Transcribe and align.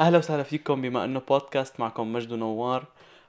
أهلا 0.00 0.18
وسهلا 0.18 0.42
فيكم 0.42 0.82
بما 0.82 1.04
إنه 1.04 1.20
بودكاست 1.28 1.80
معكم 1.80 2.12
مجد 2.12 2.32
ونوار 2.32 2.84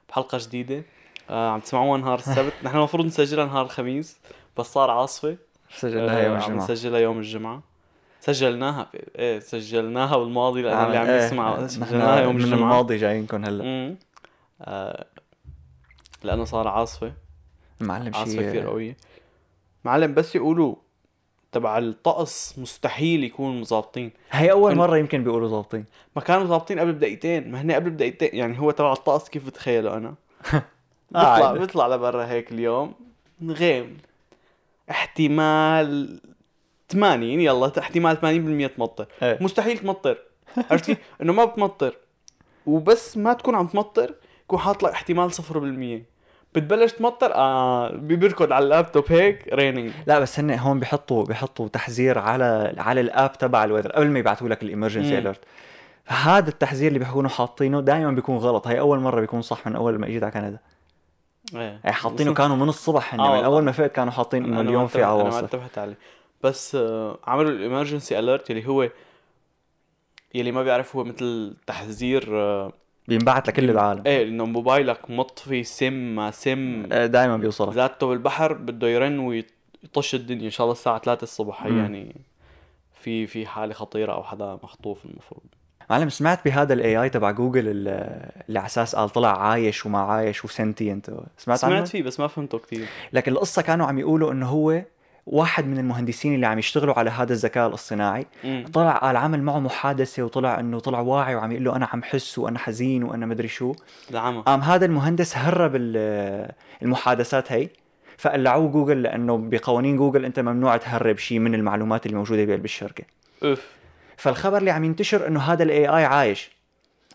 بحلقة 0.08 0.38
جديدة. 0.38 0.82
آه 1.30 1.50
عم 1.50 1.60
تسمعوها 1.60 1.98
نهار 1.98 2.18
السبت. 2.18 2.52
نحن 2.64 2.76
المفروض 2.76 3.06
نسجلها 3.06 3.44
نهار 3.44 3.64
الخميس 3.64 4.18
بس 4.58 4.66
صار 4.66 4.90
عاصفة. 4.90 5.36
سجلناها 5.76 6.22
يوم 6.22 6.36
آه، 6.36 6.42
عم 6.42 6.56
نسجلها 6.56 7.00
يوم 7.00 7.18
الجمعة. 7.18 7.62
سجلناها 8.20 8.90
إيه 8.94 9.38
سجلناها 9.38 10.16
بالماضي 10.16 10.62
لأنه 10.62 10.86
اللي 10.86 10.96
عم 10.96 11.06
إيه، 11.06 11.26
يسمع 11.26 11.54
نحن 11.54 11.68
سجلناها 11.68 12.20
يوم 12.20 12.36
من 12.36 12.40
الجمعة. 12.44 12.58
الماضي 12.58 12.96
جايينكم 12.96 13.44
هلا. 13.44 13.96
آه 14.62 15.06
لأنه 16.22 16.44
صار 16.44 16.68
عاصفة. 16.68 17.12
معلم 17.80 18.14
عاصفة 18.14 18.42
كثير 18.42 18.52
شيء 18.52 18.66
قوية. 18.66 18.96
معلم 19.84 20.14
بس 20.14 20.36
يقولوا 20.36 20.76
تبع 21.52 21.78
الطقس 21.78 22.58
مستحيل 22.58 23.24
يكونوا 23.24 23.60
مظابطين. 23.60 24.10
هي 24.30 24.50
أول 24.50 24.74
مرة 24.74 24.96
يمكن 24.96 25.24
بيقولوا 25.24 25.48
ظابطين. 25.48 25.84
ما 26.16 26.22
كانوا 26.22 26.44
ظابطين 26.44 26.78
قبل 26.78 26.92
بدقيقتين. 26.92 27.52
ما 27.52 27.60
هن 27.60 27.72
قبل 27.72 27.90
بدقيقتين. 27.90 28.30
يعني 28.32 28.60
هو 28.60 28.70
تبع 28.70 28.92
الطقس 28.92 29.28
كيف 29.28 29.46
بتخيله 29.46 29.96
أنا؟ 29.96 30.14
بيطلع. 31.10 31.52
بيطلع 31.52 31.88
لبرا 31.88 32.26
هيك 32.26 32.52
اليوم. 32.52 32.94
غيم. 33.42 33.98
احتمال 34.90 36.20
80 36.88 37.40
يلا 37.40 37.72
احتمال 37.78 38.16
80% 38.70 38.76
تمطر. 38.76 39.06
إيه. 39.22 39.38
مستحيل 39.40 39.78
تمطر. 39.78 40.18
عرفت 40.70 40.84
كيف؟ 40.84 40.98
إنه 41.22 41.32
ما 41.32 41.44
بتمطر. 41.44 41.96
وبس 42.66 43.16
ما 43.16 43.32
تكون 43.32 43.54
عم 43.54 43.66
تمطر 43.66 44.14
يكون 44.44 44.58
حاط 44.58 44.82
لك 44.82 44.92
احتمال 44.92 45.32
0% 45.32 45.40
بتبلش 46.54 46.92
تمطر؟ 46.92 47.34
آه 47.34 47.90
بيركض 47.96 48.52
على 48.52 48.64
اللابتوب 48.64 49.04
هيك 49.12 49.48
raining 49.52 49.92
لا 50.06 50.18
بس 50.18 50.38
هن 50.38 50.50
هون 50.50 50.80
بيحطوا 50.80 51.24
بيحطوا 51.24 51.68
تحذير 51.68 52.18
على 52.18 52.74
على 52.78 53.00
ال 53.00 53.08
app 53.08 53.32
تبع 53.32 53.64
ال 53.64 53.67
weather 53.67 53.92
قبل 53.92 54.06
ما 54.06 54.18
يبعثوا 54.18 54.48
لك 54.48 54.62
ال 54.62 54.67
emergency. 54.67 55.18
alert 55.18 55.40
فهذا 56.04 56.48
التحذير 56.48 56.88
اللي 56.88 56.98
بيكونوا 56.98 57.30
حاطينه 57.30 57.80
دائما 57.80 58.10
بيكون 58.10 58.36
غلط. 58.36 58.66
هي 58.66 58.80
أول 58.80 58.98
مرة 58.98 59.20
بيكون 59.20 59.42
صح 59.42 59.66
من 59.66 59.76
أول 59.76 59.98
ما 59.98 60.06
إجيت 60.06 60.22
على 60.22 60.32
كندا. 60.32 60.58
إيه. 61.54 61.60
يعني 61.84 61.92
حاطينه 61.92 62.34
كانوا 62.34 62.56
من 62.56 62.68
الصبح 62.68 63.14
هن 63.14 63.20
آه 63.20 63.38
من. 63.38 63.44
أول 63.44 63.62
ما 63.62 63.72
فقت 63.72 63.92
كانوا 63.92 64.12
حاطين 64.12 64.44
انه 64.44 64.60
اليوم 64.60 64.86
في 64.86 64.98
انتبه- 64.98 65.04
أنا 65.12 65.14
ما 65.16 65.22
عواصف. 65.22 65.42
انتبهت 65.44 65.78
عليه. 65.78 65.98
بس 66.42 66.74
آه، 66.74 67.18
عملوا 67.26 67.50
الامرجنسي 67.50 68.18
اليرت 68.18 68.50
اللي 68.50 68.66
هو 68.66 68.88
يلي 70.34 70.52
ما 70.52 70.62
بيعرف 70.62 70.96
هو 70.96 71.04
مثل 71.04 71.56
تحذير 71.66 72.28
آه، 72.30 72.72
بينبعت 73.10 73.48
لكل 73.48 73.70
العالم. 73.70 74.02
إيه 74.06 74.28
إنه 74.28 74.44
موبايلك 74.44 75.10
مطفي 75.10 75.64
سم 75.64 75.92
ما 75.92 76.30
سم. 76.30 76.82
دائما 76.86 77.36
بيوصلك. 77.36 77.74
ذاته 77.74 78.06
بالبحر 78.06 78.52
بده 78.52 78.88
يرن 78.88 79.18
ويطش 79.18 80.14
الدنيا 80.14 80.44
إن 80.46 80.50
شاء 80.50 80.64
الله 80.64 80.72
الساعة 80.72 80.98
3 80.98 81.22
الصبح. 81.22 81.66
مم. 81.66 81.78
يعني 81.78 82.16
في 83.00 83.26
في 83.26 83.46
حالة 83.46 83.74
خطيرة 83.74 84.12
أو 84.12 84.22
حدا 84.22 84.58
مخطوف 84.62 85.04
المفروض. 85.04 85.42
معلم 85.90 86.08
سمعت 86.08 86.44
بهذا 86.44 86.72
ال 86.74 87.02
AI 87.02 87.08
تبع 87.10 87.30
جوجل 87.30 87.68
ال- 87.68 87.88
اللي 88.48 88.58
على 88.58 88.66
أساس 88.66 88.96
قال 88.96 89.08
طلع 89.10 89.42
عايش 89.42 89.86
وما 89.86 89.98
عايش 89.98 90.44
و 90.44 90.92
sentient. 90.92 91.10
سمعت 91.38 91.64
عنه؟ 91.64 91.74
سمعت 91.74 91.88
فيه 91.88 92.02
بس 92.02 92.20
ما 92.20 92.26
فهمته 92.26 92.58
كثير. 92.58 92.86
لكن 93.12 93.32
القصة 93.32 93.62
كانوا 93.62 93.86
عم 93.86 93.98
يقولوا 93.98 94.32
إنه 94.32 94.46
هو 94.48 94.82
واحد 95.26 95.66
من 95.66 95.78
المهندسين 95.78 96.34
اللي 96.34 96.46
عم 96.46 96.58
يشتغلوا 96.58 96.94
على 96.98 97.10
هذا 97.10 97.32
الذكاء 97.32 97.68
الاصطناعي. 97.68 98.26
طلع 98.72 98.92
قال 98.92 99.16
عمل 99.16 99.42
معه 99.42 99.58
محادثة 99.58 100.22
وطلع 100.22 100.60
إنه 100.60 100.80
طلع 100.80 101.00
واعي 101.00 101.34
وعم 101.34 101.52
يقول 101.52 101.64
له 101.64 101.76
أنا 101.76 101.88
عم 101.92 102.02
حس 102.02 102.38
وأنا 102.38 102.58
حزين 102.58 103.02
وأنا 103.02 103.26
مدري 103.26 103.48
شو. 103.48 103.74
زعمها 104.10 104.40
قام 104.42 104.60
هذا 104.60 104.86
المهندس 104.86 105.36
هرب 105.36 105.72
ال- 105.76 106.50
المحادثات 106.82 107.52
هي 107.52 107.68
فقلعوه 108.18 108.68
جوجل 108.68 109.02
لأنه 109.02 109.36
بقوانين 109.36 109.96
جوجل 109.96 110.24
أنت 110.24 110.40
ممنوع 110.40 110.76
تهرب 110.76 111.18
شيء 111.18 111.38
من 111.38 111.54
المعلومات 111.54 112.06
اللي 112.06 112.16
موجودة 112.16 112.44
بقلب 112.44 112.64
الشركة. 112.64 113.04
أوف. 113.44 113.66
فالخبر 114.16 114.58
اللي 114.58 114.70
عم 114.70 114.84
ينتشر 114.84 115.26
إنه 115.26 115.40
هذا 115.40 115.62
ال 115.62 115.88
AI 115.88 116.04
عايش. 116.04 116.50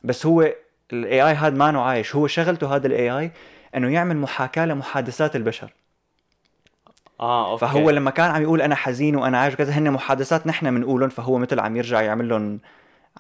بس 0.03 0.25
هو 0.25 0.53
ال 0.93 1.27
AI 1.27 1.33
هذا 1.33 1.55
ما 1.55 1.81
عايش 1.81 2.15
هو 2.15 2.27
شغلته 2.27 2.75
هذا 2.75 2.87
ال 2.87 3.19
AI 3.19 3.31
إنه 3.75 3.89
يعمل 3.89 4.17
محاكاة 4.17 4.65
لمحادثات 4.65 5.35
البشر. 5.35 5.73
آه 7.19 7.51
okay. 7.51 7.65
فهو 7.65 7.89
لما 7.89 8.11
كان 8.11 8.31
عم 8.31 8.41
يقول 8.41 8.61
أنا 8.61 8.75
حزين 8.75 9.15
وأنا 9.15 9.37
عايش 9.37 9.53
وكذا 9.53 9.73
هن 9.73 9.91
محادثات 9.91 10.47
نحن 10.47 10.75
بنقولهم 10.75 11.09
فهو 11.09 11.37
مثل 11.37 11.59
عم 11.59 11.77
يرجع 11.77 12.01
يعمل 12.01 12.29
لهم 12.29 12.59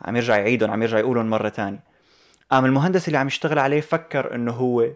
عم 0.01 0.15
يرجع 0.15 0.37
يعيدهم 0.37 0.71
عم 0.71 0.83
يرجع 0.83 0.99
يقولهم 0.99 1.29
مرة 1.29 1.49
ثانية 1.49 1.79
قام 2.51 2.65
المهندس 2.65 3.07
اللي 3.07 3.17
عم 3.17 3.27
يشتغل 3.27 3.59
عليه 3.59 3.81
فكر 3.81 4.35
إنه 4.35 4.51
هو 4.51 4.87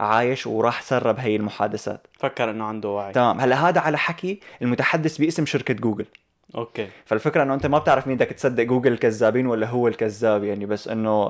عايش 0.00 0.46
وراح 0.46 0.82
سرب 0.82 1.18
هي 1.18 1.36
المحادثات. 1.36 2.06
فكر 2.18 2.50
إنه 2.50 2.64
عنده 2.64 2.88
وعي. 2.88 3.12
تمام. 3.12 3.40
هلا 3.40 3.68
هذا 3.68 3.80
على 3.80 3.98
حكي 3.98 4.40
المتحدث 4.62 5.18
باسم 5.18 5.46
شركة 5.46 5.74
جوجل. 5.74 6.06
okay. 6.54 6.88
فالفكرة 7.06 7.42
إنه 7.42 7.54
أنت 7.54 7.66
ما 7.66 7.78
بتعرف 7.78 8.06
مين 8.06 8.16
بدك 8.16 8.26
تصدق 8.26 8.62
جوجل 8.62 8.92
الكذابين 8.92 9.46
ولا 9.46 9.66
هو 9.66 9.88
الكذاب 9.88 10.44
يعني 10.44 10.66
بس 10.66 10.88
إنه 10.88 11.28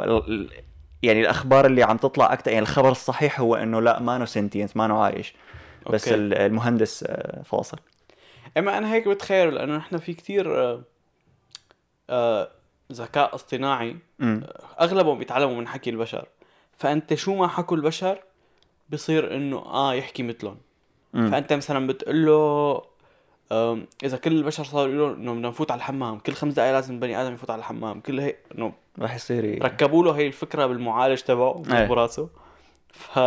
يعني 1.03 1.21
الأخبار 1.21 1.67
اللي 1.67 1.83
عم 1.83 1.97
تطلع 1.97 2.33
أكثر 2.33 2.51
يعني 2.51 2.63
الخبر 2.63 2.91
الصحيح 2.91 3.41
هو 3.41 3.55
إنه 3.55 3.81
لا 3.81 4.01
مانو 4.01 4.27
sentient 4.27 4.77
مانو 4.77 5.03
عايش. 5.03 5.35
بس 5.91 6.09
okay. 6.09 6.21
ال- 6.21 6.35
المهندس 6.35 7.05
آه، 7.09 7.43
فاصل 7.43 7.79
إما 8.59 8.79
أنا 8.79 8.93
هيك 8.93 9.09
بتخيل 9.09 9.55
لأنه 9.55 9.77
نحن 9.77 9.97
في 9.97 10.15
كثير 10.15 10.59
آه، 10.61 10.83
آه، 12.11 12.49
ذكاء 12.93 13.35
اصطناعي 13.35 13.97
أغلبهم 14.81 15.19
بيتعلموا 15.19 15.55
من 15.55 15.69
حكي 15.69 15.91
البشر 15.91 16.27
فأنت 16.79 17.15
شو 17.15 17.35
ما 17.35 17.49
حكوا 17.49 17.77
البشر 17.77 18.19
بصير 18.91 19.37
إنه 19.37 19.57
آه 19.59 19.95
يحكي 19.95 20.23
مثلهم. 20.23 20.57
فأنت 21.13 21.53
مثلا 21.53 21.87
بتقول 21.87 22.27
له 22.27 22.83
إذا 24.05 24.17
كل 24.17 24.33
البشر 24.33 24.65
صاروا 24.65 24.95
يقولوا 24.95 25.17
إنه 25.17 25.33
بدنا 25.35 25.49
نفوت 25.49 25.71
على 25.71 25.79
الحمام 25.79 26.19
كل 26.19 26.33
خمس 26.33 26.55
دقائق 26.55 26.73
لازم 26.73 27.01
بني 27.01 27.21
آدم 27.23 27.35
يفوت 27.35 27.51
على 27.51 27.59
الحمام 27.59 28.01
كل 28.01 28.21
هيك 28.21 28.39
إنه 28.55 28.73
راح 28.99 29.15
يصير 29.15 29.65
ركبوا 29.65 30.05
له 30.05 30.13
هي 30.17 30.27
الفكرة 30.27 30.67
بالمعالج 30.67 31.21
تبعه 31.21 31.63
إيه. 31.73 31.87
براسه 31.87 32.29
ف 32.91 33.19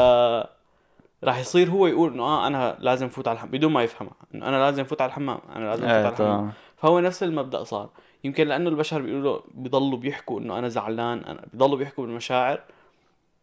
راح 1.23 1.39
يصير 1.39 1.69
هو 1.69 1.87
يقول 1.87 2.13
إنه 2.13 2.23
آه 2.23 2.47
أنا 2.47 2.77
لازم 2.79 3.09
فوت 3.09 3.27
على 3.27 3.35
الحمام 3.35 3.51
بدون 3.51 3.71
ما 3.71 3.83
يفهمها. 3.83 4.13
إنه 4.35 4.47
أنا 4.47 4.57
لازم 4.57 4.83
فوت 4.83 5.01
على 5.01 5.09
الحمام 5.09 5.39
أنا 5.55 5.65
لازم 5.65 5.81
فوت 5.81 5.91
إيه 5.91 6.05
على 6.05 6.09
الحمام. 6.09 6.51
فهو 6.77 6.99
نفس 6.99 7.23
المبدأ 7.23 7.63
صار. 7.63 7.89
يمكن 8.23 8.47
لأنه 8.47 8.69
البشر 8.69 9.01
بيقولوا 9.01 9.39
بيضلوا 9.53 9.97
بيحكوا 9.97 10.39
إنه 10.39 10.59
أنا 10.59 10.67
زعلان 10.67 11.19
أنا 11.19 11.45
بيضلوا 11.53 11.77
بيحكوا 11.77 12.05
بالمشاعر. 12.05 12.59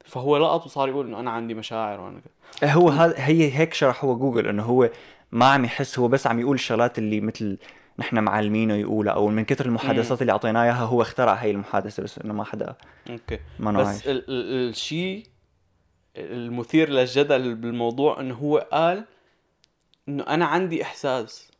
فهو 0.04 0.36
لقط 0.36 0.66
وصار 0.66 0.88
يقول 0.88 1.06
إنه 1.06 1.20
أنا 1.20 1.30
عندي 1.30 1.54
مشاعر 1.54 2.00
وأنا 2.00 2.20
كذا 2.20 2.32
إيه 2.62 2.74
هو 2.74 2.88
هذا 2.88 3.14
هي 3.16 3.52
هيك 3.52 3.74
شرح 3.74 4.04
هو 4.04 4.16
جوجل 4.16 4.46
إنه 4.46 4.62
هو 4.62 4.90
ما 5.32 5.46
عم 5.46 5.64
يحس 5.64 5.98
هو 5.98 6.08
بس 6.08 6.26
عم 6.26 6.40
يقول 6.40 6.54
الشغلات 6.54 6.98
اللي 6.98 7.20
مثل 7.20 7.58
نحن 7.98 8.18
معلمينه 8.18 8.74
يقولها 8.74 9.12
أو 9.12 9.28
من 9.28 9.44
كثر 9.44 9.66
المحادثات 9.66 10.20
اللي 10.20 10.32
اعطيناه 10.32 10.62
اياها 10.62 10.84
هو 10.84 11.02
اخترع 11.02 11.34
هي 11.34 11.50
المحادثة 11.50 12.02
بس 12.02 12.18
إنه 12.18 12.34
ما 12.34 12.44
حدا 12.44 12.74
okay. 13.10 13.38
ما 13.58 13.72
بس 13.72 14.02
الشيء 14.06 15.22
المثير 16.20 16.88
للجدل 16.88 17.54
بالموضوع 17.54 18.20
إنه 18.20 18.34
هو 18.34 18.66
قال 18.72 19.04
إنه 20.08 20.22
أنا 20.24 20.44
عندي 20.44 20.82
إحساس. 20.82 21.50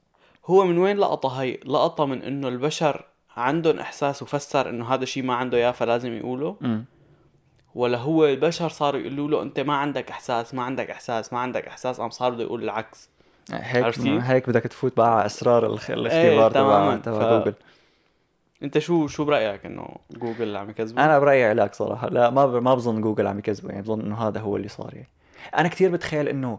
هو 0.47 0.65
من 0.65 0.79
وين 0.79 0.97
لقطها 0.97 1.43
هي؟ 1.43 1.59
لقطها 1.67 2.07
من 2.07 2.23
إنه 2.23 2.49
البشر 2.49 3.05
عندهم 3.37 3.79
إحساس 3.79 4.23
وفسر 4.23 4.69
إنه 4.69 4.95
هذا 4.95 5.05
شيء 5.05 5.23
ما 5.23 5.35
عنده 5.35 5.59
إياه 5.59 5.71
فلازم 5.71 6.13
يقوله. 6.13 6.57
امم 6.63 6.85
ولا 7.75 7.99
هو 7.99 8.25
البشر 8.27 8.69
صاروا 8.69 9.01
يقولوا 9.01 9.29
له 9.31 9.43
أنت 9.43 9.61
ما 9.61 9.75
عندك 9.75 10.11
إحساس 10.11 10.55
ما 10.55 10.63
عندك 10.63 10.91
إحساس 10.91 11.33
ما 11.33 11.39
عندك 11.39 11.67
إحساس 11.67 12.01
قام 12.01 12.11
صار 12.11 12.31
بده 12.31 12.43
يقول 12.43 12.63
العكس. 12.65 13.09
هيك 13.53 13.85
عرفتي؟ 13.85 14.19
هيك 14.23 14.49
بدك 14.49 14.63
تفوت 14.63 14.97
بقى 14.97 15.15
على 15.17 15.27
إسرار 15.27 15.67
الخ- 15.67 15.91
الاختبار 15.91 16.51
تبع 16.51 16.63
تماماً. 16.63 16.97
تبع 16.97 17.19
ف- 17.19 17.23
جوجل 17.45 17.55
انت 18.63 18.79
شو 18.79 19.07
شو 19.07 19.25
برأيك 19.25 19.67
انه 19.67 19.89
جوجل 20.11 20.57
عم 20.57 20.71
يكذبوا؟ 20.71 21.05
أنا 21.05 21.19
برأيي 21.19 21.45
علاج 21.45 21.75
صراحة. 21.75 22.09
لا 22.09 22.31
ما 22.31 22.47
ب... 22.47 22.63
ما 22.63 22.75
بظن 22.75 23.01
جوجل 23.01 23.27
عم 23.27 23.39
يكذبوا 23.39 23.71
يعني 23.71 23.83
بظن 23.83 24.01
إنه 24.01 24.29
هذا 24.29 24.41
هو 24.41 24.57
اللي 24.57 24.69
صار 24.69 24.95
يعني. 24.95 25.09
أنا 25.57 25.69
كثير 25.69 25.91
بتخيل 25.91 26.29
انه 26.29 26.59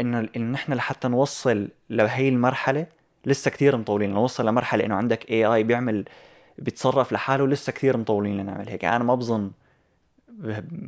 إنه 0.00 0.28
إنه 0.36 0.52
نحن 0.52 0.72
لحتى 0.72 1.08
نوصل 1.08 1.68
لهي 1.90 2.28
المرحلة 2.28 2.86
لسه 3.26 3.50
كثير 3.50 3.76
مطولين. 3.76 4.10
نوصل 4.10 4.46
لمرحلة 4.46 4.84
إنه 4.86 4.94
عندك 4.94 5.30
AI 5.30 5.62
بيعمل 5.62 6.04
بيتصرف 6.58 7.12
لحاله 7.12 7.46
لسه 7.46 7.72
كثير 7.72 7.96
مطولين 7.96 8.36
لنعمل 8.36 8.68
هيك. 8.68 8.84
أنا 8.84 9.04
ما 9.04 9.14
بظن 9.14 9.50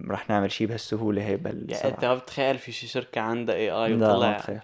رح 0.08 0.31
نعمل 0.31 0.52
شيء 0.52 0.67
بهالسهولة 0.67 1.23
هي 1.23 1.38
يعني 1.44 1.84
أنت 1.84 2.05
ما 2.05 2.14
بتخيل 2.14 2.58
في 2.58 2.73
شي 2.73 2.87
شركة 2.87 3.20
عندها 3.20 3.55
AI 3.55 3.93
لا 3.93 3.96
ما 3.96 4.14
وطلع. 4.14 4.32
بتخيل. 4.32 4.61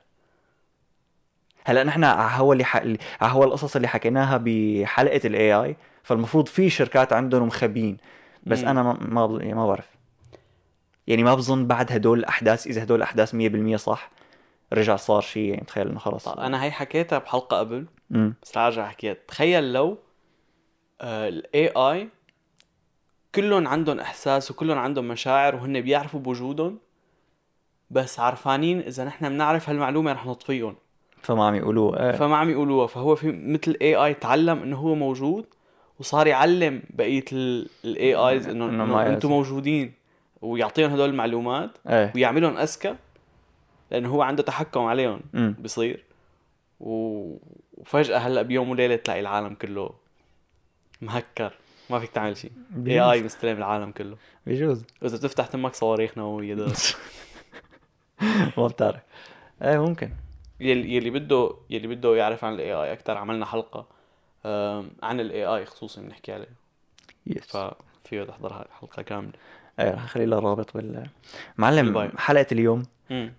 هلأ 1.65 1.85
نحن 1.85 2.05
على 2.05 2.41
هو 2.41 2.53
اللي 2.53 2.65
ح... 2.65 2.77
على 2.77 2.99
هو 3.21 3.45
القصص 3.45 3.77
اللي 3.77 3.89
حكيناها 3.89 4.41
بحلقة 4.45 5.21
ال 5.25 5.55
AI 5.55 5.77
فالمفروض 6.03 6.49
في 6.49 6.71
شركات 6.71 7.13
عندهم 7.13 7.47
مخبين 7.47 7.97
بس 8.47 8.63
مم. 8.63 8.69
أنا 8.69 8.83
ما. 8.83 9.39
يعني 9.41 9.55
ما 9.55 9.67
بعرف. 9.67 9.89
يعني 11.07 11.23
ما 11.23 11.35
بظن 11.35 11.67
بعد 11.67 11.93
هدول 11.93 12.19
الأحداث 12.19 12.67
إذا 12.67 12.83
هدول 12.83 12.99
الأحداث 12.99 13.35
100% 13.35 13.77
صح 13.77 14.11
رجع 14.73 14.97
صار 14.97 15.21
شيء 15.21 15.51
يعني 15.51 15.65
تخيل 15.67 15.89
إنه 15.89 15.99
خلص 15.99 16.29
طيب 16.29 16.39
أنا 16.39 16.65
هي 16.65 16.71
حكيتها 16.71 17.19
بحلقة 17.19 17.59
قبل 17.59 17.87
امم 18.15 18.35
بس 18.43 18.57
راجع 18.57 18.87
أحكيها. 18.87 19.17
تخيل 19.29 19.73
لو 19.73 19.99
ال 21.03 21.69
AI 21.69 22.09
كلهم 23.35 23.69
عندهم 23.69 24.01
إحساس 24.01 24.51
وكلهم 24.51 24.79
عندهم 24.79 25.09
مشاعر 25.09 25.55
وهن 25.55 25.81
بيعرفوا 25.81 26.21
بوجودهم 26.21 26.79
بس 27.91 28.21
عرفانين 28.21 28.81
إذا 28.81 29.05
نحن 29.05 29.29
بنعرف 29.29 29.69
هالمعلومة 29.69 30.13
رح 30.13 30.27
نطفيهم. 30.27 30.77
فما 31.23 31.47
عم 31.47 31.55
يقولوا 31.55 32.07
إيه. 32.07 32.17
فما 32.17 32.37
عم 32.37 32.51
يقولوها. 32.51 32.87
فهو 32.87 33.15
في 33.15 33.33
مثل 33.33 33.77
AI 33.83 34.15
تعلم 34.15 34.63
إنه 34.63 34.77
هو 34.77 34.95
موجود 34.95 35.47
وصار 36.01 36.27
يعلم 36.27 36.83
بقية 36.91 37.25
ال 37.33 38.15
AIs 38.15 38.49
إنه 38.49 38.67
أنتم 38.67 39.13
يلزم. 39.13 39.29
موجودين 39.29 39.93
ويعطيهم 40.43 40.91
هدول 40.91 41.09
المعلومات 41.09 41.71
إيه. 41.89 42.13
ويعملهم 42.15 42.57
أذكى 42.57 42.97
لأنه 43.91 44.09
هو 44.09 44.23
عنده 44.23 44.43
تحكم 44.43 44.81
عليهم 44.81 45.21
بصير. 45.63 46.05
و... 46.81 47.37
وفجأة 47.75 48.19
هلأ 48.19 48.43
بيوم 48.43 48.71
وليلة 48.71 48.97
تلاقي 48.97 49.21
العالم 49.21 49.55
كله 49.55 49.91
مهكر 51.03 51.53
ما 51.91 51.99
فيك 51.99 52.11
تعمل 52.11 52.37
شيء 52.37 52.53
AI 52.87 53.23
مستلم 53.23 53.59
العالم 53.59 53.91
كله. 53.91 54.17
بيجوز. 54.47 54.85
واذا 55.03 55.17
بتفتح 55.17 55.47
تمك 55.47 55.75
صواريخ 55.75 56.19
نوويه 56.19 56.55
ما 58.59 58.67
بتعرف. 58.67 59.01
إيه 59.63 59.79
ممكن. 59.79 60.11
يلي 60.61 60.97
يلي 60.97 61.11
بده 61.11 61.55
يلي 61.71 61.87
بده 61.87 62.17
يعرف 62.17 62.45
عن 62.45 62.55
ال 62.55 62.73
AI 62.73 62.93
أكثر 62.93 63.17
عملنا 63.17 63.47
حلقة 63.47 64.00
عن 65.03 65.21
ال 65.21 65.45
AI 65.45 65.65
خصوصا 65.65 66.01
بنحكي 66.01 66.33
عليه. 66.33 66.49
yes 67.27 67.47
ففيك 67.47 68.23
تحضر 68.23 68.53
هاي 68.53 68.65
الحلقة 68.67 69.03
كاملة. 69.03 69.33
إيه 69.81 69.91
رح 69.91 70.05
أخلي 70.05 70.27
لها 70.27 70.41
رابط 70.41 70.77
بال 70.77 71.07
معلم. 71.59 72.13
حلقة 72.19 72.47
اليوم. 72.53 72.83
امم 73.11 73.33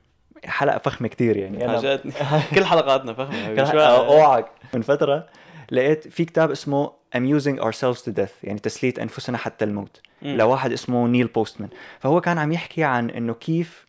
حلقة 0.45 0.77
فخمة 0.77 1.07
كتير 1.07 1.37
يعني. 1.37 1.65
أنا 1.65 1.75
فاجأتني 1.77 2.11
كل 2.55 2.65
حلقاتنا 2.65 3.13
فخمة 3.13 3.81
أوعك. 3.81 4.51
من 4.73 4.81
فترة 4.81 5.27
لقيت 5.71 6.07
في 6.07 6.25
كتاب 6.25 6.51
اسمه 6.51 6.91
Amusing 7.17 7.59
Ourselves 7.59 8.01
to 8.05 8.11
Death 8.17 8.43
يعني 8.43 8.59
تسلية 8.59 8.93
أنفسنا 9.01 9.37
حتى 9.37 9.65
الموت 9.65 10.01
مم. 10.21 10.37
لواحد 10.37 10.71
اسمه 10.71 11.07
نيل 11.07 11.27
بوستمان. 11.27 11.69
فهو 11.99 12.21
كان 12.21 12.37
عم 12.37 12.51
يحكي 12.51 12.83
عن 12.83 13.09
إنه 13.09 13.33
كيف 13.33 13.85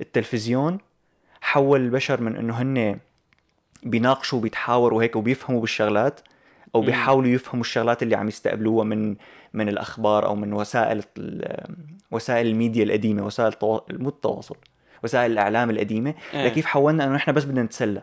التلفزيون 0.00 0.78
حول 1.40 1.80
البشر 1.80 2.20
من 2.20 2.36
إنه 2.36 2.62
هن 2.62 2.98
بيناقشوا 3.82 4.38
وبيتحاوروا 4.38 5.02
هيك 5.02 5.16
وبيفهموا 5.16 5.60
بالشغلات 5.60 6.20
أو. 6.74 6.80
بيحاولوا 6.80 7.30
يفهموا 7.30 7.64
الشغلات 7.64 8.02
اللي 8.02 8.16
عم 8.16 8.28
يستقبلوها 8.28 8.84
من 8.84 9.16
من 9.52 9.68
الأخبار 9.68 10.26
أو 10.26 10.34
من 10.34 10.52
وسائل 10.52 11.02
وسائل 12.10 12.46
الميديا 12.46 12.84
القديمة 12.84 13.26
وسائل. 13.26 13.52
مو 13.90 14.08
التواصل 14.08 14.56
وسائل 15.04 15.32
الإعلام 15.32 15.70
القديمة 15.70 16.14
إيه. 16.34 16.46
لكيف 16.46 16.66
حولنا 16.66 17.04
إنه 17.04 17.14
نحن 17.14 17.32
بس 17.32 17.44
بدنا 17.44 17.62
نتسلى 17.62 18.02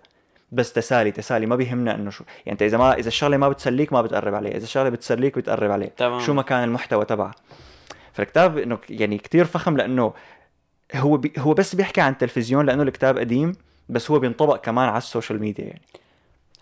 بس 0.51 0.73
تسالي 0.73 1.11
تسالي 1.11 1.45
ما 1.45 1.55
بيهمنا 1.55 1.95
إنه 1.95 2.09
شو 2.09 2.23
يعني 2.37 2.51
انت 2.51 2.61
إذا 2.61 2.77
ما 2.77 2.93
إذا 2.93 3.07
الشغلة 3.07 3.37
ما 3.37 3.49
بتسليك 3.49 3.93
ما 3.93 4.01
بتقرب 4.01 4.33
عليه 4.33 4.49
إذا 4.49 4.63
الشغلة 4.63 4.89
بتسليك 4.89 5.37
بتقرب 5.37 5.71
عليه 5.71 5.87
تمام. 5.87 6.19
شو 6.19 6.33
ما 6.33 6.41
كان 6.41 6.63
المحتوى 6.63 7.05
تبعها 7.05 7.35
فالكتاب 8.13 8.57
إنه 8.57 8.77
يعني 8.89 9.17
كتير 9.17 9.45
فخم 9.45 9.77
لأنه 9.77 10.13
هو 10.95 11.17
بي 11.17 11.33
هو 11.37 11.53
بس 11.53 11.75
بيحكي 11.75 12.01
عن 12.01 12.11
التلفزيون 12.11 12.65
لأنه 12.65 12.83
الكتاب 12.83 13.17
قديم 13.17 13.55
بس 13.89 14.11
هو 14.11 14.19
بينطبق 14.19 14.61
كمان 14.61 14.89
على 14.89 14.97
ال 14.97 15.03
social 15.03 15.39
media 15.39 15.65
يعني 15.65 15.81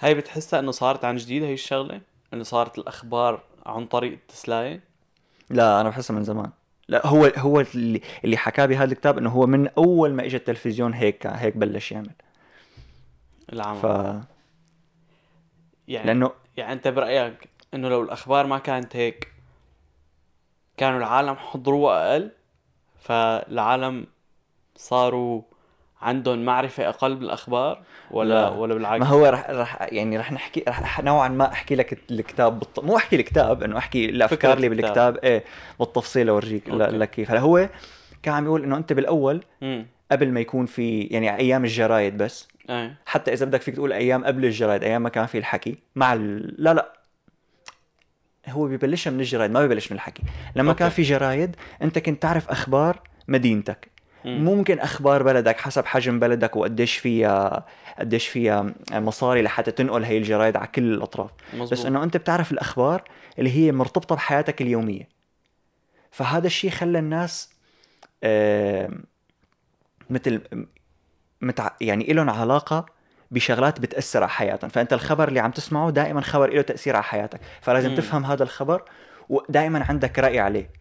هاي 0.01 0.13
بتحسها 0.13 0.59
إنه 0.59 0.71
صارت 0.71 1.06
عن 1.06 1.15
جديد 1.15 1.44
هي 1.44 1.53
الشغلة؟ 1.53 2.01
إنه 2.33 2.44
صارت 2.44 2.77
الأخبار 2.77 3.42
عن 3.65 3.86
طريق 3.86 4.12
التسلايه 4.12 4.83
لا 5.50 5.81
أنا 5.81 5.89
بحسها 5.89 6.15
من 6.15 6.24
زمان. 6.24 6.51
لا 6.88 7.07
هو 7.07 7.31
هو 7.38 7.59
اللي 7.59 8.01
اللي 8.24 8.38
حكاه 8.38 8.65
بهذا 8.65 8.92
الكتاب 8.92 9.18
إنه 9.18 9.30
هو 9.30 9.48
من 9.48 9.68
أول 9.68 10.13
ما 10.13 10.25
اجى 10.25 10.38
التلفزيون 10.38 10.94
هيك 10.94 11.27
هيك 11.27 11.57
بلش 11.57 11.92
يعمل. 11.92 12.12
العمل. 13.53 13.80
ف 13.80 13.86
يعني 15.88 16.07
لأنه 16.07 16.31
يعني 16.57 16.74
أنت 16.74 16.88
برأيك 16.88 17.50
إنه 17.74 17.89
لو 17.89 18.03
الأخبار 18.03 18.48
ما 18.48 18.59
كانت 18.59 18.95
هيك 18.95 19.33
كانوا 20.77 21.00
العالم 21.00 21.36
حضروها 21.36 22.12
أقل 22.12 22.31
فالعالم 23.00 24.07
صاروا 24.75 25.42
عندهم 26.01 26.45
معرفة 26.45 26.89
أقل 26.89 27.15
بالأخبار 27.15 27.81
ولا 28.12 28.33
لا. 28.33 28.50
ولا 28.50 28.74
بالعكس؟ 28.74 29.00
ما 29.01 29.07
هو 29.07 29.25
رح 29.25 29.50
رح 29.50 29.77
يعني 29.81 30.18
رح 30.18 30.31
نحكي 30.31 30.63
رح 30.68 31.03
نوعا 31.03 31.27
ما 31.27 31.51
أحكي 31.51 31.75
لك 31.75 32.00
الكتاب 32.12 32.59
بالط... 32.59 32.80
مو 32.80 32.98
أحكي 32.98 33.15
الكتاب 33.15 33.63
إنه 33.63 33.77
أحكي 33.77 34.06
الأفكار 34.09 34.53
اللي 34.57 34.68
الكتاب. 34.68 34.83
بالكتاب 34.83 35.18
إيه 35.18 35.44
بالتفصيل 35.80 36.30
أورجيك. 36.30 36.69
لك 36.69 37.09
كيف 37.09 37.31
هلا 37.31 37.39
هو 37.39 37.69
كان 38.24 38.33
عم 38.33 38.45
يقول 38.45 38.63
إنه 38.63 38.77
أنت 38.77 38.94
بالأول 38.94 39.44
امم 39.63 39.86
قبل 40.12 40.31
ما 40.31 40.39
يكون 40.39 40.65
في 40.65 41.01
يعني 41.01 41.36
أيام 41.38 41.63
الجرايد 41.63 42.18
بس 42.18 42.48
إيه 42.69 42.95
حتى 43.06 43.33
إذا 43.33 43.45
بدك 43.45 43.62
فيك 43.62 43.75
تقول 43.75 43.94
أيام 43.94 44.25
قبل 44.25 44.45
الجرايد 44.45 44.83
أيام 44.83 45.01
ما 45.01 45.09
كان 45.09 45.25
في 45.25 45.38
الحكي 45.38 45.75
مع 45.95 46.13
ال... 46.13 46.56
لا 46.63 46.74
لا 46.74 46.94
هو 48.48 48.68
ببلشها 48.68 49.12
من 49.12 49.19
الجرايد 49.19 49.51
ما 49.51 49.65
ببلش 49.65 49.92
من 49.92 49.95
الحكي 49.95 50.24
لما 50.56 50.69
أوكي. 50.69 50.80
كان 50.80 50.89
في 50.89 51.01
جرايد 51.01 51.56
أنت 51.81 52.00
كنت 52.00 52.21
تعرف 52.21 52.50
أخبار 52.50 53.00
مدينتك. 53.27 53.92
ممكن 54.25 54.79
أخبار 54.79 55.23
بلدك 55.23 55.59
حسب 55.59 55.85
حجم 55.85 56.19
بلدك 56.19 56.56
وقديش 56.56 56.97
فيها 56.97 57.65
قديش 58.00 58.27
فيها 58.27 58.73
مصاري 58.91 59.41
لحتى 59.41 59.71
تنقل 59.71 60.03
هي 60.03 60.18
الجرايد 60.18 60.57
على 60.57 60.68
كل 60.68 60.94
الأطراف. 60.94 61.31
مزبوط 61.53 61.71
بس 61.71 61.85
إنه 61.85 62.03
أنت 62.03 62.18
بتعرف 62.18 62.51
الأخبار 62.51 63.03
اللي 63.39 63.50
هي 63.57 63.71
مرتبطة 63.71 64.15
بحياتك 64.15 64.62
اليومية. 64.62 65.07
فهذا 66.12 66.47
الشيء 66.47 66.69
خلى 66.69 67.00
الناس 67.00 67.50
آه، 68.23 68.89
مثل 70.09 70.41
متع... 71.41 71.69
يعني 71.81 72.03
لهم 72.03 72.29
علاقة 72.29 72.85
بشغلات 73.31 73.79
بتأثر 73.79 74.24
على 74.24 74.29
حياتهم. 74.29 74.69
فأنت 74.69 74.94
الخبر 74.94 75.27
اللي 75.27 75.39
عم 75.39 75.51
تسمعه 75.51 75.89
دائما 75.89 76.21
خبر 76.21 76.53
له 76.53 76.62
تأثير 76.62 76.95
على 76.95 77.03
حياتك. 77.03 77.39
فلازم 77.62 77.89
مم. 77.89 77.95
تفهم 77.95 78.25
هذا 78.25 78.44
الخبر 78.44 78.83
ودائما 79.29 79.85
عندك 79.89 80.19
رأي 80.19 80.39
عليه. 80.39 80.81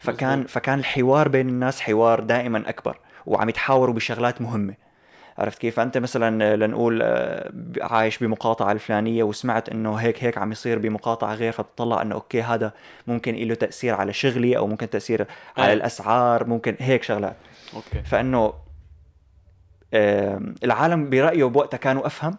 فكان. 0.00 0.44
فكان 0.46 0.78
الحوار 0.78 1.28
بين 1.28 1.48
الناس 1.48 1.80
حوار 1.80 2.20
دائما 2.20 2.68
أكبر 2.68 2.98
وعم 3.26 3.48
يتحاوروا 3.48 3.94
بشغلات 3.94 4.40
مهمة. 4.40 4.74
عرفت 5.38 5.58
كيف؟ 5.58 5.80
أنت 5.80 5.98
مثلا 5.98 6.56
لنقول 6.56 7.00
آه، 7.02 7.52
عايش 7.80 8.18
بمقاطعة 8.18 8.72
الفلانية 8.72 9.22
وسمعت 9.22 9.68
إنه 9.68 9.94
هيك 9.94 10.24
هيك 10.24 10.38
عم 10.38 10.52
يصير 10.52 10.78
بمقاطعة 10.78 11.34
غير 11.34 11.52
فتطلع 11.52 12.02
إنه 12.02 12.14
okay 12.14 12.42
هذا 12.42 12.72
ممكن 13.06 13.34
له 13.34 13.54
تأثير 13.54 13.94
على 13.94 14.12
شغلي 14.12 14.56
أو 14.56 14.66
ممكن 14.66 14.90
تأثير 14.90 15.26
على 15.56 15.68
أي. 15.68 15.72
الأسعار 15.72 16.46
ممكن 16.46 16.76
هيك 16.78 17.02
شغلات. 17.02 17.36
okay. 17.74 18.02
فإنه 18.02 18.52
آم، 19.94 20.54
العالم 20.64 21.10
برأيه 21.10 21.44
بوقتها 21.44 21.78
كانوا 21.78 22.06
أفهم 22.06 22.36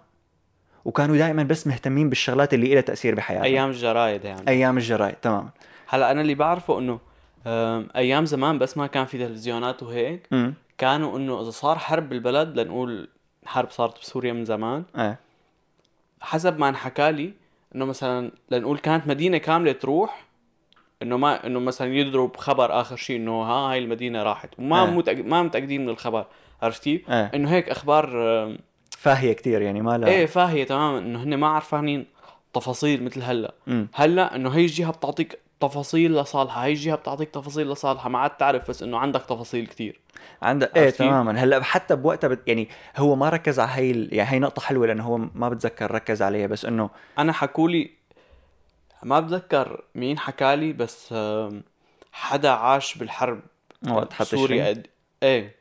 وكانوا 0.85 1.17
دائما 1.17 1.43
بس 1.43 1.67
مهتمين 1.67 2.09
بالشغلات 2.09 2.53
اللي 2.53 2.73
لها 2.73 2.81
تأثير 2.81 3.15
بحياتهم. 3.15 3.43
أيام 3.43 3.69
الجرايد 3.69 4.25
يعني. 4.25 4.47
أيام 4.47 4.77
الجرايد 4.77 5.15
تمام 5.15 5.49
هلأ 5.87 6.11
أنا 6.11 6.21
اللي 6.21 6.35
بعرفه 6.35 6.79
إنه 6.79 6.99
أيام 7.95 8.25
زمان 8.25 8.59
بس 8.59 8.77
ما 8.77 8.87
كان 8.87 9.05
في 9.05 9.17
تلفزيونات 9.17 9.83
وهيك. 9.83 10.27
امم 10.33 10.53
كانوا 10.77 11.17
إنه 11.17 11.41
إذا 11.41 11.49
صار 11.49 11.77
حرب 11.77 12.09
بالبلد 12.09 12.59
لنقول 12.59 13.09
حرب 13.45 13.69
صارت 13.71 13.99
بسوريا 14.01 14.33
من 14.33 14.45
زمان. 14.45 14.83
إيه. 14.97 15.19
حسب 16.21 16.59
ما 16.59 16.69
انحكى 16.69 17.11
لي 17.11 17.33
إنه 17.75 17.85
مثلا 17.85 18.31
لنقول 18.51 18.77
كانت 18.77 19.07
مدينة 19.07 19.37
كاملة 19.37 19.71
تروح 19.71 20.25
إنه 21.01 21.17
ما 21.17 21.45
إنه 21.45 21.59
مثلا 21.59 21.93
يضرب 21.95 22.35
خبر 22.35 22.81
آخر 22.81 22.95
شيء 22.95 23.15
إنه 23.17 23.41
ها 23.41 23.71
هاي 23.71 23.79
المدينة 23.79 24.23
راحت. 24.23 24.49
وما 24.59 24.81
آه. 24.81 24.85
متأكد 24.85 25.25
ما 25.25 25.43
متأكدين 25.43 25.81
من 25.81 25.89
الخبر 25.89 26.25
عرفت 26.61 26.83
كيف؟ 26.83 27.09
إيه. 27.09 27.31
إنه 27.35 27.49
هيك 27.49 27.69
أخبار 27.69 28.09
فاهية 28.97 29.33
كتير 29.33 29.61
يعني 29.61 29.81
ما 29.81 29.97
لا 29.97 30.07
إيه 30.07 30.25
فاهية 30.25 30.63
تماما. 30.63 30.97
إنه 30.99 31.23
هن 31.23 31.35
ما 31.37 31.47
عارفانين 31.47 32.05
تفاصيل 32.53 33.03
مثل 33.03 33.21
هلأ. 33.21 33.53
امم 33.67 33.87
هلأ 33.93 34.35
إنه 34.35 34.49
هي 34.49 34.61
الجهة 34.61 34.91
بتعطيك 34.91 35.39
تفاصيل 35.59 36.15
لصالحها 36.15 36.65
هي 36.65 36.69
الجهة 36.71 36.95
بتعطيك 36.95 37.29
تفاصيل 37.29 37.69
لصالحها 37.71 38.09
ما 38.09 38.19
عاد 38.19 38.29
تعرف 38.37 38.69
بس 38.69 38.83
إنه 38.83 38.97
عندك 38.97 39.21
تفاصيل 39.21 39.67
كتير. 39.67 39.99
عندك 40.41 40.77
إيه؟ 40.77 40.89
تماما. 40.89 41.43
هلأ 41.43 41.63
حتى 41.63 41.95
بوقتها 41.95 42.27
بت... 42.27 42.47
يعني 42.47 42.69
هو 42.97 43.15
ما 43.15 43.29
ركز 43.29 43.59
على 43.59 43.71
هي 43.71 43.91
ال- 43.91 44.13
يعني 44.13 44.31
هي 44.31 44.39
نقطة 44.39 44.61
حلوة 44.61 44.87
لأنه 44.87 45.03
هو 45.03 45.17
ما 45.17 45.49
بتذكر 45.49 45.91
ركز 45.91 46.21
عليها 46.21 46.47
بس 46.47 46.65
إنه 46.65 46.89
أنا 47.19 47.33
حكولي 47.33 47.91
ما 49.03 49.19
بتذكر 49.19 49.83
مين 49.95 50.19
حكالي 50.19 50.73
بس 50.73 51.13
حدا 52.11 52.49
عاش 52.49 52.97
بالحرب 52.97 53.39
وقت 53.89 54.23
سوريا 54.23 54.67
قد... 54.67 54.87
إيه 55.23 55.55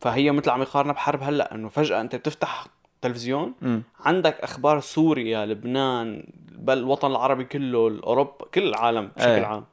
فهي 0.00 0.30
مثل 0.30 0.50
عم 0.50 0.62
يقارنها 0.62 0.92
بحرب 0.92 1.22
هلأ 1.22 1.54
إنه 1.54 1.68
فجأة 1.68 2.00
أنت 2.00 2.16
بتفتح 2.16 2.66
تلفزيون 3.04 3.54
امم 3.62 3.82
عندك 4.00 4.40
أخبار 4.40 4.80
سوريا 4.80 5.46
لبنان 5.46 6.26
بل 6.58 6.78
الوطن 6.78 7.10
العربي 7.10 7.44
كله 7.44 7.78
اوروبا 7.78 8.46
كل 8.54 8.68
العالم 8.68 9.10
بشكل 9.16 9.28
إيه. 9.30 9.44
عام. 9.44 9.64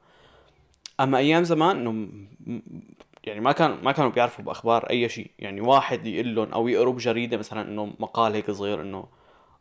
أما 1.00 1.18
أيام 1.18 1.44
زمان 1.44 1.76
إنه 1.76 1.92
م- 1.92 2.28
م- 2.46 2.60
يعني 3.24 3.40
ما 3.40 3.52
كان 3.52 3.78
ما 3.82 3.92
كانوا 3.92 4.10
بيعرفوا 4.10 4.44
بأخبار 4.44 4.90
أي 4.90 5.08
شيء. 5.08 5.30
يعني 5.38 5.60
واحد 5.60 6.06
يقول 6.06 6.34
لهم 6.34 6.52
أو 6.52 6.68
يقروا 6.68 6.92
بجريده 6.92 7.36
مثلا 7.36 7.62
إنه 7.68 7.92
مقال 7.98 8.32
هيك 8.34 8.50
صغير 8.50 8.80
إنه 8.80 9.04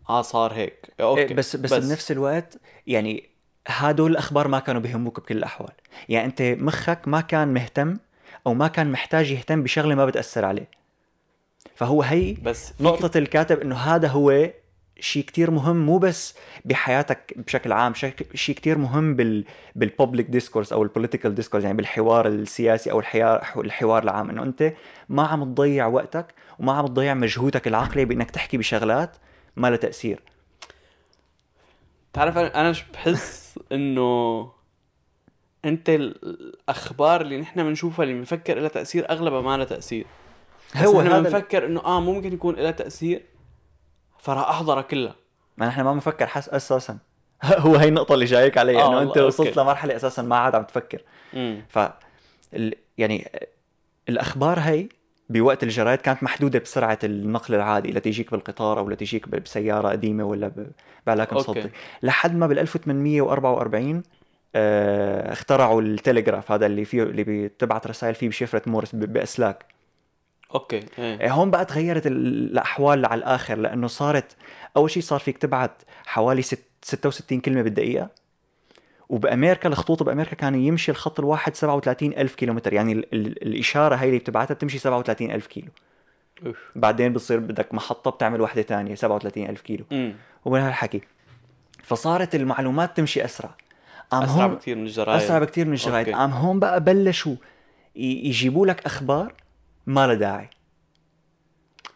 آه 0.10 0.22
صار 0.22 0.54
هيك. 0.54 0.94
أوكي 1.02 1.22
إيه 1.22 1.34
بس, 1.36 1.56
بس 1.56 1.74
بس 1.74 1.86
بنفس 1.88 2.12
الوقت 2.12 2.58
يعني 2.88 3.30
هدول 3.68 4.12
الأخبار 4.12 4.48
ما 4.48 4.60
كانوا 4.60 4.82
بيهموك 4.82 5.20
بكل 5.20 5.38
الأحوال. 5.38 5.72
يعني 6.10 6.26
أنت 6.28 6.42
مخك 6.42 7.08
ما 7.08 7.22
كان 7.22 7.48
مهتم 7.54 7.98
أو 8.48 8.54
ما 8.54 8.68
كان 8.68 8.92
محتاج 8.92 9.32
يهتم 9.32 9.64
بشغلة 9.64 9.96
ما 9.96 10.06
بتأثر 10.06 10.46
عليه. 10.46 10.81
فهو 11.82 12.02
هي 12.02 12.34
بس 12.34 12.68
فيك- 12.74 12.82
نقطة 12.82 13.18
الكاتب 13.18 13.60
إنه 13.60 13.76
هذا 13.76 14.08
هو 14.08 14.50
شيء 15.00 15.24
كتير 15.24 15.52
مهم 15.52 15.86
مو 15.86 15.98
بس 15.98 16.36
بحياتك 16.66 17.34
بشكل 17.38 17.72
عام 17.72 17.94
شيء 17.94 18.56
كتير 18.56 18.78
مهم 18.78 19.16
بال 19.16 19.46
بال 19.76 19.88
public 19.88 20.26
discourse 20.26 20.74
أو 20.74 20.84
ال 20.84 20.89
political 20.89 21.36
discourse 21.36 21.64
يعني 21.64 21.78
بالحوار 21.78 22.28
السياسي 22.28 22.92
أو 22.92 23.00
الحوار 23.00 23.42
الحوار 23.58 24.04
العام 24.04 24.30
إنه 24.30 24.44
أنت 24.44 24.74
ما 25.10 25.24
عم 25.28 25.44
تضيع 25.44 25.88
وقتك 25.88 26.34
وما 26.60 26.74
عم 26.74 26.88
تضيع 26.88 27.14
مجهودك 27.14 27.68
العقلي 27.68 28.06
بإنك 28.06 28.32
تحكي 28.32 28.58
بشغلات 28.58 29.16
ما 29.56 29.68
لها 29.68 29.78
تأثير. 29.78 30.20
تعرف 32.14 32.38
أنا 32.38 32.74
بحس 32.94 33.60
إنه 33.72 34.52
أنت 35.66 35.90
ال- 35.90 36.26
الأخبار 36.26 37.22
اللي 37.22 37.38
نحن 37.38 37.64
بنشوفها 37.64 38.04
اللي 38.04 38.16
بنفكر 38.16 38.60
لها 38.60 38.70
تأثير 38.70 39.10
أغلبها 39.10 39.42
ما 39.42 39.58
لها 39.58 39.66
تأثير. 39.66 40.06
هو 40.76 41.00
إحنا 41.02 41.18
هذا 41.18 41.30
بنفكر 41.30 41.66
إنه 41.66 41.86
آه 41.86 42.00
ممكن 42.02 42.34
يكون 42.34 42.56
لها 42.56 42.72
تأثير 42.72 43.24
فراح 44.20 44.50
احضرها 44.50 44.82
كلها 44.82 45.16
ما 45.58 45.68
نحن 45.68 45.82
ما 45.82 45.94
بنفكر 45.94 46.28
حس 46.28 46.50
أساسا. 46.50 46.98
هو 47.44 47.76
هي 47.76 47.88
النقطة 47.88 48.14
اللي 48.14 48.26
جايك 48.26 48.58
عليها 48.58 48.80
آه 48.82 48.88
إنه 48.88 48.96
والله، 48.98 49.10
أنت 49.10 49.18
وصلت 49.18 49.48
أوكي. 49.48 49.60
لمرحلة 49.62 49.96
أساسا 49.96 50.22
ما 50.22 50.36
عاد 50.36 50.56
عم 50.56 50.64
تفكر. 50.64 51.02
امم 51.34 51.62
ف 51.70 51.80
ال... 52.54 52.76
يعني 52.98 53.32
الأخبار 54.10 54.60
هي 54.60 54.90
بوقت 55.30 55.64
الجرايد 55.64 56.00
كانت 56.02 56.24
محدودة 56.24 56.60
بسرعة 56.60 57.00
النقل 57.04 57.56
العادي 57.56 57.92
لتيجيك 57.92 58.32
بالقطار 58.32 58.80
أو 58.80 58.90
لتيجيك 58.90 59.30
ب- 59.30 59.44
بسيارة 59.44 59.90
قديمة 59.90 60.24
ولا 60.24 60.48
ب- 60.48 60.72
بعلاك 61.08 61.34
okay. 61.34 61.52
مصدي 61.60 61.72
لحد 62.04 62.36
ما 62.36 62.48
بال 62.48 62.60
1844 62.60 64.04
آه 64.56 65.34
اخترعوا 65.34 65.82
التلغراف 65.82 66.52
هذا 66.52 66.66
اللي 66.66 66.86
فيه 66.86 67.04
اللي 67.04 67.24
بتبعت 67.24 67.88
رسائل 67.88 68.16
فيه 68.16 68.30
بشفرة 68.30 68.62
مورس 68.68 68.96
بأسلاك. 68.96 69.66
okay 70.56 70.80
إيه. 71.00 71.22
إيه، 71.22 71.32
هون 71.34 71.52
بقى 71.52 71.66
تغيرت 71.66 72.08
ال- 72.08 72.52
الأحوال 72.52 73.06
على 73.06 73.20
الآخر 73.20 73.56
لأنه 73.58 73.88
صارت 73.88 74.36
أول 74.78 74.92
شيء 74.92 75.04
صار 75.04 75.20
فيك 75.20 75.38
تبعت 75.38 75.82
حوالي 76.06 76.42
ست 76.42 76.64
66 76.82 77.40
كلمة 77.42 77.62
بالدقيقة 77.62 78.10
وبأمريكا 79.10 79.70
الخطوط 79.70 80.04
بأمريكا 80.04 80.36
كان 80.36 80.56
يمشي 80.56 80.92
الخط 80.92 81.20
الواحد 81.20 81.56
37 81.56 82.14
ألف 82.14 82.36
كيلومتر 82.36 82.74
يعني 82.74 82.92
ال 82.94 83.14
ال 83.14 83.44
الإشارة 83.48 83.96
هي 83.96 84.08
اللي 84.08 84.20
بتبعتها 84.20 84.54
بتمشي 84.54 84.78
37 84.78 85.32
ألف 85.32 85.48
كيلو. 85.48 85.68
أوف. 86.46 86.58
بعدين 86.76 87.14
بتصير 87.14 87.40
بدك 87.40 87.74
محطة 87.74 88.12
بتعمل 88.12 88.42
وحدة 88.42 88.62
ثانية 88.62 88.96
37 88.96 89.50
ألف 89.50 89.62
كيلو. 89.62 89.86
ومن 90.46 90.60
هالحكي 90.62 91.02
فصارت 91.84 92.36
المعلومات 92.36 92.98
تمشي 92.98 93.26
أسرع. 93.26 93.50
قام 94.12 94.24
أسرع 94.24 94.46
هون- 94.46 94.54
بكثير 94.56 94.76
من 94.76 94.84
الجرايد. 94.84 95.22
أسرع 95.22 95.40
بكثير 95.40 95.66
من 95.68 95.74
الجرايد. 95.74 96.10
قام 96.10 96.32
هون 96.32 96.60
بقى 96.60 96.84
بلشوا 96.84 97.36
يجيبوا 97.96 98.66
لك 98.68 98.86
أخبار 98.86 99.34
ما 99.86 100.08
لها 100.08 100.16
داعي. 100.16 100.50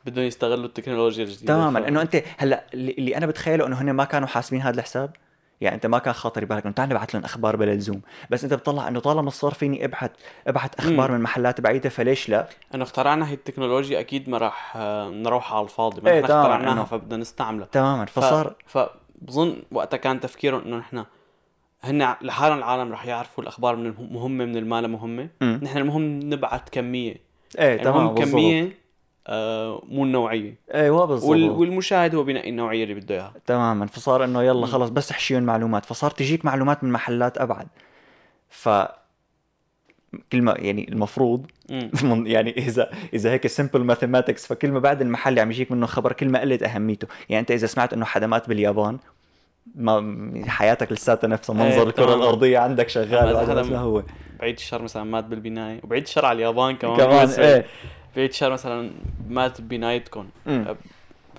بدهم 0.06 0.26
يستغلوا 0.26 0.66
التكنولوجيا 0.66 1.24
الجديدة. 1.24 1.54
تماما. 1.54 1.88
إنه 1.88 2.02
أنت 2.02 2.24
هلأ 2.38 2.64
اللي 2.74 3.18
أنا 3.18 3.26
بتخيله 3.26 3.68
إنه 3.68 3.82
هن 3.82 3.92
ما 3.92 4.04
كانوا 4.04 4.28
حاسبين 4.28 4.62
هذا 4.62 4.80
الحساب 4.80 5.16
يعني 5.62 5.76
أنت 5.76 5.86
ما 5.86 6.00
كان 6.00 6.14
خاطر 6.14 6.46
ببالك 6.46 6.64
انه 6.66 6.74
تعال 6.74 6.90
نبعث 6.90 7.16
لهم 7.16 7.24
أخبار 7.24 7.56
بلا 7.56 7.72
لزوم. 7.76 8.02
بس 8.30 8.44
أنت 8.44 8.54
بتطلع 8.54 8.88
إنه 8.88 9.00
طالما 9.00 9.30
صار 9.30 9.54
فيني 9.54 9.86
ابعت 9.86 10.12
ابعت 10.48 10.76
أخبار 10.80 11.12
مم. 11.12 11.18
من 11.18 11.24
محلات 11.24 11.62
بعيدة 11.62 11.90
فليش 11.90 12.30
لا؟ 12.30 12.48
إنه 12.76 12.84
اخترعنا 12.84 13.30
هي 13.30 13.34
التكنولوجيا 13.34 14.00
أكيد 14.00 14.30
ما 14.30 14.38
راح 14.38 14.78
نروح 15.12 15.54
على 15.54 15.64
الفاضي. 15.64 16.02
ما 16.02 16.10
إحنا 16.10 16.28
تماماً، 16.28 16.42
اخترعناها 16.44 16.86
إنه- 16.86 16.88
فبدنا 16.88 17.18
نستعملها. 17.18 17.68
تماما. 17.72 18.06
فصار 18.06 18.56
ف... 18.66 18.78
فبظن 18.78 19.64
وقتها 19.72 19.98
كان 19.98 20.20
تفكيرهم 20.20 20.62
إنه 20.62 20.78
نحن 20.78 21.06
هن 21.84 22.16
لحالهم 22.22 22.58
العالم 22.58 22.92
رح 22.92 23.06
يعرفوا 23.06 23.44
الأخبار 23.44 23.76
من 23.76 23.86
المهمه 23.86 24.46
من 24.46 24.58
المال 24.58 24.88
مهمة. 24.88 25.30
مم. 25.42 25.60
نحن 25.64 25.78
المهم 25.78 26.20
نبعت 26.20 26.70
كمية. 26.70 27.25
إيه 27.60 27.66
يعني 27.66 27.84
تمام 27.84 27.98
المهم 27.98 28.14
بالضبط. 28.16 28.32
كمية 28.32 28.86
آه 29.28 29.82
مو 29.90 30.04
النوعية. 30.04 30.56
أيوه 30.74 31.06
بالضبط. 31.06 31.30
وال... 31.30 31.50
والمشاهد 31.50 32.16
هو 32.16 32.24
بينقي 32.24 32.50
النوعية 32.50 32.84
اللي 32.84 32.94
بده 32.94 33.16
إياها. 33.16 33.34
تماما. 33.46 33.86
فصار 33.86 34.24
إنه 34.24 34.44
يلا. 34.44 34.66
خلص 34.66 34.90
بس 34.90 35.12
احشيهم 35.12 35.44
معلومات. 35.44 35.86
فصار 35.86 36.12
تجيك 36.12 36.46
معلومات 36.46 36.84
من 36.84 36.92
محلات 36.92 37.38
أبعد. 37.38 37.68
ف 38.50 38.70
كلمة 40.32 40.52
يعني 40.52 40.90
المفروض 40.90 41.46
يعني 42.36 42.58
إذا 42.58 42.92
إذا 43.14 43.32
هيك 43.32 43.48
سمبل 43.48 43.84
ماثيماتكس 43.84 44.48
فكل 44.48 44.72
ما 44.72 44.80
بعد 44.80 45.02
المحل 45.02 45.40
عم 45.40 45.52
يجيك 45.52 45.72
منه 45.72 45.86
خبر 45.86 46.14
كل 46.14 46.30
ما 46.30 46.42
قلت 46.42 46.64
أهميته. 46.64 47.08
يعني 47.30 47.40
أنت 47.40 47.52
إذا 47.52 47.68
سمعت 47.68 47.94
إنه 47.94 48.06
حدمات 48.06 48.50
باليابان 48.50 48.98
ما 49.76 50.32
حياتك 50.48 50.92
لساتها 50.92 51.28
نفسها 51.28 51.56
إيه، 51.56 51.64
منظر 51.64 51.88
الكرة. 51.88 52.16
الأرضية 52.16 52.60
عندك 52.60 52.90
شغال 52.90 53.38
هذا 53.38 53.78
هو 53.78 54.04
بعيد 54.40 54.56
الشر 54.56 54.82
مثلا 54.82 55.04
مات 55.04 55.24
بالبناية 55.24 55.80
وبعيد 55.84 56.04
الشر 56.04 56.26
على 56.26 56.36
اليابان 56.36 56.76
كمان 56.76 56.98
كمان 56.98 57.30
إيه 57.30 57.66
بعيد 58.16 58.30
الشر 58.30 58.52
مثلا 58.52 58.92
مات 59.30 59.62
ببنايتكم. 59.62 60.30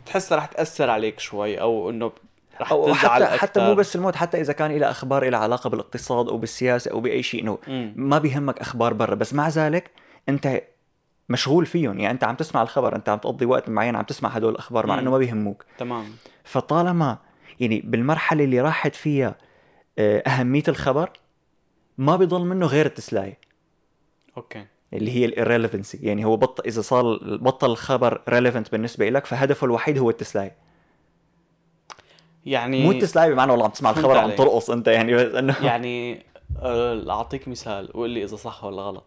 بتحسها 0.03 0.39
رح 0.39 0.47
تأثر 0.47 0.91
عليك 0.91 1.21
شوي 1.21 1.61
أو 1.61 1.91
إنه 1.91 2.13
رح 2.61 2.75
تزعل 2.75 3.25
حتى 3.25 3.39
حتى 3.39 3.61
مو. 3.61 3.75
بس 3.75 3.97
الموت 3.97 4.17
حتى 4.17 4.41
إذا 4.41 4.53
كان 4.53 4.73
لها 4.73 4.91
أخبار 4.91 5.29
لها 5.31 5.39
علاقة 5.39 5.71
بالاقتصاد 5.71 6.29
أو 6.29 6.39
بالسياسة 6.39 6.91
أو 6.91 7.01
بأي 7.01 7.23
شيء 7.23 7.43
إنه. 7.43 7.59
ما 7.97 8.19
بيهمك 8.19 8.59
أخبار 8.59 8.95
برا 8.95 9.15
بس 9.15 9.35
مع 9.35 9.49
ذلك 9.49 9.91
أنت 10.29 10.63
مشغول 11.29 11.67
فيهم 11.67 11.99
يعني 11.99 12.11
أنت 12.11 12.25
عم 12.25 12.35
تسمع 12.35 12.63
الخبر 12.63 12.97
أنت 12.97 13.09
عم 13.09 13.19
تقضي 13.19 13.47
وقت 13.47 13.69
معين 13.69 13.97
عم 13.97 14.03
تسمع 14.03 14.29
هدول 14.29 14.53
الأخبار 14.53 14.87
مع 14.87 14.95
مم. 14.95 15.01
إنه 15.01 15.11
ما 15.11 15.19
بيهموك 15.19 15.65
تمام 15.79 16.05
فطالما 16.45 17.19
يعني 17.61 17.81
بالمرحلة 17.81 18.45
اللي 18.45 18.61
راحت 18.61 18.95
فيها 18.95 19.35
آه، 19.99 20.19
أهمية 20.19 20.63
الخبر 20.69 21.11
ما 21.99 22.17
بيضل 22.17 22.45
منه 22.45 22.67
غير 22.67 22.87
التسلايه 22.87 23.39
أوكي. 24.37 24.67
اللي 24.93 25.11
هي 25.11 25.31
الirrelevancy. 25.31 25.99
يعني 26.01 26.25
هو 26.25 26.37
بطل 26.37 26.65
إذا 26.67 26.83
صار 26.83 27.19
بطل 27.37 27.71
الخبر 27.71 28.23
relevant 28.31 28.71
بالنسبة 28.71 29.09
لك 29.09 29.27
فهدفه 29.27 29.65
الوحيد 29.65 29.99
هو 29.99 30.11
التسلايه 30.11 30.57
يعني 32.47 32.85
مو 32.85 32.91
التسلايه 32.91 33.33
بمعنى 33.33 33.51
والله 33.51 33.65
عم 33.65 33.71
تسمع 33.71 33.91
الخبر 33.91 34.19
عم. 34.19 34.31
ترقص 34.31 34.71
أنت 34.71 34.89
يعني 34.89 35.15
بس 35.15 35.35
إنه 35.35 35.57
يعني 35.67 36.27
آه، 36.63 37.11
أعطيك 37.11 37.49
مثال 37.49 37.91
وقول 37.95 38.11
لي 38.11 38.25
إذا 38.25 38.37
صح 38.37 38.65
ولا 38.65 38.83
غلط. 38.83 39.05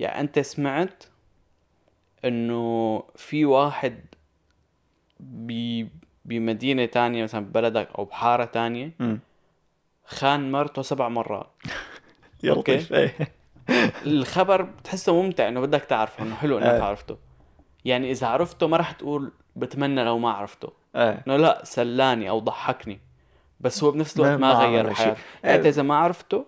يعني 0.00 0.20
أنت 0.20 0.38
سمعت 0.38 1.04
إنه 2.24 3.02
في 3.16 3.44
واحد 3.44 4.04
ب 5.20 5.86
بمدينة 6.24 6.84
تانية 6.86 7.22
مثلا 7.22 7.44
ببلدك 7.44 7.88
أو 7.98 8.04
بحارة 8.04 8.44
تانية. 8.44 8.90
خان 10.04 10.52
مرته 10.52 10.82
سبع 10.82 11.08
مرات. 11.08 11.50
يا 12.42 12.52
أوكي. 12.52 12.76
لطيف 12.76 12.92
إيه. 12.92 13.14
الخبر 14.06 14.62
بتحسه 14.62 15.22
ممتع 15.22 15.48
إنه 15.48 15.60
بدك 15.60 15.80
تعرفه 15.84 16.22
إنه 16.22 16.34
حلو 16.34 16.58
إنك 16.58 16.66
إيه. 16.66 16.82
عرفته. 16.82 17.16
يعني 17.84 18.10
إذا 18.10 18.26
عرفته 18.26 18.66
ما 18.66 18.76
راح 18.76 18.92
تقول 18.92 19.32
بتمنى 19.56 20.04
لو 20.04 20.18
ما 20.18 20.30
عرفته. 20.30 20.72
إيه 20.96 21.22
إنه 21.26 21.36
لا 21.36 21.60
سلاني 21.64 22.30
أو 22.30 22.38
ضحكني. 22.38 23.00
بس 23.60 23.84
هو 23.84 23.90
بنفس 23.90 24.16
الوقت 24.16 24.30
ما, 24.30 24.36
ما 24.36 24.52
غير. 24.52 24.94
حياتك 24.94 25.18
إيه. 25.44 25.54
انت 25.56 25.66
إذا 25.66 25.82
ما 25.82 25.96
عرفته 25.96 26.46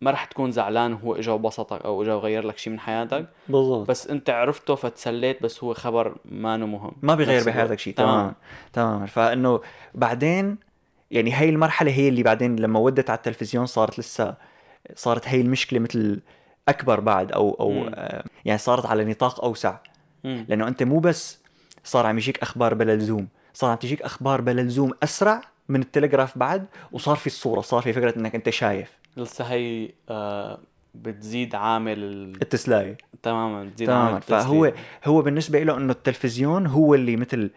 ما 0.00 0.10
راح 0.10 0.24
تكون 0.24 0.50
زعلان 0.50 0.92
هو 0.92 1.14
إجا 1.14 1.32
وبسطك 1.32 1.82
أو 1.84 2.02
إجا 2.02 2.14
وغير 2.14 2.46
لك 2.46 2.58
شيء 2.58 2.72
من 2.72 2.80
حياتك. 2.80 3.26
بالضبط. 3.48 3.88
بس 3.88 4.06
أنت 4.06 4.30
عرفته 4.30 4.74
فتسليت 4.74 5.42
بس 5.42 5.64
هو 5.64 5.74
خبر 5.74 6.16
ما 6.24 6.56
مهم. 6.56 6.92
ما 7.02 7.14
بيغير. 7.14 7.44
بحياتك 7.44 7.78
شيء. 7.78 7.94
تماما 7.94 8.34
تماما 8.72 9.06
فإنه 9.06 9.60
بعدين 9.94 10.58
يعني 11.10 11.34
هي 11.34 11.48
المرحلة 11.48 11.90
هي 11.90 12.08
اللي 12.08 12.22
بعدين 12.22 12.56
لما 12.56 12.78
ودت 12.78 13.10
على 13.10 13.16
التلفزيون 13.16 13.66
صارت 13.66 13.98
لسه 13.98 14.34
صارت 14.94 15.28
هي 15.28 15.40
المشكلة 15.40 15.78
مثل 15.78 16.20
أكبر 16.68 17.00
بعد 17.00 17.32
أو 17.32 17.56
أو 17.60 17.70
مم. 17.72 17.90
آه، 17.94 18.24
يعني 18.44 18.58
صارت 18.58 18.86
على 18.86 19.04
نطاق 19.04 19.44
أوسع 19.44 19.76
مم. 20.24 20.46
لأنه 20.48 20.68
أنت 20.68 20.82
مو 20.82 20.98
بس 20.98 21.38
صار 21.84 22.06
عم 22.06 22.16
يجيك 22.18 22.38
أخبار 22.42 22.74
بلا 22.74 22.96
لزوم 22.96 23.28
صار 23.54 23.70
عم 23.70 23.76
تجيك 23.76 24.02
أخبار 24.02 24.40
بلا 24.40 24.60
لزوم 24.60 24.92
أسرع 25.02 25.40
من 25.68 25.80
التلغراف 25.80 26.38
بعد 26.38 26.66
وصار 26.92 27.16
في 27.16 27.26
الصورة 27.26 27.60
صار 27.60 27.82
في 27.82 27.92
فكرة 27.92 28.18
إنك 28.18 28.34
أنت 28.34 28.50
شايف 28.50 28.98
لسه 29.16 29.44
هي 29.44 29.90
آه 30.08 30.58
بتزيد 30.94 31.54
عامل 31.54 31.98
ال... 31.98 32.42
التسلايه 32.42 32.96
تماما 33.22 33.64
بتزيد 33.64 33.90
عامل 33.90 34.02
تماما 34.02 34.18
التسلية. 34.18 34.40
فهو 34.40 34.72
هو 35.04 35.22
بالنسبة 35.22 35.62
له 35.62 35.76
إنه 35.76 35.92
التلفزيون 35.92 36.66
هو 36.66 36.94
اللي 36.94 37.16
مثل 37.16 37.50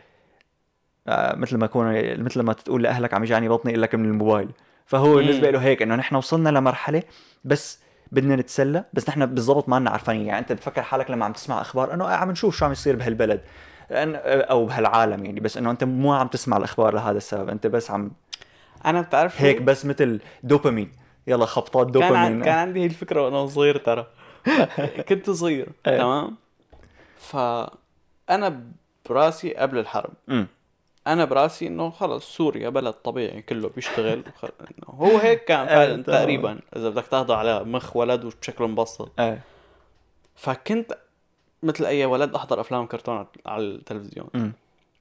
مثل 1.08 1.58
ما 1.58 1.65
يكون 1.65 1.86
مثل 2.24 2.41
ما 2.41 2.53
تقول 2.53 2.84
لأهلك 2.84 3.13
عم 3.13 3.24
يجاني 3.24 3.50
بطني 3.50 3.74
لك 3.74 3.96
من 3.96 4.05
الموبايل. 4.05 4.50
فهو. 4.86 5.15
بالنسبة 5.15 5.50
له 5.50 5.60
هيك 5.60 5.81
إنه 5.81 5.96
نحن 5.96 6.15
وصلنا 6.15 6.50
لمرحلة 6.50 7.03
بس 7.43 7.79
بدنا 8.12 8.36
نتسلى 8.36 8.84
بس 8.93 9.10
نحن 9.10 9.25
بالضبط 9.25 9.70
ما 9.70 9.79
لنا 9.79 9.89
عارفين 9.89 10.25
يعني 10.25 10.39
أنت 10.39 10.51
بتفكر 10.51 10.81
حالك 10.81 11.12
لما 11.12 11.25
عم 11.25 11.34
تسمع 11.34 11.62
أخبار 11.62 11.93
إنه 11.93 12.05
آه 12.05 12.15
عم 12.15 12.31
نشوف 12.31 12.58
شو 12.58 12.65
عم 12.65 12.72
يصير 12.72 12.96
بهالبلد. 12.96 13.41
أو 13.91 14.65
بهالعالم 14.65 15.25
يعني 15.25 15.39
بس 15.39 15.58
إنه 15.58 15.72
أنت 15.72 15.84
مو 15.84 16.13
عم 16.13 16.27
تسمع 16.27 16.58
الأخبار 16.58 16.93
لهذا 16.93 17.17
السبب. 17.17 17.50
أنت 17.50 17.67
بس 17.67 17.91
عم 17.91 18.12
أنا 18.86 19.01
بتعرف؟ 19.01 19.41
هيك 19.41 19.62
بس 19.62 19.86
مثل 19.86 20.20
دوبامين. 20.43 20.91
يلا 21.27 21.46
خبطات 21.46 21.91
كان 21.91 22.03
عن... 22.03 22.10
دوبامين. 22.10 22.43
كان 22.43 22.53
عندي 22.58 22.81
هي 22.81 22.86
الفكرة 22.86 23.25
وأنا 23.25 23.48
صغير 23.48 23.77
ترى. 23.77 24.08
كنت 25.10 25.29
صغير 25.29 25.70
إيه. 25.88 25.98
تمام؟ 25.98 26.36
فأنا 27.17 28.62
براسي 29.10 29.53
قبل 29.53 29.77
الحرب. 29.77 30.13
أنا 31.08 31.25
براسي 31.25 31.67
إنه 31.67 31.89
خلص 31.89 32.38
سوريا 32.38 32.70
بلد 32.70 32.93
طبيعي 32.93 33.41
كله 33.41 33.70
بيشتغل. 33.70 34.24
هو 34.89 35.17
هيك 35.17 35.43
كان 35.43 35.60
إيه، 35.60 35.75
فعلا. 35.75 36.03
تقريبا 36.03 36.60
إذا 36.75 36.89
بدك 36.89 37.08
تاخده 37.08 37.36
على 37.36 37.63
مخ 37.63 37.96
ولد 37.96 38.25
وبشكل 38.25 38.63
مبسط. 38.63 39.12
إيه. 39.20 39.41
فكنت 40.36 40.98
مثل 41.63 41.86
أي 41.86 42.05
ولد 42.05 42.36
أحضر 42.36 42.62
أفلام 42.62 42.86
كرتون 42.86 43.25
على 43.46 43.63
التلفزيون. 43.63 44.53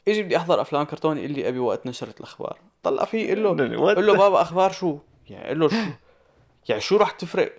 إجي 0.09 0.23
بدي 0.23 0.37
أحضر 0.37 0.61
أفلام 0.61 0.85
كرتون 0.85 1.19
يقول 1.19 1.30
لي 1.30 1.49
أبي 1.49 1.59
وقت 1.59 1.87
نشرة 1.87 2.14
الأخبار. 2.19 2.59
طلع 2.83 3.04
فيه 3.04 3.26
يقول 3.26 3.45
له 3.45 3.76
قول 3.95 4.07
له 4.07 4.16
بابا 4.16 4.42
أخبار 4.42 4.73
شو؟ 4.73 4.99
يعني 5.30 5.49
قول 5.49 5.61
له 5.61 5.69
شو؟ 5.69 5.76
يعني 6.69 6.80
شو 6.80 6.97
رح 6.97 7.11
تفرق؟ 7.11 7.52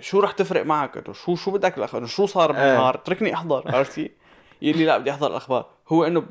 شو 0.00 0.20
رح 0.20 0.32
تفرق 0.32 0.64
معك؟ 0.66 0.96
قلت 0.96 1.08
له 1.08 1.14
شو 1.14 1.36
شو 1.36 1.50
بدك 1.50 1.78
الأخبار؟ 1.78 2.06
شو 2.06 2.26
صار 2.26 2.56
إيه. 2.56 2.56
بالنهار؟ 2.56 2.94
اتركني 2.94 3.34
أحضر 3.34 3.76
عرفتي؟ 3.76 4.10
يقول 4.62 4.78
لي 4.78 4.84
لا 4.84 4.98
بدي 4.98 5.10
أحضر 5.10 5.26
الأخبار. 5.30 5.66
هو 5.88 6.04
إنه 6.04 6.24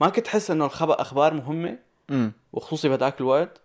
ما 0.00 0.08
كنت 0.08 0.26
أحس 0.26 0.50
إنه 0.50 0.64
الخبر 0.64 1.00
أخبار 1.00 1.34
مهمة 1.34 1.78
امم 2.10 2.32
وخصوصي 2.52 2.88
بهداك 2.88 3.20
الوقت 3.20 3.60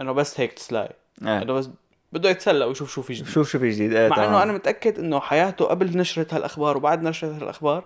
إنه 0.00 0.12
بس 0.12 0.40
هيك 0.40 0.52
تسلاي 0.52 0.88
إيه. 1.22 1.42
إنه 1.42 1.52
بس 1.52 1.70
بده 2.12 2.30
يتسلى 2.30 2.64
ويشوف 2.64 2.92
شو 2.92 3.02
في 3.02 3.12
جديد. 3.12 3.28
شوف 3.28 3.48
شو 3.50 3.58
في 3.58 3.70
جديد. 3.70 3.92
إيه 3.92 4.08
مع 4.08 4.16
تمام. 4.16 4.28
انه 4.28 4.42
أنا 4.42 4.52
متأكد 4.52 4.98
إنه 4.98 5.20
حياته 5.20 5.64
قبل 5.64 5.96
نشرة 5.96 6.26
هالأخبار 6.32 6.76
وبعد 6.76 7.02
نشرة 7.02 7.36
هالأخبار 7.36 7.84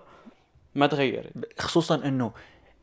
ما 0.75 0.87
تغيرت. 0.87 1.31
خصوصا 1.59 1.95
إنه 1.95 2.31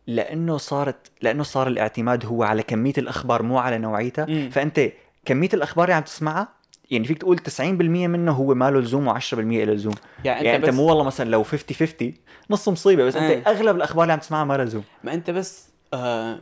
لأنه 0.06 0.56
صارت 0.56 0.96
لأنه 1.22 1.42
صار 1.42 1.66
الاعتماد 1.68 2.26
هو 2.26 2.42
على 2.42 2.62
كمية 2.62 2.92
الأخبار 2.98 3.42
مو 3.42 3.58
على 3.58 3.78
نوعيتها. 3.78 4.26
مم. 4.26 4.50
فأنت 4.50 4.80
كمية 5.24 5.48
الأخبار 5.54 5.84
اللي 5.84 5.94
عم 5.94 6.02
تسمعها 6.02 6.48
يعني 6.92 7.04
فيك 7.04 7.18
تقول 7.18 7.38
90% 7.38 7.62
منه 7.62 8.32
هو 8.32 8.54
ما 8.54 8.70
له 8.70 8.80
لزوم 8.80 9.14
و10% 9.14 9.34
له 9.34 9.64
لزوم. 9.64 9.94
يعني, 10.24 10.44
يعني 10.44 10.56
أنت 10.56 10.64
انت 10.64 10.72
بس 10.72 10.80
مو 10.80 10.88
والله 10.88 11.04
مثلا 11.04 11.30
لو 11.30 11.42
50 11.42 11.76
50 11.76 12.14
نص 12.50 12.68
مصيبة 12.68 13.04
بس 13.04 13.16
إيه. 13.16 13.38
انت 13.38 13.48
أغلب 13.48 13.76
الأخبار 13.76 14.02
اللي 14.02 14.12
عم 14.12 14.18
تسمعها 14.18 14.44
ما 14.44 14.56
لها 14.56 14.64
لزوم. 14.64 14.84
ما 15.04 15.14
أنت 15.14 15.30
بس 15.30 15.68
آه 15.94 16.38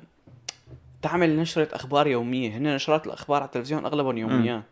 تعمل 1.02 1.36
نشرة 1.36 1.68
أخبار 1.72 2.06
يومية. 2.06 2.56
هن 2.56 2.74
نشرات 2.74 3.06
الأخبار 3.06 3.36
على 3.36 3.46
التلفزيون 3.46 3.84
أغلبهم 3.84 4.18
يوميات. 4.18 4.62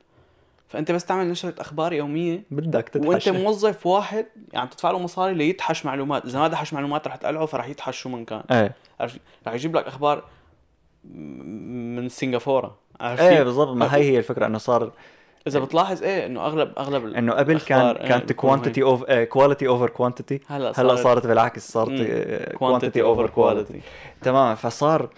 فأنت 0.68 0.92
بس 0.92 1.04
تعمل 1.04 1.30
نشرة 1.30 1.54
أخبار 1.58 1.92
يومية 1.92 2.42
بدك 2.50 2.90
وأنت 2.96 3.08
تتحشى 3.08 3.30
موظف 3.30 3.86
واحد 3.86 4.26
يعني 4.52 4.68
تدفع 4.68 4.90
له 4.90 4.98
مصاري 4.98 5.34
ليدحش 5.34 5.86
معلومات. 5.86 6.24
إذا 6.24 6.38
ما 6.38 6.48
دحش 6.48 6.72
معلومات 6.72 7.08
رح 7.08 7.16
تقلعه 7.16 7.46
فرح 7.46 7.68
يدحش 7.68 8.00
شو 8.00 8.08
من 8.08 8.24
كان. 8.24 8.42
إيه. 8.50 8.74
رح 9.46 9.54
يجيب 9.54 9.76
لك 9.76 9.86
أخبار 9.86 10.24
من 11.04 12.08
سنغافورة. 12.08 12.78
إيه؟ 13.02 13.42
بالضبط. 13.42 13.76
ما 13.76 13.94
هي 13.94 14.02
هي 14.02 14.18
الفكرة 14.18 14.46
إنه 14.46 14.58
صار 14.58 14.92
إذا 15.48 15.60
بتلاحظ 15.60 16.02
إيه 16.02 16.26
إنه 16.26 16.46
اغلب 16.46 16.72
أغلب 16.78 17.14
إنه 17.14 17.32
قبل 17.32 17.60
كان 17.60 17.80
إيه، 17.80 18.08
كانت 18.08 18.32
quantity 18.32 18.82
of 18.82 19.04
quality 19.12 19.68
over 19.68 19.90
quantity 19.90 20.40
هلا 20.46 20.72
هلا 20.76 20.96
صارت. 20.96 21.26
بالعكس 21.26 21.70
صارت. 21.70 22.02
quantity 22.54 23.02
over 23.02 23.30
quality 23.30 23.80
تمام 24.22 24.54
فصار 24.54 25.10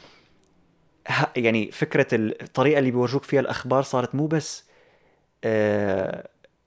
يعني 1.36 1.70
فكرة 1.70 2.06
الطريقة 2.12 2.78
اللي 2.78 2.90
بيورجوك 2.90 3.24
فيها 3.24 3.40
الأخبار 3.40 3.82
صارت 3.82 4.14
مو 4.14 4.26
بس 4.26 4.64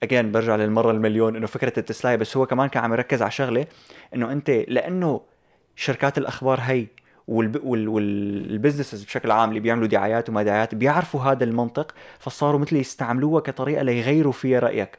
again 0.02 0.32
برجع 0.32 0.56
للمرة 0.56 0.90
المليون 0.90 1.36
إنه 1.36 1.46
فكرة 1.46 1.72
التسلايه 1.78 2.16
بس 2.16 2.36
هو 2.36 2.46
كمان 2.46 2.68
كان 2.68 2.84
عم 2.84 2.92
يركز 2.92 3.22
على 3.22 3.30
شغلة 3.30 3.66
إنه 4.14 4.32
أنت 4.32 4.50
لأنه 4.50 5.20
شركات 5.76 6.18
الأخبار 6.18 6.58
هي. 6.62 6.86
وال 7.28 7.57
businesses 7.57 9.04
بشكل 9.04 9.30
عام 9.30 9.48
اللي 9.48 9.60
بيعملوا 9.60 9.86
دعايات 9.88 10.28
وما 10.28 10.42
دعايات 10.42 10.74
بيعرفوا 10.74 11.20
هذا 11.20 11.44
المنطق 11.44 11.94
فصاروا 12.18 12.60
مثل 12.60 12.76
يستعملوها 12.76 13.40
كطريقة 13.40 13.82
ليغيروا 13.82 14.32
فيها 14.32 14.60
رأيك. 14.60 14.98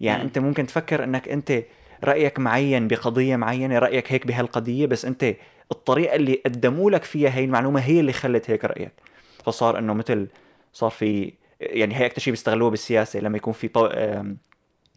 يعني 0.00 0.18
مم. 0.18 0.26
أنت 0.26 0.38
ممكن 0.38 0.66
تفكر 0.66 1.04
أنك 1.04 1.28
أنت 1.28 1.62
رأيك 2.04 2.38
معين 2.38 2.88
بقضية 2.88 3.36
معينة 3.36 3.78
رأيك 3.78 4.12
هيك 4.12 4.26
بهالقضية 4.26 4.86
بس 4.86 5.04
أنت 5.04 5.34
الطريقة 5.72 6.16
اللي 6.16 6.40
قدموا 6.46 6.90
لك 6.90 7.04
فيها 7.04 7.30
هي 7.30 7.44
المعلومة 7.44 7.80
هي 7.80 8.00
اللي 8.00 8.12
خلت 8.12 8.50
هيك 8.50 8.64
رأيك. 8.64 8.92
فصار 9.44 9.78
إنه 9.78 9.92
مثل 9.92 10.26
صار 10.72 10.90
في 10.90 11.32
يعني 11.60 11.96
هي 11.96 12.06
أكثر 12.06 12.20
شيء 12.20 12.30
بيستغلوه 12.32 12.70
بالسياسة 12.70 13.20
لما 13.20 13.36
يكون 13.36 13.52
في 13.52 13.70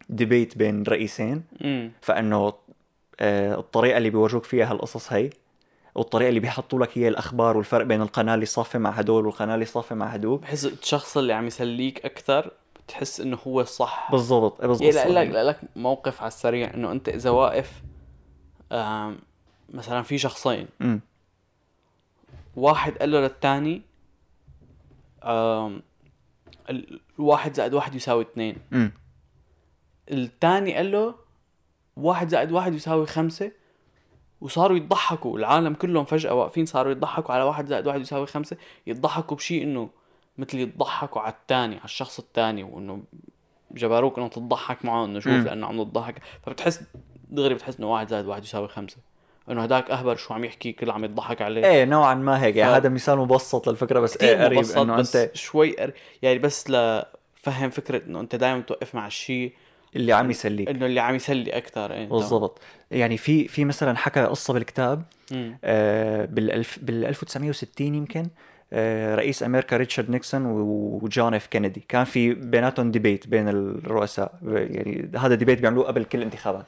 ديبيت 0.08 0.58
بين 0.58 0.82
رئيسين. 0.82 1.42
امم 1.64 1.92
فإنه 2.00 2.52
آه، 3.20 3.54
الطريقة 3.54 3.98
اللي 3.98 4.10
بيورجوك 4.10 4.44
فيها 4.44 4.70
هالقصص 4.72 5.12
هي 5.12 5.30
والطريقة 5.94 6.28
اللي 6.28 6.40
بيحطوا 6.40 6.78
لك 6.78 6.98
هي 6.98 7.08
الأخبار 7.08 7.56
والفرق 7.56 7.84
بين 7.84 8.02
القناة 8.02 8.34
اللي 8.34 8.46
صافي 8.46 8.78
مع 8.78 8.90
هدول 8.90 9.26
والقناة 9.26 9.54
اللي 9.54 9.64
صافي 9.64 9.94
مع 9.94 10.06
هدول. 10.06 10.38
بحس 10.38 10.64
الشخص 10.64 11.16
اللي 11.16 11.32
عم 11.32 11.46
يسليك 11.46 12.04
أكثر 12.04 12.50
بتحس 12.86 13.20
إنه 13.20 13.38
هو 13.46 13.60
الصح 13.60 14.08
بالضبط 14.10 14.64
بالضبط 14.64 14.94
يعني 14.94 15.12
لك 15.12 15.28
لك 15.28 15.60
موقف 15.76 16.20
على 16.20 16.28
السريع 16.28 16.74
إنه 16.74 16.92
أنت 16.92 17.08
إذا 17.08 17.30
واقف 17.30 17.82
مثلا 19.74 20.02
في 20.02 20.18
شخصين. 20.18 20.68
أمم، 20.80 21.00
واحد 22.56 22.98
قال 22.98 23.10
له 23.10 23.20
للثاني 23.20 23.82
الواحد 27.18 27.54
زائد 27.54 27.74
واحد 27.74 27.94
يساوي 27.94 28.22
اثنين. 28.22 28.56
الثاني 30.10 30.74
قال 30.74 30.92
له 30.92 31.14
واحد 31.96 32.28
زائد 32.28 32.52
واحد 32.52 32.74
يساوي 32.74 33.06
خمسة. 33.06 33.52
وصاروا 34.40 34.76
يضحكوا 34.76 35.38
العالم 35.38 35.74
كلهم 35.74 36.04
فجأة 36.04 36.34
واقفين 36.34 36.66
صاروا 36.66 36.92
يضحكوا 36.92 37.34
على 37.34 37.42
واحد 37.44 37.66
زائد 37.66 37.86
واحد 37.86 38.00
يساوي 38.00 38.26
خمسة 38.26 38.56
يضحكوا 38.86 39.36
بشيء 39.36 39.62
إنه 39.62 39.88
مثل 40.38 40.58
يضحكوا 40.58 41.22
على 41.22 41.32
الثاني 41.32 41.74
على 41.76 41.84
الشخص 41.84 42.18
الثاني 42.18 42.62
وإنه 42.62 43.02
جبروك 43.70 44.18
إنه 44.18 44.28
تضحك 44.28 44.84
معه 44.84 45.04
إنه 45.04 45.20
شوف. 45.20 45.32
لأنه 45.32 45.66
عم 45.66 45.82
تضحك 45.84 46.14
فبتحس 46.46 46.82
دغري 47.30 47.54
بتحس 47.54 47.78
إنه 47.78 47.92
واحد 47.92 48.08
زائد 48.08 48.26
واحد 48.26 48.44
يساوي 48.44 48.68
خمسة. 48.68 48.96
إنه 49.50 49.62
هداك 49.62 49.90
أهبل 49.90 50.18
شو 50.18 50.34
عم 50.34 50.44
يحكي 50.44 50.72
كل 50.72 50.90
عم 50.90 51.04
يضحك 51.04 51.42
عليه. 51.42 51.64
إيه 51.66 51.84
نوعا 51.84 52.14
ما 52.14 52.42
هيك 52.42 52.56
يعني 52.56 52.72
ف- 52.72 52.74
هذا 52.74 52.88
مثال 52.88 53.18
مبسط 53.18 53.68
للفكرة 53.68 54.00
بس 54.00 54.16
إيه 54.16 54.44
قريب 54.44 54.64
إنه 54.76 54.98
أنت 54.98 55.30
شوي 55.34 55.76
قر... 55.76 55.92
يعني 56.22 56.38
بس 56.38 56.70
لفهم 56.70 57.70
فكرة 57.70 58.02
إنه 58.06 58.20
أنت 58.20 58.34
دائما 58.36 58.60
توقف 58.60 58.94
مع 58.94 59.06
الشيء 59.06 59.52
اللي 59.96 60.12
عم 60.12 60.30
يسليك. 60.30 60.68
إنه 60.68 60.86
اللي 60.86 61.00
عم 61.00 61.14
يسلي 61.14 61.56
أكثر 61.56 61.92
إيه 61.92 62.08
بالضبط. 62.08 62.60
يعني 62.90 63.16
في 63.16 63.48
في 63.48 63.64
مثلا 63.64 63.96
حكى 63.96 64.20
قصة 64.20 64.54
بالكتاب. 64.54 65.02
آه، 65.64 66.24
بالألف 66.24 66.78
بال 66.82 67.04
1960 67.04 67.94
يمكن 67.94 68.26
آه، 68.72 69.14
رئيس 69.14 69.42
أمريكا 69.42 69.76
ريتشارد 69.76 70.10
نيكسون 70.10 70.46
وجون 70.46 71.34
إف 71.34 71.46
كينيدي. 71.46 71.84
كان 71.88 72.04
في 72.04 72.34
بيناتهم 72.34 72.90
debate 72.90 73.26
بين 73.26 73.48
الرؤساء 73.48 74.38
يعني 74.42 75.10
هذا 75.16 75.34
debate 75.34 75.60
بيعملوه 75.60 75.86
قبل 75.86 76.04
كل 76.04 76.18
الانتخابات 76.18 76.66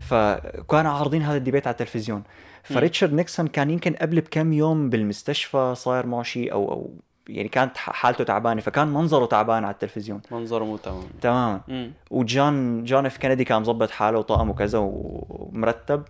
فكانوا 0.00 0.92
عارضين 0.92 1.22
هذا 1.22 1.36
ال 1.36 1.40
debate 1.40 1.66
على 1.66 1.74
التلفزيون. 1.74 2.22
فريتشارد 2.62 3.12
نيكسون 3.12 3.46
كان 3.46 3.70
يمكن 3.70 3.92
قبل 3.92 4.20
بكم 4.20 4.52
يوم 4.52 4.90
بالمستشفى 4.90 5.74
صاير 5.76 6.06
معه 6.06 6.22
شيء 6.22 6.52
أو 6.52 6.72
أو 6.72 6.90
يعني 7.28 7.48
كانت 7.48 7.76
حالته 7.76 8.24
تعبانة 8.24 8.60
فكان 8.60 8.88
منظره 8.88 9.26
تعبان 9.26 9.64
على 9.64 9.72
التلفزيون. 9.74 10.20
منظره 10.30 10.64
مو 10.64 10.76
تمام. 10.76 11.02
تماما 11.20 11.60
مم. 11.68 11.92
وجون 12.10 12.84
جون 12.84 13.06
اف 13.06 13.16
كينيدي 13.16 13.44
كان 13.44 13.60
مظبط 13.60 13.90
حاله 13.90 14.18
وطقم 14.18 14.50
وكذا 14.50 14.78
ومرتب. 14.82 16.02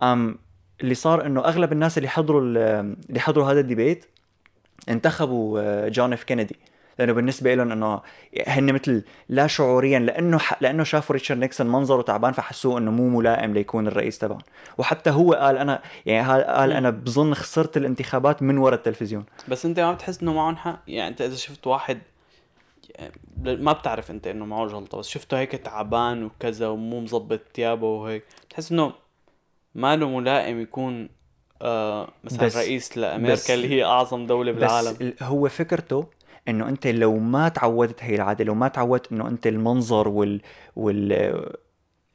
قام 0.00 0.38
اللي 0.80 0.94
صار 0.94 1.26
إنه 1.26 1.40
أغلب 1.44 1.72
الناس 1.72 1.98
اللي 1.98 2.08
حضروا 2.08 2.40
ال- 2.40 2.96
اللي 3.08 3.20
حضروا 3.20 3.52
هذا 3.52 3.60
ال 3.60 3.66
debate 3.66 4.04
انتخبوا 4.88 5.60
آه، 5.60 5.88
جون 5.88 6.12
اف 6.12 6.24
كينيدي. 6.24 6.56
لأنه 6.98 7.12
بالنسبة 7.12 7.54
لهم 7.54 7.72
إنه 7.72 8.00
هن 8.46 8.72
مثل 8.72 9.04
لا 9.28 9.46
شعوريا 9.46 9.98
لأنه 9.98 10.38
ح... 10.38 10.62
لأنه 10.62 10.84
شافوا 10.84 11.14
ريتشارد 11.14 11.40
نيكسون 11.40 11.66
منظره 11.66 12.02
تعبان 12.02 12.32
فحسوه 12.32 12.78
إنه 12.78 12.90
مو 12.90 13.08
ملائم 13.08 13.54
ليكون 13.54 13.86
الرئيس 13.86 14.18
تبعهم. 14.18 14.40
وحتى 14.78 15.10
هو 15.10 15.32
قال 15.32 15.58
أنا 15.58 15.82
يعني 16.06 16.28
قال. 16.44 16.72
أنا 16.72 16.90
بظن 16.90 17.34
خسرت 17.34 17.76
الانتخابات 17.76 18.42
من 18.42 18.58
وراء 18.58 18.74
التلفزيون. 18.74 19.24
بس 19.48 19.66
أنت 19.66 19.80
ما 19.80 19.92
بتحس 19.92 20.22
إنه 20.22 20.32
معهم 20.32 20.56
حق؟ 20.56 20.82
يعني 20.88 21.08
أنت 21.08 21.20
إذا 21.20 21.36
شفت 21.36 21.66
واحد 21.66 21.98
ما 23.44 23.72
بتعرف 23.72 24.10
أنت 24.10 24.26
إنه 24.26 24.44
معه 24.46 24.66
جلطة 24.66 24.98
بس 24.98 25.08
شفته 25.08 25.38
هيك 25.38 25.52
تعبان 25.52 26.24
وكذا 26.24 26.68
ومو 26.68 27.00
مظبط 27.00 27.40
ثيابه 27.54 27.86
وهيك 27.86 28.24
بتحس 28.48 28.72
إنه 28.72 28.92
ما 29.74 29.96
له 29.96 30.08
ملائم 30.08 30.60
يكون 30.60 31.08
آه 31.62 32.08
مثلا 32.24 32.60
رئيس 32.60 32.98
لأمريكا 32.98 33.54
اللي 33.54 33.68
هي 33.68 33.84
أعظم 33.84 34.26
دولة 34.26 34.52
بالعالم. 34.52 34.96
بس 35.00 35.22
هو 35.22 35.48
فكرته 35.48 36.06
إنه 36.48 36.68
أنت 36.68 36.86
لو 36.86 37.18
ما 37.18 37.48
تعودت 37.48 38.02
هي 38.04 38.14
العادة 38.14 38.44
لو 38.44 38.54
ما 38.54 38.68
تعودت 38.68 39.12
إنه 39.12 39.28
أنت 39.28 39.46
المنظر 39.46 40.08
وال 40.08 40.40
وال 40.76 41.52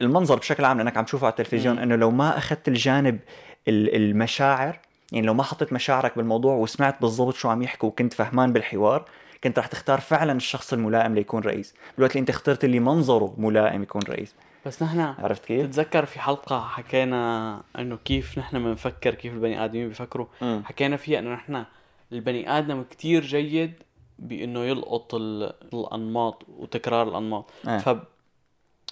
المنظر 0.02 0.36
بشكل 0.36 0.66
عام 0.66 0.78
لأنك 0.78 0.98
عم 0.98 1.06
تشوفه 1.06 1.26
على 1.26 1.32
التلفزيون. 1.32 1.78
إنه 1.80 1.96
لو 1.96 2.12
ما 2.12 2.38
أخذت 2.38 2.68
الجانب 2.68 3.20
ال- 3.68 3.96
المشاعر 3.96 4.80
يعني 5.12 5.26
لو 5.28 5.34
ما 5.34 5.44
حطيت 5.44 5.74
مشاعرك 5.74 6.18
بالموضوع 6.18 6.56
وسمعت 6.56 7.02
بالضبط 7.02 7.34
شو 7.34 7.50
عم 7.50 7.62
يحكوا 7.64 7.90
وكنت 7.90 8.14
فهمان 8.14 8.54
بالحوار 8.54 9.06
كنت 9.44 9.60
رح 9.60 9.68
تختار 9.68 10.00
فعلا 10.00 10.32
الشخص 10.34 10.74
الملائم 10.74 11.16
ليكون 11.16 11.42
رئيس 11.44 11.74
بالوقت 11.96 12.12
اللي 12.12 12.20
أنت 12.22 12.30
اخترت 12.30 12.64
اللي 12.64 12.80
منظره 12.80 13.34
ملائم 13.38 13.84
يكون 13.84 14.02
رئيس 14.10 14.36
بس 14.66 14.84
نحن 14.84 15.00
عرفت 15.00 15.46
كيف؟ 15.46 15.66
تتذكر 15.68 16.06
في 16.06 16.20
حلقة 16.20 16.60
حكينا 16.68 17.62
إنه 17.80 17.98
كيف 18.06 18.38
نحن 18.38 18.64
بنفكر 18.64 19.16
كيف 19.16 19.34
البني 19.34 19.66
آدمين 19.66 19.88
بيفكروا. 19.88 20.26
حكينا 20.64 20.98
فيها 20.98 21.20
إنه 21.20 21.34
نحن 21.34 21.64
البني 22.12 22.58
آدم 22.58 22.84
كتير 22.90 23.22
جيد 23.24 23.74
بإنه 24.22 24.60
يلقط 24.60 25.16
ال- 25.16 25.54
الأنماط 25.74 26.44
وتكرار 26.58 27.10
الأنماط 27.10 27.46
آه. 27.68 27.78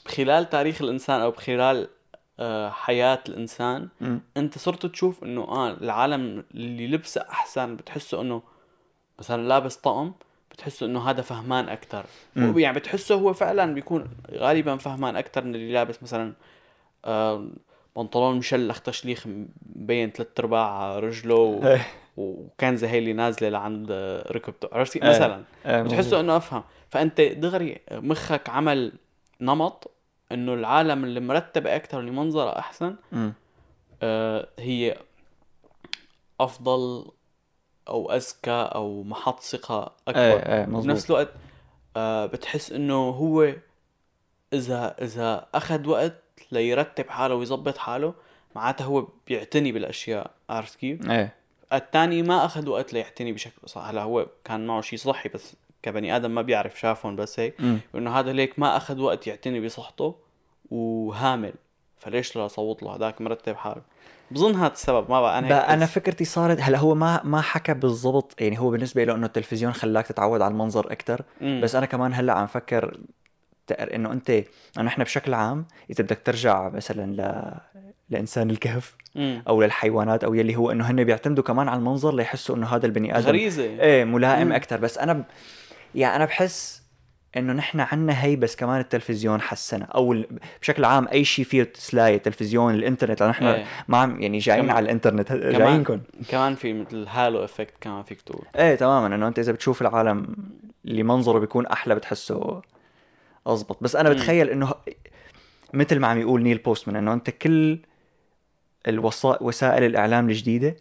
فبخلال 0.06 0.50
تاريخ 0.50 0.82
الإنسان 0.82 1.22
أو 1.22 1.32
بخلال 1.32 1.88
آه، 2.40 2.70
حياة 2.70 3.20
الإنسان 3.30 3.88
مم. 4.02 4.22
أنت 4.38 4.58
صرت 4.58 4.86
تشوف 4.86 5.24
إنه 5.24 5.42
آه 5.42 5.70
العالم 5.72 6.44
اللي 6.54 6.88
لبسه 6.88 7.22
أحسن 7.22 7.76
بتحسه 7.76 8.22
إنه 8.22 8.42
مثلا 9.20 9.48
لابس 9.48 9.76
طقم 9.76 10.12
بتحسه 10.52 10.86
إنه 10.86 11.10
هذا 11.10 11.22
فهمان 11.22 11.70
أكثر. 11.70 12.06
يعني 12.36 12.78
بتحسه 12.80 13.16
هو 13.16 13.34
فعلا 13.34 13.74
بيكون 13.74 14.08
غالبا 14.32 14.78
فهمان 14.78 15.16
أكثر 15.16 15.44
من 15.44 15.56
اللي 15.56 15.72
لابس 15.74 16.04
مثلا 16.04 16.34
آه، 17.06 17.48
بنطلون 17.96 18.38
مشلخ 18.38 18.82
تشليخ 18.82 19.28
مبين 19.76 20.10
ثلاث 20.12 20.28
أرباع 20.40 21.00
رجله 21.00 21.36
و... 21.36 21.78
وكنزه 22.20 22.88
هي 22.88 22.98
اللي 22.98 23.14
نازلة 23.14 23.50
لعند 23.50 23.92
ركبته 24.32 24.70
عرفتي 24.72 25.04
إيه. 25.04 25.10
مثلا 25.10 25.44
آه،. 25.66 25.82
بتحسه 25.84 26.20
إنه 26.20 26.38
أفهم 26.38 26.64
فأنت 26.90 27.22
دغري 27.22 27.78
مخك 27.92 28.50
عمل 28.50 28.92
نمط 29.42 29.92
إنه 30.32 30.54
العالم 30.54 31.04
اللي 31.04 31.20
مرتبه 31.20 31.76
أكثر 31.76 32.00
اللي 32.00 32.12
منظرها 32.12 32.60
احسن. 32.60 32.96
آه، 34.04 34.48
هي 34.60 34.98
أفضل 36.40 37.12
أو 37.88 38.12
اذكى 38.12 38.70
أو 38.76 39.04
محط 39.04 39.40
ثقة 39.40 39.96
أكبر 40.08 40.22
إيه 40.22 40.60
إيه 40.60 40.66
بنفس 40.66 41.10
الوقت 41.10 41.30
آه 41.98 42.26
بتحس 42.26 42.72
إنه 42.72 43.10
هو 43.10 43.54
إذا 44.54 44.96
إذا 45.02 45.48
أخذ 45.56 45.88
وقت 45.88 46.24
ليرتب 46.52 47.10
حاله 47.10 47.36
ويظبط 47.36 47.78
حاله 47.78 48.14
معناتها 48.56 48.86
هو 48.86 49.08
بيعتني 49.28 49.72
بالأشياء 49.72 50.32
عرفت 50.50 50.76
كيف؟ 50.80 51.10
إيه 51.10 51.39
الثاني 51.74 52.24
ما 52.24 52.46
اخذ 52.46 52.70
وقت 52.70 52.94
ليعتني 52.94 53.34
بشكل 53.34 53.62
صح 53.70 53.82
هلا 53.88 54.02
هو 54.02 54.28
كان 54.46 54.68
معه 54.68 54.82
شيء 54.82 55.00
صحي 55.00 55.30
بس 55.30 55.56
كبني 55.84 56.16
آدم 56.16 56.32
ما 56.36 56.42
بيعرف 56.42 56.80
شافهم 56.80 57.16
بس 57.16 57.40
هيك. 57.40 57.56
إنه 57.96 58.20
هذا 58.20 58.32
ليك 58.34 58.60
ما 58.60 58.78
أخذ 58.78 59.00
وقت 59.00 59.28
يعتني 59.28 59.66
بصحته 59.66 60.16
وهامل 60.72 61.54
فليش 62.00 62.36
لا 62.36 62.48
صوت 62.48 62.84
له 62.84 62.96
هذاك 62.96 63.22
مرتب 63.22 63.56
حاله 63.56 63.82
بظن 64.32 64.56
هذا 64.56 64.74
السبب 64.74 65.12
ما 65.12 65.22
بقى 65.22 65.40
أنا 65.40 65.50
بقى 65.50 65.74
أنا. 65.74 65.86
فكرتي 65.86 66.26
صارت 66.26 66.62
هلا 66.62 66.78
هو 66.78 66.96
ما 66.96 67.22
ما 67.24 67.42
حكى 67.42 67.74
بالضبط 67.74 68.42
يعني 68.42 68.60
هو 68.60 68.70
بالنسبة 68.70 69.04
له 69.04 69.16
إنه 69.16 69.26
التلفزيون 69.26 69.74
خلاك 69.74 70.08
تتعود 70.08 70.42
على 70.42 70.52
المنظر 70.52 70.92
أكثر. 70.92 71.22
بس 71.42 71.76
أنا 71.76 71.86
كمان 71.86 72.14
هلأ 72.14 72.34
عم 72.34 72.48
فكر 72.48 73.00
إنه 73.72 74.12
انت 74.12 74.30
إنه 74.78 74.88
إحنا 74.88 75.04
بشكل 75.04 75.34
عام 75.34 75.66
إذا 75.90 76.04
بدك 76.04 76.22
ترجع 76.26 76.70
مثلا 76.70 77.14
ل... 77.14 77.52
لإنسان 78.10 78.50
الكهف 78.50 78.96
مم. 79.16 79.44
أو 79.48 79.62
للحيوانات 79.62 80.24
أو 80.24 80.34
يلي 80.34 80.56
هو 80.56 80.72
إنه 80.72 80.92
هن 80.92 81.04
بيعتمدوا 81.04 81.44
كمان 81.44 81.68
على 81.68 81.80
المنظر 81.80 82.16
ليحسوا 82.16 82.56
إنه 82.56 82.68
هذا 82.68 82.86
البني 82.86 83.18
آدم 83.18 83.28
غريزة 83.28 83.64
إيه 83.64 84.04
ملائم. 84.06 84.52
أكثر 84.52 84.78
بس 84.78 84.98
أنا 84.98 85.14
ب... 85.14 85.24
يعني 85.96 86.16
أنا 86.16 86.26
بحس 86.26 86.80
إنه 87.38 87.54
نحن 87.54 87.80
عنا 87.80 88.24
هي 88.24 88.36
بس 88.36 88.56
كمان 88.56 88.80
التلفزيون 88.80 89.42
حسنا 89.42 89.86
أو 89.86 90.14
ال... 90.14 90.28
بشكل 90.62 90.86
عام 90.86 91.08
أي 91.08 91.24
شيء 91.26 91.46
فيه 91.46 91.64
تسلاية 91.64 92.16
التلفزيون 92.16 92.74
الإنترنت 92.74 93.24
نحن 93.24 93.46
إيه. 93.46 93.66
ما 93.88 93.98
عم 93.98 94.22
يعني 94.22 94.38
جايين 94.38 94.64
كمان- 94.64 94.76
على 94.76 94.84
الإنترنت 94.84 95.28
كمان 95.34 95.52
جايينكم 95.58 96.00
كمان 96.30 96.56
في 96.56 96.74
مثل 96.74 97.06
halo 97.08 97.44
effect 97.44 97.74
كمان 97.82 98.04
فيك 98.04 98.22
تقول 98.22 98.42
إيه 98.56 98.76
تماما 98.76 99.16
إنه 99.16 99.28
أنت 99.28 99.40
إذا 99.40 99.52
بتشوف 99.52 99.82
العالم 99.82 100.36
اللي 100.86 101.04
منظره 101.04 101.40
بيكون 101.40 101.66
أحلى 101.66 101.96
بتحسه 101.96 102.62
اضبط 103.48 103.84
بس 103.84 103.96
أنا. 103.96 104.10
بتخيل 104.10 104.50
إنه 104.50 104.74
مثل 105.74 106.00
ما 106.00 106.08
عم 106.08 106.20
يقول 106.20 106.42
نيل 106.44 106.58
بوستمان 106.58 106.96
إنه 106.96 107.14
أنت 107.14 107.30
كل 107.30 107.80
وسائل 109.42 109.84
الإعلام 109.84 110.30
الجديدة 110.30 110.76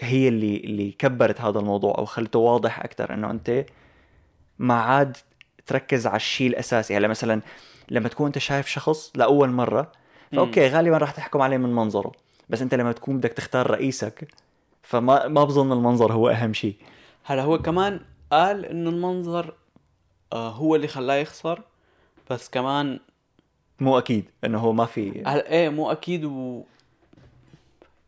هي 0.00 0.28
اللي 0.28 0.56
اللي 0.56 0.90
كبرت 0.90 1.40
هذا 1.40 1.58
الموضوع 1.58 1.98
أو 1.98 2.04
خلته 2.04 2.38
واضح 2.38 2.80
أكثر 2.80 3.14
إنه 3.14 3.30
أنت 3.30 3.64
ما 4.58 4.74
عاد 4.74 5.16
تركز 5.66 6.06
على 6.06 6.16
الشيء 6.16 6.46
الأساسي. 6.46 6.96
هلا 6.96 7.08
مثلا 7.08 7.42
لما 7.90 8.08
تكون 8.08 8.26
أنت 8.26 8.38
شايف 8.38 8.66
شخص 8.66 9.12
لأول 9.14 9.50
مرة 9.50 9.92
فأوكي 10.32 10.68
غالبا 10.68 10.98
راح 10.98 11.10
تحكم 11.10 11.42
عليه 11.42 11.56
من 11.56 11.72
منظره. 11.72 12.12
بس 12.48 12.62
أنت 12.62 12.74
لما 12.74 12.92
تكون 12.92 13.18
بدك 13.18 13.32
تختار 13.32 13.70
رئيسك 13.70 14.28
فما 14.82 15.28
ما 15.28 15.44
بظن 15.44 15.72
المنظر 15.72 16.12
هو 16.12 16.28
أهم 16.28 16.52
شيء. 16.52 16.76
هلا 17.24 17.42
هو 17.42 17.58
كمان 17.58 18.00
قال 18.32 18.66
إنه 18.66 18.90
المنظر 18.90 19.54
آه 20.32 20.50
هو 20.50 20.76
اللي 20.76 20.88
خلاه 20.88 21.14
يخسر 21.14 21.62
بس 22.30 22.48
كمان 22.48 23.00
مو 23.80 23.98
أكيد 23.98 24.24
إنه 24.44 24.58
هو 24.58 24.72
ما 24.72 24.86
في 24.86 25.22
هلا 25.26 25.50
إيه 25.50 25.68
مو 25.68 25.92
أكيد 25.92 26.24
و 26.24 26.62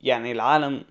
يعني 0.07 0.33
العالم 0.33 0.85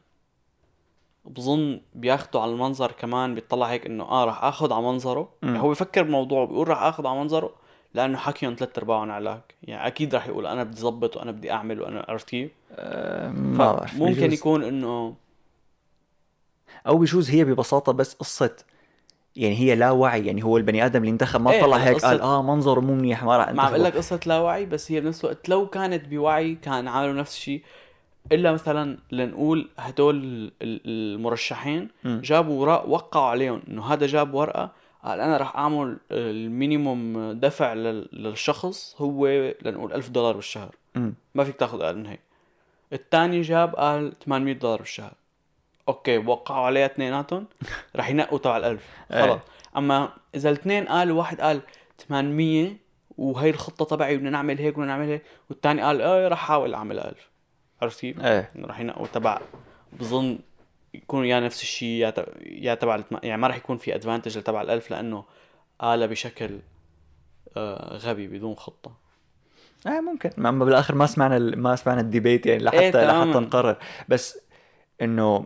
بظن 1.25 1.81
بياخدوا 1.95 2.41
على 2.41 2.51
المنظر 2.51 2.91
كمان 2.91 3.35
بيطلع 3.35 3.65
هيك 3.65 3.85
إنه 3.85 4.03
آه 4.03 4.25
راح 4.25 4.43
اخذ 4.43 4.73
على 4.73 4.83
منظره. 4.83 5.29
يعني 5.43 5.59
هو 5.59 5.69
بفكر 5.69 6.03
بموضوع 6.03 6.45
بيقول 6.45 6.67
راح 6.67 6.83
اخذ 6.83 7.07
على 7.07 7.19
منظره 7.19 7.53
لأنه 7.93 8.17
حكيهم 8.17 8.55
ثلاث 8.59 8.77
ارباعهم 8.77 9.11
علاك 9.11 9.55
يعني 9.63 9.87
أكيد 9.87 10.15
راح 10.15 10.27
يقول 10.27 10.47
أنا 10.47 10.63
بدي 10.63 10.77
ظبط 10.77 11.17
وأنا 11.17 11.31
بدي 11.31 11.51
أعمل 11.51 11.81
وأنا 11.81 12.05
عرفت 12.09 12.29
كيف؟ 12.29 12.51
ما 13.33 13.57
بعرف 13.57 13.95
ممكن 13.95 14.21
بجوز. 14.21 14.33
يكون 14.33 14.63
إنه 14.63 15.15
أو 16.87 16.97
بجوز 16.97 17.29
هي 17.31 17.43
ببساطة 17.43 17.91
بس 17.91 18.13
قصة 18.13 18.55
يعني 19.35 19.55
هي 19.59 19.75
لا 19.75 19.91
وعي 19.91 20.25
يعني 20.25 20.43
هو 20.43 20.57
البني 20.57 20.85
آدم 20.85 20.99
اللي 20.99 21.11
انتخب 21.11 21.41
ما 21.41 21.51
إيه، 21.51 21.61
طلع 21.61 21.77
هيك 21.77 22.05
قال 22.05 22.21
آه 22.21 22.41
منظره 22.41 22.79
مو 22.79 22.95
منيح 22.95 23.23
ما 23.23 23.37
راح 23.37 23.51
ما 23.51 23.63
عم 23.63 23.75
لك 23.75 23.97
قصة 23.97 24.19
لا 24.25 24.39
وعي 24.39 24.65
بس 24.65 24.91
هي 24.91 25.01
بنفس 25.01 25.25
الوقت 25.25 25.49
لو 25.49 25.67
كانت 25.67 26.07
بوعي 26.07 26.55
كان 26.55 26.87
عملوا 26.87 27.13
نفس 27.13 27.35
الشيء 27.37 27.61
إلا 28.31 28.51
مثلا 28.51 28.97
لنقول 29.11 29.69
هدول 29.77 30.15
ال- 30.15 30.51
ال- 30.61 30.81
المرشحين 31.15 31.89
مم. 32.03 32.21
جابوا 32.23 32.61
ورق 32.61 32.85
وقعوا 32.89 33.25
عليهم 33.25 33.61
إنه 33.67 33.85
هذا 33.93 34.05
جاب 34.07 34.33
ورقة 34.33 34.71
قال 35.03 35.19
أنا 35.19 35.37
راح 35.37 35.55
أعمل 35.55 35.97
minimum 36.11 37.31
دفع 37.31 37.73
لل- 37.73 38.09
للشخص 38.13 38.95
هو 39.01 39.27
لنقول 39.61 39.93
ألف 39.93 40.09
دولار 40.09 40.35
بالشهر 40.35 40.75
مم. 40.95 41.13
ما 41.35 41.43
فيك 41.43 41.55
تاخذ 41.55 41.81
أقل 41.81 41.95
من 41.97 42.05
هيك 42.05 42.19
الثاني 42.93 43.41
جاب 43.41 43.75
قال 43.75 44.19
800 44.19 44.53
دولار 44.53 44.79
بالشهر 44.79 45.13
أوكي 45.87 46.17
وقعوا 46.17 46.65
عليها 46.65 46.85
اثنيناتهم 46.85 47.45
رح 47.95 48.09
ينقوا 48.09 48.37
تبع 48.37 48.57
الألف 48.57 48.83
إيه. 49.11 49.21
خلص 49.33 49.41
أما 49.77 50.09
إذا 50.35 50.49
الاثنين 50.49 50.85
قالوا 50.85 51.17
واحد 51.17 51.41
قال 51.41 51.61
800 52.07 52.73
وهي 53.17 53.49
الخطة 53.49 53.85
تبعي 53.85 54.17
بدنا 54.17 54.29
نعمل 54.29 54.57
هيك 54.59 54.73
بدنا 54.73 54.85
نعمل 54.85 55.05
هيك 55.07 55.21
والثاني 55.49 55.81
قال 55.81 56.01
إيه 56.01 56.27
رح 56.27 56.43
أحاول 56.43 56.73
أعمل 56.73 56.99
1000 56.99 57.29
عرفت 57.85 57.99
كيف؟ 57.99 58.25
إيه 58.25 58.51
رح 58.57 58.79
ينقوا 58.79 59.07
تبع 59.07 59.41
بظن 59.99 60.39
يكون 60.93 61.25
يا 61.25 61.39
نفس 61.39 61.61
الشيء 61.61 61.89
يا 61.89 62.13
يا 62.41 62.75
تبع 62.75 63.03
يعني 63.23 63.41
ما 63.41 63.47
رح 63.47 63.57
يكون 63.57 63.77
في 63.77 63.95
ادفانتج 63.95 64.37
لتبع 64.37 64.61
الألف 64.61 64.91
لأنه 64.91 65.25
آلة 65.83 66.05
بشكل 66.05 66.59
آه 67.57 67.97
غبي 67.97 68.27
بدون 68.27 68.55
خطة 68.55 68.91
إيه 69.87 70.01
ممكن 70.01 70.29
ما 70.37 70.51
بالآخر 70.51 70.95
ما 70.95 71.05
سمعنا 71.05 71.39
ما 71.39 71.75
سمعنا 71.75 72.01
الديبيت 72.01 72.45
يعني 72.45 72.63
لحتى 72.63 72.79
إيه،. 72.79 73.25
لحتى 73.25 73.39
نقرر 73.39 73.77
بس 74.09 74.39
إنه 75.01 75.45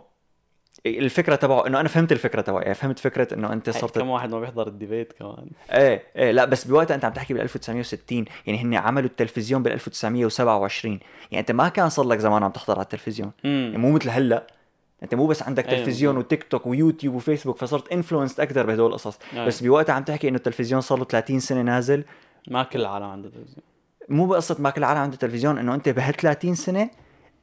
الفكرة 0.86 1.36
تبعه 1.36 1.68
إنه 1.68 1.80
أنا 1.80 1.88
فهمت 1.90 2.12
الفكرة 2.12 2.42
تبعه 2.42 2.62
يعني 2.62 2.74
فهمت 2.74 3.00
فكرة 3.00 3.34
إنه 3.34 3.54
أنت 3.54 3.70
صرت 3.70 4.00
كم 4.00 4.10
واحد 4.10 4.32
ما 4.32 4.40
بيحضر 4.40 4.68
الديبيت 4.68 5.14
كمان. 5.14 5.50
إيه 5.72 6.04
إيه 6.16 6.32
لا 6.32 6.46
بس 6.46 6.66
بوقتها 6.66 6.96
أنت 6.96 7.06
عم 7.06 7.14
تحكي 7.14 7.34
بال 7.34 7.42
1960 7.42 8.26
يعني 8.48 8.62
هن 8.62 8.74
عملوا 8.74 9.10
التلفزيون 9.10 9.64
بال 9.64 9.72
1927 9.72 11.00
يعني 11.32 11.40
أنت 11.40 11.52
ما 11.52 11.70
كان 11.70 11.90
صار 11.90 12.06
لك 12.06 12.20
زمان 12.20 12.44
عم 12.44 12.52
تحضر 12.52 12.74
على 12.74 12.84
التلفزيون. 12.84 13.32
يعني 13.44 13.78
مو 13.78 13.92
مثل 13.92 14.10
هلأ 14.10 14.48
أنت 15.04 15.16
مو 15.16 15.28
بس 15.28 15.44
عندك 15.44 15.70
أيوة 15.70 15.80
تلفزيون 15.80 16.14
بالضبط. 16.14 16.34
وتيك 16.34 16.44
توك 16.44 16.68
ويوتيوب 16.68 17.16
وفيسبوك 17.16 17.58
فصرت 17.58 17.92
influenced 17.92 18.40
أكثر 18.42 18.66
بهدول 18.66 18.90
القصص. 18.90 19.20
أيوة. 19.34 19.46
بس 19.46 19.64
بوقتها 19.64 19.94
عم 19.94 20.04
تحكي 20.04 20.28
إنه 20.28 20.38
التلفزيون 20.38 20.82
صار 20.82 20.98
له 20.98 21.06
30 21.06 21.40
سنة 21.40 21.62
نازل. 21.62 22.04
ما 22.48 22.64
كل 22.64 22.82
العالم 22.82 23.06
عنده 23.06 23.30
تلفزيون. 23.30 23.64
مو 24.10 24.26
بقصة 24.26 24.56
ما 24.60 24.70
كل 24.70 24.82
العالم 24.82 25.00
عنده 25.00 25.18
تلفزيون 25.18 25.58
إنه 25.58 25.76
أنت 25.76 25.90
بهال 25.90 26.14
30 26.14 26.56
سنة 26.56 26.90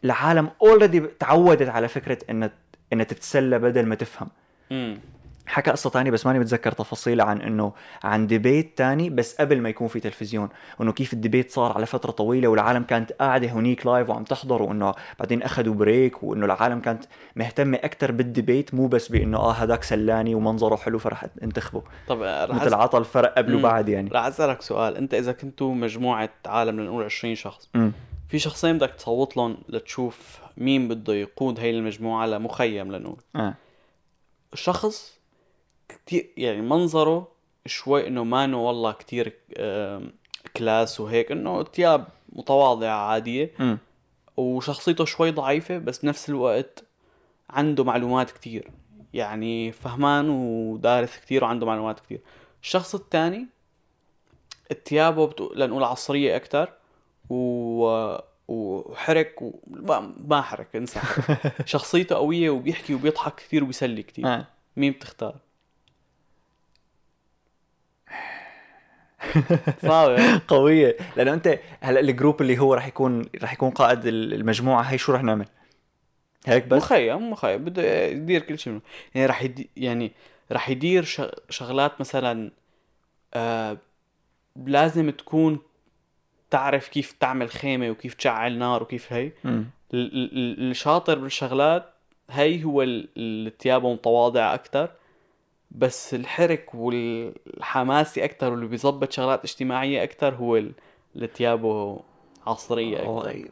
العالم 0.04 0.50
already 0.62 1.00
تعودت 1.00 1.68
على 1.68 1.88
فكرة 1.88 2.18
انها 2.30 2.50
إنها 2.92 3.04
تتسلى 3.04 3.58
بدل 3.58 3.86
ما 3.86 3.94
تفهم 3.94 4.28
امم 4.72 4.98
حكى 5.48 5.70
قصة 5.70 5.90
تانية 5.90 6.10
بس 6.10 6.26
ماني 6.26 6.38
متذكر 6.38 6.72
تفاصيل 6.72 7.20
عن 7.20 7.40
إنه 7.40 7.72
عن 8.04 8.26
debate 8.26 8.78
تاني 8.78 9.10
بس 9.10 9.36
قبل 9.40 9.60
ما 9.60 9.68
يكون 9.68 9.88
في 9.88 10.00
تلفزيون 10.00 10.48
وإنه 10.78 10.92
كيف 10.92 11.12
ال 11.12 11.17
debate 11.17 11.50
صار 11.50 11.72
على 11.72 11.86
فترة 11.86 12.10
طويلة 12.10 12.48
والعالم 12.48 12.82
كانت 12.82 13.12
قاعدة 13.12 13.48
هنيك 13.48 13.86
live 13.86 14.08
وعم 14.08 14.24
تحضر 14.24 14.62
وإنه 14.62 14.94
بعدين 15.18 15.42
أخذوا 15.42 15.74
break 15.74 16.22
وإنه 16.22 16.46
العالم 16.46 16.80
كانت 16.80 17.04
مهتمة 17.36 17.76
أكثر 17.76 18.12
بال 18.12 18.28
debate 18.28 18.74
مو 18.74 18.86
بس 18.86 19.08
بإنه 19.08 19.38
آه 19.38 19.52
هذاك 19.52 19.82
سلاني 19.82 20.34
ومنظره 20.34 20.76
حلو 20.76 20.98
فرح 20.98 21.26
انتخبه 21.42 21.82
طب 22.08 22.22
آه، 22.22 22.44
رح 22.44 22.56
مثل. 22.64 22.74
عطى 22.74 22.98
الفرق 22.98 23.34
قبل 23.38 23.52
مم. 23.52 23.58
وبعد 23.58 23.88
يعني 23.88 24.10
رح 24.12 24.24
أسألك 24.24 24.62
سؤال 24.62 24.96
أنت 24.96 25.14
إذا 25.14 25.32
كنتوا 25.32 25.74
مجموعة 25.74 26.30
عالم 26.46 26.80
لنقول 26.80 27.04
20 27.04 27.34
شخص 27.34 27.68
مم. 27.74 27.92
في 28.28 28.38
شخصين 28.38 28.76
بدك 28.78 28.90
تصوت 28.90 29.36
لهم 29.36 29.56
لتشوف 29.68 30.38
مين 30.56 30.88
بده 30.88 31.14
يقود 31.14 31.60
هي 31.60 31.70
المجموعة 31.70 32.26
لمخيم 32.26 32.92
لنقول. 32.92 33.20
آه. 33.36 33.54
الشخص 34.52 35.18
كتير 35.88 36.30
يعني 36.36 36.60
منظره 36.60 37.28
شوي 37.66 38.06
إنه 38.06 38.24
مانو 38.24 38.62
والله 38.62 38.92
كتير 38.92 39.36
class 40.56 41.00
وهيك 41.00 41.32
إنه 41.32 41.64
ثياب 41.64 42.06
متواضعة 42.32 42.96
عادية. 42.96 43.52
مم. 43.58 43.78
وشخصيته 44.36 45.04
شوي 45.04 45.30
ضعيفة 45.30 45.78
بس 45.78 45.98
بنفس 45.98 46.28
الوقت 46.28 46.84
عنده 47.50 47.84
معلومات 47.84 48.30
كتير. 48.30 48.70
يعني 49.14 49.72
فهمان 49.72 50.28
ودارس 50.28 51.16
كتير 51.16 51.44
وعنده 51.44 51.66
معلومات 51.66 52.00
كتير. 52.00 52.20
الشخص 52.62 52.94
الثاني 52.94 53.46
ثيابه 54.84 55.26
بتق... 55.26 55.52
لنقول 55.52 55.84
عصرية 55.84 56.36
أكتر 56.36 56.72
و... 57.30 58.16
وحرك 58.48 59.42
و... 59.42 59.52
ما- 59.66 60.42
حرك 60.42 60.76
انسى 60.76 61.00
حرك. 61.00 61.52
شخصيته 61.68 62.14
قوية 62.16 62.50
وبيحكي 62.50 62.94
وبيضحك 62.94 63.34
كتير 63.34 63.64
وبيسلي 63.64 64.02
كتير 64.02 64.26
آه 64.26 64.46
مين 64.76 64.92
بتختار؟ 64.92 65.36
صعبة 69.86 70.40
قوية 70.48 70.96
لأنه 71.16 71.34
أنت 71.34 71.58
هلأ 71.80 72.00
الجروب 72.00 72.42
اللي 72.42 72.58
هو 72.58 72.74
رح 72.74 72.86
يكون 72.86 73.24
رح 73.42 73.52
يكون 73.52 73.70
قائد 73.70 74.06
المجموعة 74.06 74.82
هي 74.82 74.98
شو 74.98 75.12
رح 75.12 75.22
نعمل؟ 75.22 75.46
هيك 76.46 76.66
بس؟ 76.66 76.82
مخيم 76.82 77.30
مخيم 77.30 77.64
بده 77.64 78.04
يدير 78.06 78.40
كل 78.42 78.58
شيء 78.58 78.80
يعني 79.14 79.26
راح 79.26 79.42
يدي 79.42 79.70
يعني 79.76 80.12
راح 80.52 80.68
يدير 80.68 81.04
شغ- 81.04 81.32
شغلات 81.50 82.00
مثلا 82.00 82.50
آه 83.34 83.78
لازم 84.66 85.10
تكون 85.10 85.58
تعرف 86.50 86.88
كيف 86.88 87.12
تعمل 87.12 87.50
خيمة 87.50 87.90
وكيف 87.90 88.14
تشعل 88.14 88.58
نار 88.58 88.82
وكيف 88.82 89.12
هي. 89.12 89.32
الشاطر 89.94 91.18
بالشغلات 91.18 91.84
هي 92.30 92.64
هو 92.64 92.82
ال- 92.82 93.08
اللي 93.16 93.50
تيابه 93.50 93.92
متواضع 93.92 94.54
أكثر 94.54 94.90
بس 95.70 96.14
الحرك 96.14 96.74
والحماسي 96.74 98.24
أكثر 98.24 98.50
واللي 98.52 98.66
بيظبط 98.66 99.12
شغلات 99.12 99.44
اجتماعية 99.44 100.02
أكثر 100.02 100.34
هو 100.34 100.56
ال- 100.56 100.72
اللي 101.16 101.26
تيابه 101.26 102.00
عصرية 102.46 102.96
أكثر 102.98 103.08
والله 103.08 103.44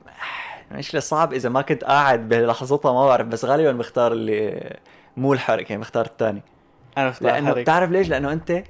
مش 0.73 0.91
صعب. 0.97 1.33
إذا 1.33 1.49
ما 1.49 1.63
كنت 1.63 1.85
قاعد 1.85 2.29
بلحظتها 2.29 2.93
ما 2.93 3.07
بعرف 3.07 3.27
بس 3.27 3.45
غالبا 3.45 3.73
بختار 3.73 4.13
اللي 4.13 4.77
مو 5.17 5.33
الحركه 5.33 5.71
يعني 5.71 5.81
بختار 5.83 6.05
الثاني. 6.07 6.43
أنا 6.99 7.09
بختار 7.09 7.33
لأنه 7.33 7.53
بتعرف 7.53 7.91
ليش؟ 7.91 8.09
لأنه 8.09 8.33
أنت 8.33 8.65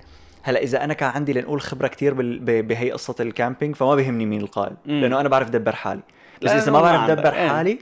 هلا 0.47 0.63
إذا 0.63 0.85
أنا 0.85 0.95
كان 0.95 1.11
عندي 1.11 1.33
لنقول 1.33 1.61
خبرة 1.61 1.89
كتير 1.89 2.15
بال... 2.15 2.39
ب... 2.39 2.69
بهي 2.69 2.91
قصة 2.91 3.15
الكامبينج 3.21 3.77
فما 3.77 3.95
بيهمني 3.95 4.27
مين 4.27 4.41
القائد. 4.41 4.77
لأنه 4.87 5.21
أنا 5.21 5.29
بعرف 5.29 5.51
دبر 5.51 5.75
حالي 5.75 6.03
بس 6.43 6.51
إذا 6.51 6.73
ما 6.73 6.81
بعرف. 6.81 7.11
دبر 7.11 7.33
إيه. 7.33 7.49
حالي 7.49 7.79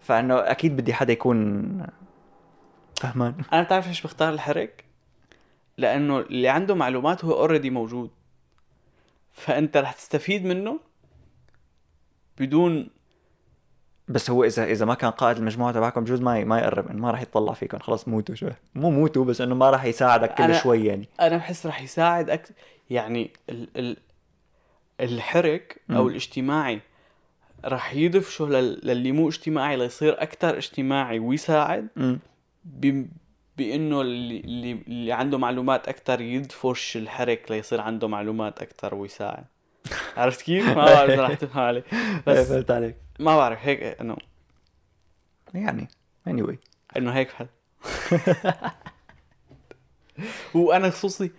فإنه 0.00 0.34
أكيد 0.34 0.76
بدي 0.76 0.94
حدا 0.94 1.12
يكون 1.12 1.62
فهمان 3.00 3.34
أنا 3.52 3.62
بتعرف 3.62 3.86
ليش 3.88 4.02
بختار 4.02 4.32
الحرك 4.32 4.84
لأنه 5.78 6.18
اللي 6.18 6.48
عنده 6.48 6.74
معلومات 6.74 7.24
هو 7.24 7.32
اوريدي 7.32 7.70
موجود 7.70 8.10
فأنت 9.32 9.76
رح 9.76 9.92
تستفيد 9.92 10.44
منه 10.44 10.80
بدون 12.38 12.88
بس 14.08 14.30
هو 14.30 14.44
اذا 14.44 14.64
إذا 14.64 14.84
ما 14.84 14.94
كان 14.94 15.10
قائد 15.10 15.36
المجموعة 15.36 15.72
تبعكم 15.72 16.04
بجوز 16.04 16.20
ما 16.20 16.44
ما 16.44 16.58
يقرب 16.58 16.96
ما 16.96 17.10
راح 17.10 17.22
يطلع 17.22 17.52
فيكم. 17.52 17.78
خلص 17.78 18.08
موتوا 18.08 18.34
شو. 18.34 18.48
مو 18.74 18.90
موتوا 18.90 19.24
بس 19.24 19.40
إنه 19.40 19.54
ما 19.54 19.70
راح 19.70 19.84
يساعدك 19.84 20.34
كل 20.34 20.54
أنا- 20.54 20.62
شوي 20.62 20.84
يعني. 20.86 21.08
أنا 21.20 21.36
بحس 21.36 21.66
رح 21.66 21.82
يساعد 21.82 22.30
أكثر 22.30 22.54
يعني 22.90 23.30
ال... 23.50 23.68
ال... 23.76 23.96
الحرك 25.00 25.80
أو 25.90 26.02
مم. 26.02 26.08
الاجتماعي 26.08 26.80
رح 27.64 27.94
يدفشه 27.94 28.46
لل... 28.46 28.80
للي 28.84 29.12
مو 29.12 29.28
اجتماعي 29.28 29.76
ليصير 29.76 30.22
أكثر 30.22 30.56
اجتماعي 30.56 31.18
ويساعد 31.18 31.88
ب... 32.64 33.06
بإنه 33.56 34.00
اللي 34.00 34.40
اللي 34.40 34.72
اللي 34.72 35.12
عنده 35.12 35.38
معلومات 35.38 35.88
أكثر 35.88 36.20
يدفش 36.20 36.96
الحرك 36.96 37.50
ليصير 37.50 37.80
عنده 37.80 38.08
معلومات 38.08 38.62
أكثر 38.62 38.94
ويساعد. 38.94 39.44
عرفت 40.16 40.42
كيف؟ 40.42 40.68
ما 40.68 40.74
بعرف 40.74 41.10
إذا 41.10 41.22
رح 41.22 41.34
تفهم 41.34 41.62
علي. 41.62 41.82
بس 42.26 42.38
بس 42.38 42.48
فهمت 42.48 42.70
عليك. 42.70 42.96
ما 43.18 43.36
بعرف 43.36 43.58
هيك 43.62 43.82
إنه. 44.00 44.16
يعني 45.54 45.88
anyway. 46.28 46.56
إنه 46.96 47.12
هيك 47.12 47.30
فهد 47.30 47.48
وأنا 50.54 50.90
خصوصي 50.90 51.30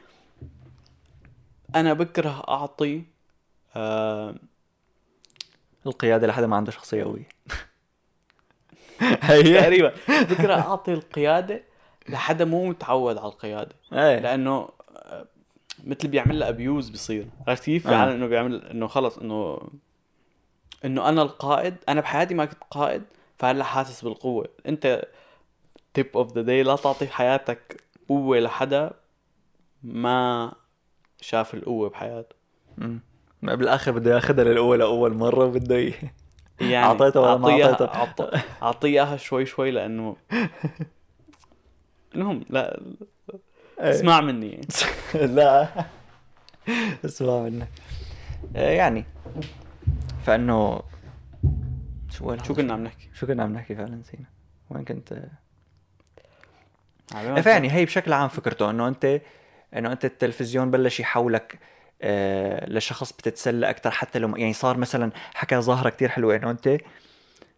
أنا 1.76 1.94
بكره 1.94 2.44
أعطي 2.48 3.04
آه 3.76 4.36
القيادة 5.86 6.28
لحدا 6.28 6.48
ما 6.48 6.56
عنده 6.56 6.72
شخصية 6.72 7.04
قوية. 7.04 7.30
هي. 9.22 9.62
تقريبا. 9.62 9.94
بكره 10.10 10.54
أعطي 10.54 10.94
القيادة 10.94 11.64
لحدا 12.10 12.46
مو 12.46 12.66
متعود 12.70 13.18
على 13.18 13.28
القيادة. 13.28 13.76
إيه. 13.94 14.20
لأنه 14.20 14.70
آه، 14.96 15.28
مثل 15.84 16.08
بيعمل 16.08 16.40
لها 16.40 16.50
ابيوز 16.50 16.90
بصير. 16.90 17.28
عرفت 17.48 17.64
كيف؟ 17.64 17.88
آه. 17.88 17.92
يعني 17.92 18.12
إنه 18.12 18.28
بيعمل 18.28 18.66
إنه 18.66 18.88
خلص 18.88 19.18
إنه 19.18 19.60
إنه 20.86 21.10
أنا 21.10 21.22
القائد 21.22 21.76
أنا 21.90 22.02
بحياتي 22.02 22.34
ما 22.34 22.46
كنت 22.46 22.64
قائد 22.72 23.04
فهلأ 23.40 23.64
حاسس 23.64 24.04
بالقوة 24.04 24.48
أنت 24.68 25.08
tip 25.94 26.08
of 26.16 26.34
the 26.34 26.42
day 26.42 26.64
لا 26.64 26.76
تعطي 26.76 27.08
حياتك 27.08 27.84
قوة 28.10 28.40
لحدا 28.40 28.92
ما 29.84 30.52
شاف 31.22 31.54
القوة 31.54 31.90
بحياته 31.90 32.36
مم. 32.78 33.00
بالآخر 33.42 33.92
بده 33.92 34.16
ياخذها 34.16 34.44
للاول 34.44 34.80
لأول 34.80 35.14
مرة 35.14 35.46
وبده 35.46 35.76
ي... 35.78 35.94
يعني 36.60 36.86
أعطيته 36.86 37.22
ولا 37.22 37.38
ما 37.38 37.64
أعطيته؟ 37.64 37.88
أعط- 37.88 38.40
اعطيه 38.64 38.88
اياها 38.90 39.18
شوي 39.18 39.46
شوي 39.46 39.72
لأنه 39.72 40.16
المهم 42.16 42.46
لا 42.50 42.82
إيه. 43.80 43.90
اسمع 43.92 44.22
مني 44.22 44.50
يعني. 44.50 44.68
لا 45.36 45.68
اسمع 47.06 47.50
آه، 48.56 48.70
يعني 48.72 49.06
فأنه 50.28 50.82
شو 52.10 52.36
شو 52.44 52.56
كنا 52.56 52.74
عم 52.74 52.84
نحكي؟ 52.84 53.10
شو 53.14 53.28
كنا 53.28 53.44
عم 53.44 53.54
نحكي 53.54 53.76
فعلا؟ 53.76 53.96
نسينا. 53.96 54.26
وين 54.70 54.86
كنت؟ 54.86 55.22
إيه، 57.16 57.42
فيعني 57.42 57.72
هي 57.72 57.86
بشكل 57.86 58.14
عام 58.14 58.30
فكرته 58.30 58.70
إنه 58.70 58.88
انت 58.88 59.22
إنه 59.76 59.92
أنت 59.92 60.06
التلفزيون 60.06 60.72
بلش 60.72 61.00
يحولك 61.00 61.60
آه 62.02 62.70
لشخص 62.70 63.12
بتتسلى 63.12 63.70
أكثر 63.70 63.92
حتى 63.92 64.20
لو 64.20 64.36
يعني 64.36 64.54
صار 64.54 64.78
مثلا 64.78 65.12
حكى 65.34 65.56
ظاهرة 65.56 65.90
كتير 65.90 66.10
حلوة 66.10 66.36
إنه 66.36 66.52
أنت 66.52 66.78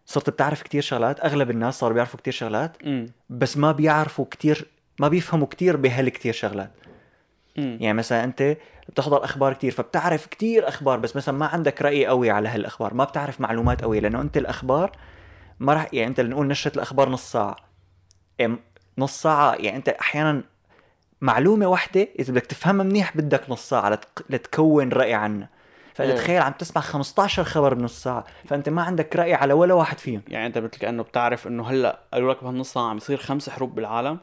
صرت 0.06 0.30
بتعرف 0.30 0.62
كتير 0.62 0.82
شغلات 0.82 1.24
أغلب 1.24 1.50
الناس 1.50 1.78
صاروا 1.78 1.94
بيعرفوا 1.94 2.20
كتير 2.20 2.32
شغلات 2.32 2.82
امم 2.82 3.06
بس 3.30 3.56
ما 3.56 3.72
بيعرفوا 3.72 4.24
كتير 4.30 4.66
ما 5.00 5.08
بيفهموا 5.08 5.46
كتير 5.46 5.76
بهالكتير 5.76 6.32
شغلات. 6.32 6.70
يعني 7.56 7.92
مثلا 7.92 8.24
أنت 8.24 8.56
بتحضر 8.88 9.24
أخبار 9.24 9.52
كتير 9.52 9.72
فبتعرف 9.72 10.26
كتير 10.26 10.68
أخبار 10.68 10.98
بس 10.98 11.16
مثلا 11.16 11.38
ما 11.38 11.46
عندك 11.46 11.82
رأي 11.82 12.06
قوي 12.06 12.30
على 12.30 12.48
هالأخبار 12.48 12.94
ما 12.94 13.04
بتعرف 13.04 13.40
معلومات 13.40 13.84
قوية 13.84 14.00
لأنه 14.00 14.20
أنت 14.20 14.36
الأخبار 14.36 14.92
ما 15.60 15.74
راح 15.74 15.88
يعني 15.92 16.08
أنت 16.08 16.20
نقول 16.20 16.46
نشرة 16.46 16.74
الأخبار 16.74 17.08
نص 17.08 17.32
ساعة. 17.32 17.56
نص 18.98 19.22
ساعة 19.22 19.54
يعني 19.54 19.76
أنت 19.76 19.88
أحيانا 19.88 20.42
معلومة 21.20 21.66
واحدة 21.66 22.08
إذا 22.18 22.32
بدك 22.32 22.46
تفهمها 22.46 22.84
منيح 22.84 23.16
بدك 23.16 23.50
نص 23.50 23.68
ساعة 23.68 23.90
لتق... 23.90 24.24
لتكون 24.30 24.88
رأي 24.88 25.14
عنها. 25.14 25.48
فانت. 25.94 26.18
تخيل 26.18 26.42
عم 26.42 26.52
تسمع 26.52 26.82
15 26.82 27.44
خبر 27.44 27.74
بنص 27.74 28.02
ساعة 28.02 28.24
فأنت 28.46 28.68
ما 28.68 28.82
عندك 28.82 29.16
رأي 29.16 29.34
على 29.34 29.52
ولا 29.52 29.74
واحد 29.74 29.98
فيهم. 29.98 30.22
يعني 30.28 30.46
أنت 30.46 30.58
مثل 30.58 30.78
كانه 30.78 31.02
بتعرف 31.02 31.46
إنه 31.46 31.68
هلأ 31.68 32.00
قالوا 32.12 32.32
لك 32.34 32.44
بهالنص 32.44 32.72
ساعة 32.72 32.88
عم 32.90 32.96
يصير 32.96 33.18
خمس 33.18 33.50
حروب 33.50 33.74
بالعالم 33.74 34.18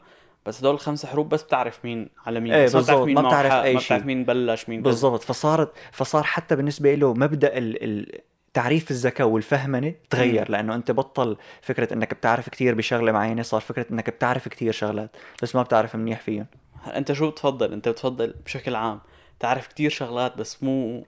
بس 0.46 0.60
هدول 0.60 0.74
الخمس 0.74 1.06
حروب 1.06 1.28
بس 1.28 1.42
بتعرف 1.42 1.84
مين 1.84 2.08
على 2.26 2.40
مين. 2.40 2.52
إيه 2.52 2.64
بس 2.64 2.74
ما 2.74 2.80
بتعرف 2.80 2.98
بالضبط، 2.98 3.06
مين 3.06 3.14
ما 3.14 3.28
بتعرف 3.28 3.82
شيء. 3.82 4.04
مين 4.04 4.24
بلش 4.24 4.68
مين. 4.68 4.82
بالضبط. 4.82 5.22
فصارت 5.22 5.72
فصار 5.92 6.22
حتى 6.22 6.56
بالنسبة 6.56 6.94
له 6.94 7.14
مبدأ 7.14 7.58
ال... 7.58 7.84
ال... 7.84 8.20
تعريف 8.54 8.90
الذكاء 8.90 9.26
والفهمنه 9.26 9.94
تغير. 10.10 10.50
لأنه 10.50 10.74
أنت 10.74 10.90
بطل 10.90 11.36
فكرة 11.62 11.94
إنك 11.94 12.14
بتعرف 12.14 12.48
كتير 12.48 12.74
بشغلة 12.74 13.12
معينة 13.12 13.42
صار 13.42 13.60
فكرة 13.60 13.86
إنك 13.90 14.10
بتعرف 14.10 14.48
كتير 14.48 14.72
شغلات 14.72 15.16
بس 15.42 15.54
ما 15.56 15.62
بتعرف 15.62 15.96
منيح 15.96 16.20
فيهم. 16.20 16.46
أنت 16.86 17.12
شو 17.12 17.30
بتفضل؟ 17.30 17.72
أنت 17.72 17.88
بتفضل 17.88 18.34
بشكل 18.44 18.74
عام 18.74 19.00
تعرف 19.40 19.66
كتير 19.66 19.90
شغلات 19.90 20.36
بس 20.36 20.62
مو 20.62 21.06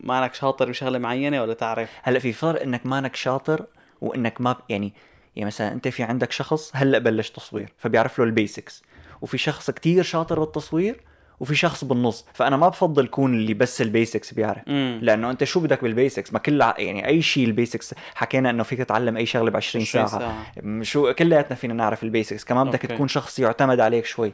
مانك 0.00 0.34
شاطر 0.34 0.68
بشغلة 0.68 0.98
معينة 0.98 1.42
ولا 1.42 1.54
تعرف؟ 1.54 1.90
هلأ 2.02 2.18
في 2.18 2.32
فرق 2.32 2.62
إنك 2.62 2.86
مانك 2.86 3.16
شاطر 3.16 3.66
وإنك 4.00 4.40
ما 4.40 4.56
يعني 4.68 4.92
يعني 5.38 5.46
مثلا 5.46 5.72
أنت 5.72 5.88
في 5.88 6.02
عندك 6.02 6.32
شخص 6.32 6.70
هلأ 6.74 6.98
بلش 6.98 7.30
تصوير 7.30 7.72
فبيعرف 7.76 8.18
له 8.18 8.24
ال 8.24 8.32
basics 8.32 8.82
وفي 9.22 9.38
شخص 9.38 9.70
كتير 9.70 10.02
شاطر 10.02 10.40
بالتصوير 10.40 11.00
وفي 11.40 11.54
شخص 11.54 11.84
بالنص. 11.84 12.26
فأنا 12.34 12.56
ما 12.56 12.68
بفضل 12.68 13.06
كون 13.06 13.34
اللي 13.34 13.54
بس 13.54 13.82
ال 13.82 13.89
basics 13.89 14.34
بيعرف. 14.34 14.68
امم 14.68 14.98
لأنه 15.02 15.30
أنت 15.30 15.44
شو 15.44 15.60
بدك 15.60 15.82
بال 15.82 15.94
basics 15.94 16.32
ما 16.32 16.38
كل 16.38 16.62
ع- 16.62 16.74
يعني 16.78 17.06
أي 17.06 17.22
شيء 17.22 17.44
ال 17.46 17.53
basics 17.53 17.94
حكينا 18.14 18.50
إنه 18.50 18.62
فيك 18.62 18.78
تتعلم 18.78 19.16
أي 19.16 19.26
شغلة 19.26 19.50
ب 19.50 19.56
20 19.56 19.84
ساعة, 19.84 20.06
ساعة. 20.06 20.82
شو 20.82 21.12
كلياتنا 21.12 21.56
فينا 21.56 21.74
نعرف 21.74 22.02
ال 22.02 22.08
basics 22.08 22.44
كمان 22.44 22.66
بدك 22.68 22.82
أوكي. 22.82 22.94
تكون 22.94 23.08
شخص 23.08 23.38
يعتمد 23.38 23.80
عليك 23.80 24.04
شوي. 24.04 24.32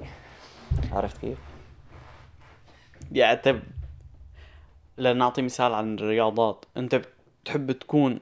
عرفت 0.93 1.17
كيف؟ 1.21 1.39
يعني 3.13 3.33
أنت 3.33 3.57
لنعطي 4.99 5.43
مثال 5.43 5.75
عن 5.75 5.95
الرياضات. 5.95 6.65
أنت 6.77 7.03
بتحب 7.45 7.73
تكون 7.73 8.21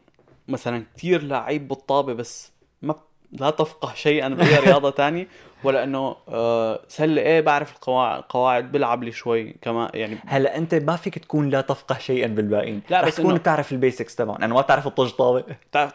مثلا 0.48 0.84
كتير 0.96 1.22
لعيب 1.22 1.68
بالطابة 1.68 2.12
بس 2.12 2.52
ما 2.82 2.94
لا 3.32 3.50
تفقه 3.50 3.94
شيئا 3.94 4.28
باي 4.28 4.58
رياضة 4.58 4.90
تانية 5.00 5.26
ولا 5.64 5.84
إنه 5.84 6.16
آه 6.28 6.80
سلة 6.88 7.22
إيه 7.22 7.40
بعرف 7.40 7.72
القواعد 7.74 8.22
قواعد 8.28 8.72
بلعب 8.72 9.02
لي 9.04 9.12
شوي 9.12 9.56
كمان 9.62 9.88
يعني 9.94 10.18
هلا 10.26 10.56
أنت 10.58 10.74
ما 10.74 10.96
فيك 10.96 11.18
تكون 11.18 11.48
لا 11.48 11.60
تفقه 11.60 11.98
شيئا 11.98 12.26
بالباقيين. 12.26 12.82
لا، 12.90 13.04
بس 13.06 13.16
تكون 13.16 13.34
بتعرف 13.34 13.72
ال 13.72 13.79
basics 13.79 14.16
تبعهم 14.16 14.38
لأنه 14.40 14.54
ما 14.54 14.60
بتعرف 14.60 14.86
الطج 14.86 15.10
طابق. 15.10 15.44
بتعرف 15.70 15.92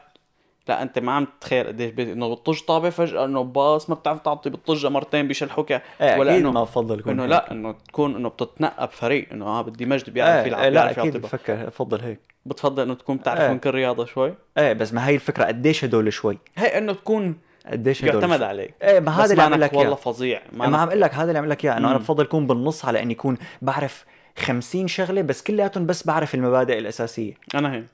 لا 0.70 0.82
انت 0.82 1.00
ما 1.00 1.12
عم 1.12 1.28
تتخيل 1.40 1.68
قديش 1.68 1.92
بي... 1.92 2.14
إنه 2.14 2.30
بالطجة 2.30 2.60
طابة 2.62 2.90
فجأة 2.90 3.26
إنه 3.26 3.44
باص 3.44 3.90
ما 3.90 3.96
بتعرف 3.96 4.20
تعطي 4.20 4.50
بالطجة 4.50 4.90
مرتين 4.90 5.28
بيشلحوك 5.28 5.72
إيه 5.72 5.82
ولا 6.20 6.38
انه 6.38 6.52
ما 6.52 6.64
بفضل 6.64 7.00
يكون 7.00 7.14
إنه. 7.14 7.26
لا 7.26 7.52
إنه 7.52 7.72
تكون 7.72 8.16
إنه 8.16 8.30
بتتنقى 8.30 8.88
بفريق 8.88 9.28
إنه 9.32 9.46
آه 9.46 9.62
بدي 9.62 9.86
مجد 9.86 10.10
بيعرف 10.10 10.46
إيه 10.46 10.48
يلعب 10.48 10.62
إيه 10.64 10.70
لا 10.70 10.82
بيعرف 10.82 11.00
أكيد. 11.00 11.18
بفكر 11.18 11.66
بفضل 11.66 12.02
هيك 12.02 12.20
بتفضل 12.46 12.84
إنه 12.84 12.94
تكون 12.94 13.18
بتعرف 13.18 13.42
إيه. 13.42 13.50
من 13.50 13.60
كل 13.60 13.72
رياضة 13.72 14.06
شوي 14.06 14.34
إيه 14.58 14.74
بس 14.74 14.94
ما 14.94 15.08
هي 15.08 15.16
الفكرة 15.16 15.44
قديش 15.46 15.86
هدول 15.86 16.14
شوي 16.14 16.38
هي 16.58 16.78
إنه 16.78 16.94
تكون 16.94 17.36
قديش 17.72 18.04
هدول 18.06 18.24
يعتمد. 18.24 18.42
عليك 18.42 18.74
إيه 18.82 19.00
ما 19.00 19.12
هذا 19.12 19.32
اللي 19.32 19.44
عم 19.44 19.54
لك 19.56 19.74
والله 19.74 19.96
فظيع 19.96 20.42
ما 20.54 20.66
عم 20.66 20.76
أقول 20.76 21.02
لك 21.02 21.14
هذا 21.14 21.28
اللي 21.28 21.40
عم 21.40 21.46
لك 21.46 21.66
إياه 21.66 21.78
إنه 21.78 21.92
أنا. 21.92 21.98
بفضل 21.98 22.24
اكون 22.24 22.48
بالنص 22.48 22.86
على 22.86 23.02
إني 23.02 23.14
اكون 23.14 23.38
بعرف 23.62 24.06
50 24.38 24.88
شغلة 24.88 25.22
بس 25.22 25.44
كلياتهم 25.44 25.86
بس 25.86 26.08
بعرف 26.08 26.36
المبادئ 26.36 26.78
الأساسية 26.80 27.34
أنا 27.56 27.74
هيك 27.74 27.86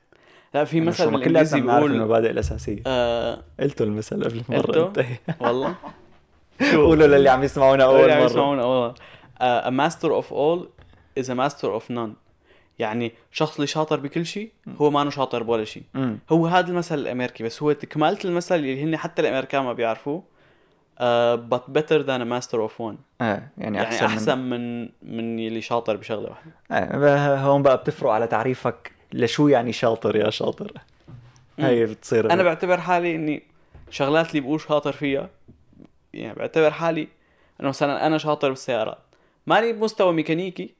لا 0.54 0.64
في 0.64 0.80
مثل 0.80 1.10
بالانجليزي 1.10 1.60
بيقول 1.60 1.92
المبادئ 1.92 2.30
الأساسية. 2.30 2.82
آه 2.86 3.38
قلتوا 3.60 3.86
المثل 3.86 4.24
قبل 4.24 4.40
قلته؟ 4.40 4.80
مره 4.80 4.86
انت 4.88 5.04
والله. 5.40 5.74
قولوا 6.74 7.06
للي 7.06 7.28
عم 7.28 7.42
يسمعونا 7.42 7.90
اللي 7.90 8.00
اول 8.02 8.10
عم 8.10 8.18
مرة. 8.18 8.26
يسمعونا 8.26 8.62
أول 8.62 8.94
آه, 9.40 9.70
a 9.70 9.72
master 9.72 10.22
of 10.22 10.32
all 10.32 10.66
is 11.20 11.28
a 11.28 11.34
master 11.34 11.80
of 11.80 11.94
none. 11.94 12.10
يعني 12.78 13.12
شخص 13.32 13.54
اللي 13.54 13.66
شاطر 13.66 14.00
بكل 14.00 14.26
شيء 14.26 14.50
هو 14.80 14.90
ما 14.90 15.10
شاطر 15.10 15.42
بولا 15.42 15.64
شيء. 15.64 15.82
هو 16.30 16.46
هذا 16.46 16.68
المثل 16.68 16.98
الأمريكي 16.98 17.44
بس 17.44 17.62
هو 17.62 17.74
كمالة 17.74 18.18
المثل 18.24 18.54
اللي 18.54 18.82
هن 18.82 18.96
حتى 18.96 19.22
الأمريكان 19.22 19.62
ما 19.62 19.72
بيعرفوه 19.72 20.22
uh, 21.00 21.36
but 21.36 21.72
better 21.72 22.02
than 22.02 22.20
a 22.20 22.24
master 22.24 22.60
of 22.60 22.78
one. 22.78 22.96
إيه 23.20 23.52
يعني 23.58 23.76
يعني 23.76 24.06
أحسن, 24.06 24.38
من 24.38 24.80
من 24.80 24.88
من 25.02 25.46
اللي 25.46 25.60
شاطر 25.60 25.96
بشغلة 25.96 26.28
واحدة. 26.30 26.52
إيه 26.72 27.36
هون 27.36 27.62
بقى 27.62 27.76
بتفرق 27.76 28.10
على 28.10 28.26
تعريفك 28.26 28.92
لشو 29.14 29.48
يعني 29.48 29.72
شاطر 29.72 30.16
يا 30.16 30.30
شاطر؟ 30.30 30.72
هي 31.58 31.86
بتصير 31.86 32.32
أنا 32.32 32.42
بعتبر 32.42 32.80
حالي 32.80 33.14
إني 33.14 33.42
شغلات 33.90 34.30
اللي 34.30 34.40
بقول 34.40 34.60
شاطر 34.60 34.92
فيها 34.92 35.30
يعني 36.14 36.34
بعتبر 36.38 36.70
حالي 36.70 37.08
إنه 37.60 37.68
مثلا 37.68 38.06
أنا 38.06 38.18
شاطر 38.18 38.48
بالسيارات. 38.48 38.98
ماني 39.46 39.72
بمستوى 39.72 40.12
ميكانيكي 40.12 40.74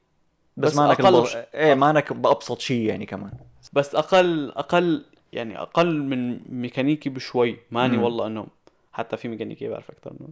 بس, 0.57 0.71
بس 0.73 0.79
مانك 0.79 1.01
أقل 1.01 1.17
الب... 1.17 1.25
ش- 1.27 1.37
إيه 1.55 1.75
مانك 1.75 2.13
بأبسط 2.13 2.61
شيء 2.61 2.87
يعني 2.89 3.07
كمان. 3.07 3.33
بس 3.73 3.95
أقل 3.95 4.51
أقل 4.51 5.05
يعني 5.33 5.59
أقل 5.59 6.03
من 6.03 6.41
ميكانيكي 6.61 7.11
بشوي. 7.11 7.57
ماني 7.71 7.97
مم. 7.97 8.03
والله 8.03 8.27
إنه 8.27 8.47
حتى 8.93 9.17
في 9.17 9.29
ميكانيكي 9.29 9.69
بعرف 9.69 9.91
أكثر 9.91 10.13
منه 10.21 10.29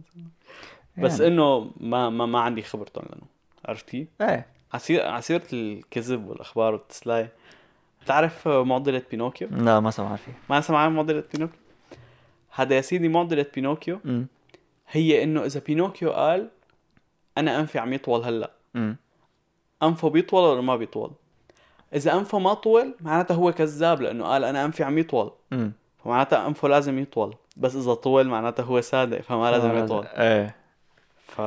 بس 0.97 1.19
يعني. 1.19 1.33
إنه 1.33 1.71
ما 1.77 2.09
ما 2.09 2.25
ما 2.25 2.39
عندي 2.39 2.61
خبرتهم 2.61 3.05
لأنه 3.09 3.23
عرفت 3.65 3.89
كيف؟ 3.89 4.07
إيه. 4.21 4.45
عسير 4.73 5.07
عسيرة 5.07 5.43
الكذب 5.53 6.27
والأخبار 6.27 6.73
والتسلاي 6.73 7.27
بتعرف 8.03 8.47
معضلة 8.47 9.01
بينوكيو؟ 9.11 9.47
لا 9.51 9.79
ما 9.79 9.91
سمعت 9.91 10.19
فيه 10.19 10.31
ما 10.49 10.61
سمع 10.61 10.79
عن 10.79 10.95
معضلة 10.95 11.23
بينوكيو؟ 11.33 11.59
هذا 12.55 12.75
يا 12.75 12.81
سيدي 12.81 13.09
معضلة 13.09 13.45
بينوكيو. 13.55 13.99
امم 14.05 14.27
هي 14.89 15.23
انه 15.23 15.45
إذا 15.45 15.61
بينوكيو 15.67 16.11
قال 16.11 16.49
أنا 17.37 17.59
أنفي 17.59 17.79
عم 17.79 17.93
يطول 17.93 18.23
هلأ. 18.23 18.51
امم 18.75 18.97
أنفه 19.83 20.09
بيطول 20.09 20.43
ولا 20.43 20.61
ما 20.61 20.75
بيطول؟ 20.75 21.11
إذا 21.95 22.13
أنفه 22.13 22.39
ما 22.39 22.53
طول 22.53 22.95
معناته 23.01 23.35
هو 23.35 23.51
كذاب 23.51 24.01
لأنه 24.01 24.25
قال 24.25 24.43
أنا 24.43 24.65
أنفي 24.65 24.83
عم 24.83 24.97
يطول. 24.97 25.31
امم 25.53 25.71
فمعناتها 26.03 26.47
أنفه 26.47 26.67
لازم 26.67 26.99
يطول. 26.99 27.35
بس 27.57 27.75
إذا 27.75 27.93
طول 27.93 28.27
معناته 28.27 28.63
هو 28.63 28.81
صادق 28.81 29.21
فما 29.21 29.51
لازم. 29.51 29.77
يطول. 29.77 30.05
إيه. 30.05 30.62
ف 31.35 31.41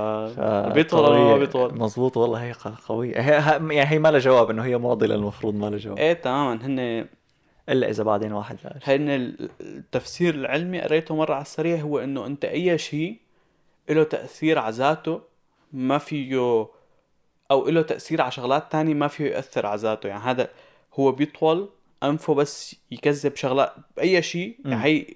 بيطول 0.75 1.01
ولا 1.01 1.19
ما 1.19 1.37
بيطول؟ 1.37 1.79
مزبوط 1.79 2.17
والله 2.17 2.43
هي 2.43 2.53
قوية. 2.89 3.21
هي 3.21 3.61
يعني 3.75 3.91
هي 3.91 3.99
ما 3.99 4.11
لها 4.11 4.19
جواب 4.19 4.51
إنه 4.51 4.65
هي 4.65 4.79
معضلة 4.79 5.15
المفروض 5.15 5.55
ما 5.55 5.67
لها 5.71 5.79
جواب. 5.79 5.99
إيه 5.99 6.13
تماما. 6.13 6.67
هن 6.67 7.07
إلا 7.69 7.91
إذا 7.91 8.03
بعدين 8.03 8.33
واحد 8.33 8.59
هن 8.85 9.35
التفسير 9.61 10.35
العلمي 10.35 10.81
قريته 10.81 11.17
مرة 11.17 11.35
على 11.35 11.43
السريع 11.43 11.81
هو 11.81 11.99
إنه 11.99 12.27
أنت 12.27 12.45
أي 12.45 12.79
شيء 12.79 13.17
له 13.91 14.03
تأثير 14.03 14.59
على 14.59 14.75
ذاته 14.75 15.21
ما 15.73 15.99
فيه 15.99 16.67
أو 17.51 17.69
له 17.69 17.83
تأثير 17.83 18.23
على 18.23 18.31
شغلات 18.31 18.73
تانية 18.73 18.95
ما 18.95 19.09
فيه 19.09 19.25
يأثر 19.25 19.67
على 19.67 19.81
ذاته. 19.81 20.07
يعني 20.07 20.23
هذا 20.23 20.49
هو 20.95 21.13
بيطول 21.13 21.69
أنفه 22.03 22.35
بس 22.35 22.77
يكذب 22.91 23.37
شغلات 23.37 23.73
باي 23.97 24.23
شيء. 24.23 24.57
يعني 24.65 24.85
هي 24.85 25.07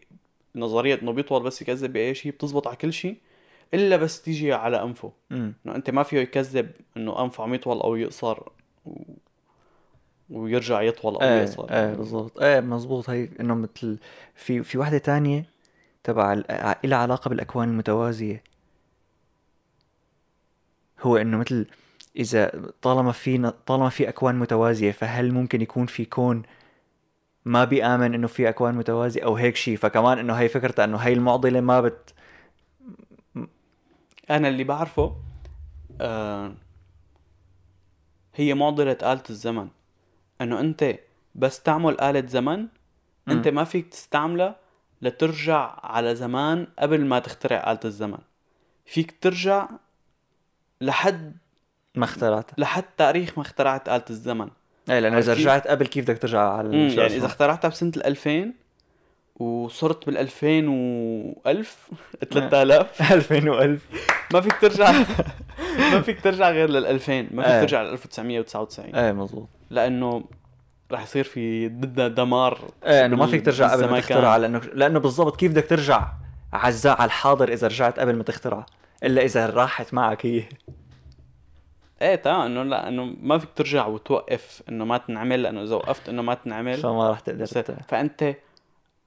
نظرية 0.56 0.98
إنه 1.02 1.12
بيطول 1.12 1.42
بس 1.42 1.62
يكذب 1.62 1.92
بأي 1.92 2.14
شيء 2.14 2.32
بتزبط 2.32 2.66
على 2.68 2.76
كل 2.76 2.92
شيء. 2.92 3.16
إلا 3.74 3.96
بس 3.96 4.22
تيجي 4.22 4.52
على 4.52 4.82
أنفه. 4.82 5.12
إنه 5.32 5.54
أنت 5.66 5.90
ما 5.90 6.02
فيه 6.02 6.18
يكذب 6.18 6.70
إنه 6.96 7.24
أنفه 7.24 7.44
عم 7.44 7.54
يطول 7.54 7.80
أو 7.80 7.96
يقصر 7.96 8.42
و... 8.86 9.02
ويرجع 10.30 10.82
يطول 10.82 11.14
أو 11.14 11.20
إيه 11.20 11.40
يقصر. 11.40 11.66
إيه 11.70 11.94
بالضبط. 11.94 12.42
إيه 12.42 12.60
مزبوط 12.60 13.10
هي 13.10 13.28
إنه 13.40 13.54
مثل 13.54 13.98
في 14.34 14.62
في 14.62 14.78
وحدة 14.78 14.98
تانية 14.98 15.44
تبع 16.04 16.32
ال- 16.32 16.44
ع- 16.50 16.78
إلها 16.84 16.98
علاقة 16.98 17.28
بالأكوان 17.28 17.68
المتوازية. 17.68 18.42
هو 21.00 21.16
إنه 21.16 21.36
مثل 21.36 21.66
إذا 22.16 22.52
طالما 22.82 23.12
في 23.12 23.52
طالما 23.66 23.88
في 23.88 24.08
أكوان 24.08 24.38
متوازية 24.38 24.92
فهل 24.92 25.32
ممكن 25.32 25.60
يكون 25.62 25.86
في 25.86 26.04
كون 26.04 26.42
ما 27.44 27.64
بيآمن 27.64 28.14
إنه 28.14 28.26
في 28.26 28.48
أكوان 28.48 28.74
متوازية 28.74 29.24
أو 29.24 29.34
هيك 29.36 29.56
شيء 29.56 29.76
فكمان 29.76 30.18
إنه 30.18 30.34
هي 30.34 30.48
فكرة 30.48 30.84
إنه 30.84 30.96
هي 30.96 31.12
المعضلة 31.12 31.60
ما 31.60 31.80
بت 31.80 32.14
أنا 34.30 34.48
اللي 34.48 34.64
بعرفه 34.64 35.16
آه 36.00 36.52
هي 38.34 38.54
معضلة 38.54 38.98
آلة 39.02 39.22
الزمن. 39.30 39.68
إنه 40.40 40.60
أنت 40.60 40.98
بس 41.34 41.62
تعمل 41.62 42.00
آلة 42.00 42.26
زمن 42.26 42.66
أنت 43.28 43.48
ما 43.48 43.64
فيك 43.64 43.88
تستعملها 43.88 44.56
لترجع 45.02 45.80
على 45.82 46.14
زمان 46.14 46.66
قبل 46.78 47.04
ما 47.06 47.18
تخترع 47.18 47.72
آلة 47.72 47.80
الزمن. 47.84 48.18
فيك 48.86 49.14
ترجع 49.20 49.68
لحد 50.80 51.36
ما 51.94 52.04
اخترعتها. 52.04 52.54
لحد 52.58 52.84
تاريخ 52.96 53.38
ما 53.38 53.42
اخترعت 53.42 53.88
آلة 53.88 54.04
الزمن. 54.10 54.48
إذا 54.88 55.14
عرفت 55.14 55.30
كيف؟ 55.30 55.38
رجعت 55.38 55.68
قبل 55.68 55.86
كيف 55.86 56.04
بدك 56.04 56.18
ترجع 56.18 56.40
على 56.40 56.68
يعني؟ 56.76 57.16
إذا 57.16 57.26
اخترعتها 57.26 57.68
بسنة 57.68 57.92
ال 57.96 58.06
2000 58.06 58.52
وصرت 59.40 60.06
بال 60.06 60.16
2000 60.18 60.46
و 60.68 61.40
1000 61.46 61.90
3000 62.30 63.12
2000 63.12 63.40
و1000 63.40 63.80
ما 64.34 64.40
فيك 64.40 64.56
ترجع. 64.60 64.92
ما 65.92 66.00
فيك 66.02 66.20
ترجع 66.20 66.50
غير 66.50 66.70
لل 66.70 66.86
2000 66.86 67.12
ما 67.22 67.42
فيك 67.42 67.52
إيه. 67.52 67.60
ترجع 67.60 67.82
ل 67.82 67.86
1999 67.86 68.94
إيه 68.94 69.12
مزبوط 69.12 69.48
لأنه 69.70 70.24
رح 70.92 71.02
يصير 71.02 71.24
في 71.24 71.68
ضدها 71.68 72.08
دمار 72.08 72.58
إيه 72.86 73.06
إنه 73.06 73.16
ما 73.16 73.26
فيك 73.26 73.44
ترجع 73.44 73.72
قبل 73.72 73.88
ما. 73.90 74.00
تخترع 74.00 74.36
لأنه 74.36 74.58
لأنه 74.74 74.98
بالضبط 75.00 75.36
كيف 75.36 75.52
بدك 75.52 75.66
ترجع 75.66 76.12
الزا- 76.54 76.86
على 76.86 77.04
الحاضر 77.04 77.52
إذا 77.52 77.66
رجعت 77.66 77.98
قبل 78.00 78.16
ما 78.16 78.22
تخترع 78.22 78.66
إلا 79.04 79.22
إذا 79.22 79.46
راحت 79.46 79.94
معك 79.94 80.26
هي. 80.26 80.42
إيه 82.02 82.14
تمام 82.14 82.40
إنه 82.40 82.62
لا 82.62 82.88
إنه 82.88 83.04
ما 83.22 83.38
فيك 83.38 83.50
ترجع 83.56 83.86
وتوقف 83.86 84.62
إنه 84.68 84.84
ما 84.84 84.98
تنعمل. 84.98 85.42
لأنه 85.42 85.62
إذا 85.62 85.74
وقفت 85.74 86.08
إنه 86.08 86.22
ما 86.22 86.34
تنعمل. 86.34 86.74
فما 86.76 87.08
راح 87.10 87.20
تقدر 87.20 87.46
فأنت 87.88 88.22
آه 88.22 88.34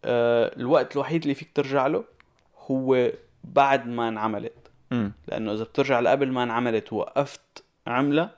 الوقت 0.05 0.93
الوحيد 0.95 1.21
اللي 1.21 1.33
فيك 1.35 1.49
ترجع 1.55 1.87
له 1.87 2.03
هو 2.71 3.11
بعد 3.43 3.87
ما 3.87 4.07
انعملت. 4.07 4.53
أمم. 4.91 5.11
لأنه 5.27 5.53
إذا 5.53 5.63
بترجع 5.63 5.99
لقبل 5.99 6.31
ما 6.31 6.43
انعملت 6.43 6.93
ووقفت 6.93 7.63
عملة 7.87 8.29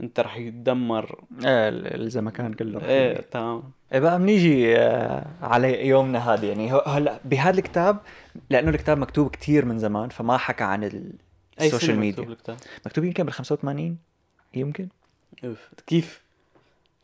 أنت 0.00 0.20
رح 0.20 0.36
يتدمر. 0.36 1.20
إيه 1.44 1.68
ال- 1.68 2.02
الزمكان 2.02 2.52
كله 2.54 2.84
إيه. 2.84 3.20
تمام. 3.20 3.62
إيه 3.92 3.98
بقى 4.00 4.18
بنيجي 4.18 4.76
آه، 4.76 5.26
على 5.42 5.86
يومنا 5.86 6.32
هذا. 6.34 6.46
يعني 6.48 6.72
هلا 6.72 7.20
بهذا 7.24 7.58
الكتاب 7.58 7.98
لأنه 8.50 8.70
الكتاب 8.70 8.98
مكتوب 8.98 9.30
كتير 9.30 9.64
من 9.64 9.78
زمان 9.78 10.08
فما 10.08 10.36
حكى 10.36 10.64
عن 10.64 11.02
ال 11.60 11.65
social 11.65 11.98
media. 11.98 12.20
مكتوب 12.22 12.30
الكتاب 12.32 12.56
مكتوب 12.86 13.04
يمكن 13.04 13.24
بال 13.24 13.32
85 13.32 13.98
يمكن. 14.54 14.88
أوف. 15.44 15.68
كيف 15.86 16.22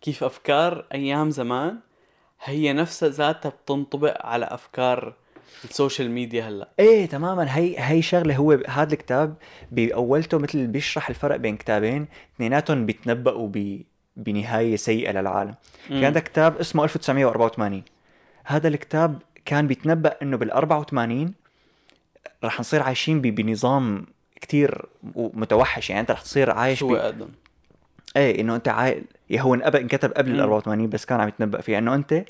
كيف 0.01 0.25
أفكار 0.25 0.85
أيام 0.95 1.31
زمان 1.31 1.79
هي 2.45 2.73
نفسها 2.73 3.09
ذاتها 3.09 3.49
بتنطبق 3.49 4.27
على 4.27 4.47
أفكار 4.47 5.15
ال 5.65 5.71
social 5.71 6.11
media 6.11 6.49
هلأ. 6.49 6.69
إيه 6.79 7.07
تماما. 7.07 7.57
هي 7.57 7.75
هي 7.79 8.03
شغلة 8.03 8.37
هو 8.37 8.59
هذا 8.69 8.93
الكتاب 8.93 9.35
بأولته 9.73 10.39
مثل 10.39 10.67
بيشرح 10.67 11.09
الفرق 11.09 11.37
بين 11.37 11.57
كتابين 11.57 12.07
اثنيناتهم 12.35 12.87
بيتنبؤوا 12.87 13.49
ب 13.49 13.83
بنهاية 14.17 14.77
سيئة 14.77 15.13
للعالم. 15.13 15.55
في 15.89 16.07
عندك 16.07 16.23
كتاب 16.23 16.57
اسمه 16.57 16.85
1984 16.85 17.83
هذا 18.45 18.69
الكتاب 18.69 19.23
كان 19.45 19.67
بيتنبأ 19.67 20.17
إنه 20.23 20.37
بال 20.37 20.51
84 20.51 21.35
رح 22.45 22.61
نصير 22.61 22.83
عايشين 22.83 23.21
بنظام 23.21 24.07
كتير 24.41 24.87
متوحش. 25.15 25.91
يعني 25.91 26.01
أنت 26.01 26.11
رح 26.11 26.21
تصير 26.21 26.51
عايش 26.51 26.79
شو 26.79 26.89
ب... 26.89 26.95
اقدم 26.95 27.29
إيه 28.17 28.41
إنه 28.41 28.57
أنت 28.57 28.69
عاي... 28.69 29.05
هو 29.33 29.55
انقب- 29.55 29.77
انكتب 29.77 30.13
قبل 30.13 30.31
ال 30.31 30.37
مم. 30.37 30.41
84 30.43 30.89
بس 30.89 31.05
كان 31.05 31.21
عم 31.21 31.29
يتنبأ 31.29 31.61
فيه 31.61 31.79
إنه 31.79 31.95
أنت 31.95 32.25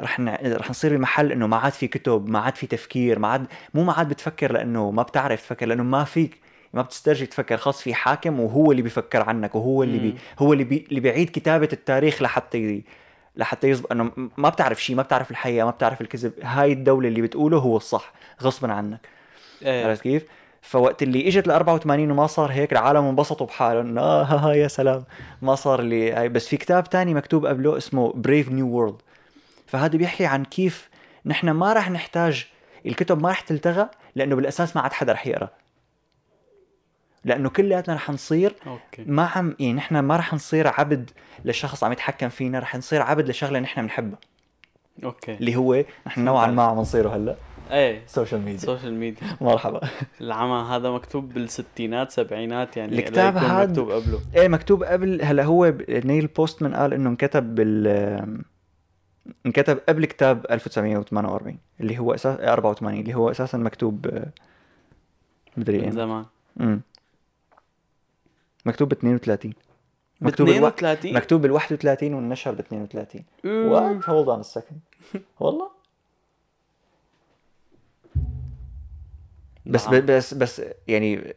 رح 0.00 0.20
ن... 0.20 0.28
رح 0.44 0.70
نصير 0.70 0.96
بمحل 0.96 1.32
إنه 1.32 1.46
ما 1.46 1.56
عاد 1.56 1.72
في 1.72 1.86
كتب 1.88 2.28
ما 2.28 2.38
عاد 2.38 2.56
في 2.56 2.66
تفكير 2.66 3.18
ما 3.18 3.28
عاد 3.28 3.46
مو 3.74 3.84
ما 3.84 3.92
عاد 3.92 4.08
بتفكر 4.08 4.52
لأنه 4.52 4.90
ما 4.90 5.02
بتعرف 5.02 5.40
تفكر 5.40 5.66
لأنه 5.66 5.82
ما 5.82 6.04
فيك 6.04 6.38
ما 6.74 6.82
بتسترجي 6.82 7.26
تفكر. 7.26 7.56
خاص 7.56 7.82
في 7.82 7.94
حاكم 7.94 8.40
وهو 8.40 8.70
اللي 8.70 8.82
بيفكر 8.82 9.22
عنك 9.22 9.54
وهو 9.54 9.82
اللي 9.82 9.98
بي... 9.98 10.14
هو 10.38 10.52
اللي 10.52 10.64
بي... 10.64 10.86
اللي 10.88 11.00
بيعيد 11.00 11.30
كتابة 11.30 11.68
التاريخ 11.72 12.22
لحتى 12.22 12.58
ي... 12.58 12.84
لحتى 13.36 13.68
يزبط 13.70 13.92
إنه 13.92 14.12
ما 14.36 14.48
بتعرف 14.48 14.82
شيء 14.82 14.96
ما 14.96 15.02
بتعرف 15.02 15.30
الحقيقة 15.30 15.64
ما 15.64 15.70
بتعرف 15.70 16.00
الكذب. 16.00 16.32
هاي 16.42 16.72
الدولة 16.72 17.08
اللي 17.08 17.22
بتقوله 17.22 17.58
هو 17.58 17.76
الصح 17.76 18.12
غصبا 18.42 18.72
عنك. 18.72 19.00
إيه. 19.62 19.86
عرفت 19.86 20.02
كيف؟ 20.02 20.22
فوقت 20.68 21.02
اللي 21.02 21.28
إجت 21.28 21.46
ل 21.46 21.50
84 21.50 22.10
وما 22.10 22.26
صار 22.26 22.52
هيك 22.52 22.72
العالم 22.72 23.04
انبسطوا 23.04 23.46
بحالهم 23.46 23.98
آه 23.98 24.22
ها 24.22 24.36
ها 24.36 24.52
يا 24.52 24.68
سلام. 24.68 25.04
ما 25.42 25.54
صار 25.54 25.80
اللي 25.80 26.12
هاي 26.12 26.28
بس 26.28 26.48
في 26.48 26.56
كتاب 26.56 26.84
تاني 26.84 27.14
مكتوب 27.14 27.46
قبله 27.46 27.76
اسمه 27.76 28.12
Brave 28.12 28.48
New 28.48 28.68
World 28.68 29.02
فهذا 29.66 29.98
بيحكي 29.98 30.26
عن 30.26 30.44
كيف 30.44 30.88
نحن 31.26 31.50
ما 31.50 31.72
راح 31.72 31.90
نحتاج 31.90 32.46
الكتب 32.86 33.22
ما 33.22 33.28
راح 33.28 33.40
تلتغى 33.40 33.88
لأنه 34.14 34.36
بالأساس 34.36 34.76
ما 34.76 34.82
عاد 34.82 34.92
حدا 34.92 35.12
رح 35.12 35.26
يقرأ. 35.26 35.48
لأنه 37.24 37.48
كلياتنا 37.50 37.94
رح 37.94 38.10
نصير 38.10 38.54
أوكي. 38.66 39.04
ما 39.06 39.30
عم 39.34 39.56
يعني 39.58 39.72
نحن 39.72 39.98
ما 39.98 40.16
رح 40.16 40.34
نصير 40.34 40.68
عبد 40.68 41.10
لشخص 41.44 41.84
عم 41.84 41.92
يتحكم 41.92 42.28
فينا 42.28 42.58
رح 42.58 42.76
نصير 42.76 43.02
عبد 43.02 43.28
لشغلة 43.28 43.58
نحن 43.58 43.82
بنحبها. 43.82 44.18
Okay. 45.04 45.34
اللي 45.34 45.56
هو 45.56 45.84
نحن 46.06 46.24
نوعا 46.24 46.46
ما 46.46 46.62
عم 46.62 46.76
نصيره 46.76 47.16
هلأ. 47.16 47.36
إيه. 47.70 48.02
social 48.06 48.40
media 48.40 48.58
social 48.58 48.94
media 48.94 49.22
مرحبا. 49.40 49.80
العمى 50.20 50.68
هذا 50.70 50.90
مكتوب 50.90 51.32
بالستينات 51.34 52.10
سبعينات 52.10 52.76
يعني 52.76 52.98
الكتاب 52.98 53.36
هاد- 53.36 53.70
مكتوب 53.70 53.90
قبله. 53.90 54.20
إيه 54.34 54.48
مكتوب 54.48 54.82
قبل 54.84 55.22
هلا 55.22 55.44
هو 55.44 55.70
ب- 55.70 55.90
نيل 56.06 56.26
بوستمان 56.26 56.74
قال 56.74 56.94
إنه 56.94 57.10
انكتب 57.10 57.54
بال 57.54 57.86
انكتب 59.46 59.78
قبل 59.88 60.04
كتاب 60.06 60.46
1948 60.50 61.58
اللي 61.80 61.98
هو 61.98 62.14
أساس 62.14 62.40
84 62.40 63.00
اللي 63.00 63.14
هو 63.14 63.30
أساسا 63.30 63.58
مكتوب 63.58 64.06
مدري 65.56 65.78
من 65.78 65.84
إيه. 65.84 65.90
زمان. 65.90 66.24
امم 66.60 66.80
مكتوب 68.66 68.88
ب 68.88 68.92
32 68.92 69.52
ب 70.20 70.26
مكتوب 70.26 70.46
بالوا... 70.46 70.68
32 70.68 71.14
مكتوب 71.14 71.42
بال 71.42 71.50
31 71.50 72.14
والنشر 72.14 72.52
ب 72.54 72.58
32 72.58 73.24
أوه. 73.46 73.66
وات 73.92 74.08
هولد 74.08 74.28
اون 74.28 74.42
سكند 74.42 74.80
والله؟ 75.40 75.77
بس 79.68 79.88
نعم. 79.88 80.06
بس 80.06 80.34
بس 80.34 80.62
يعني 80.88 81.34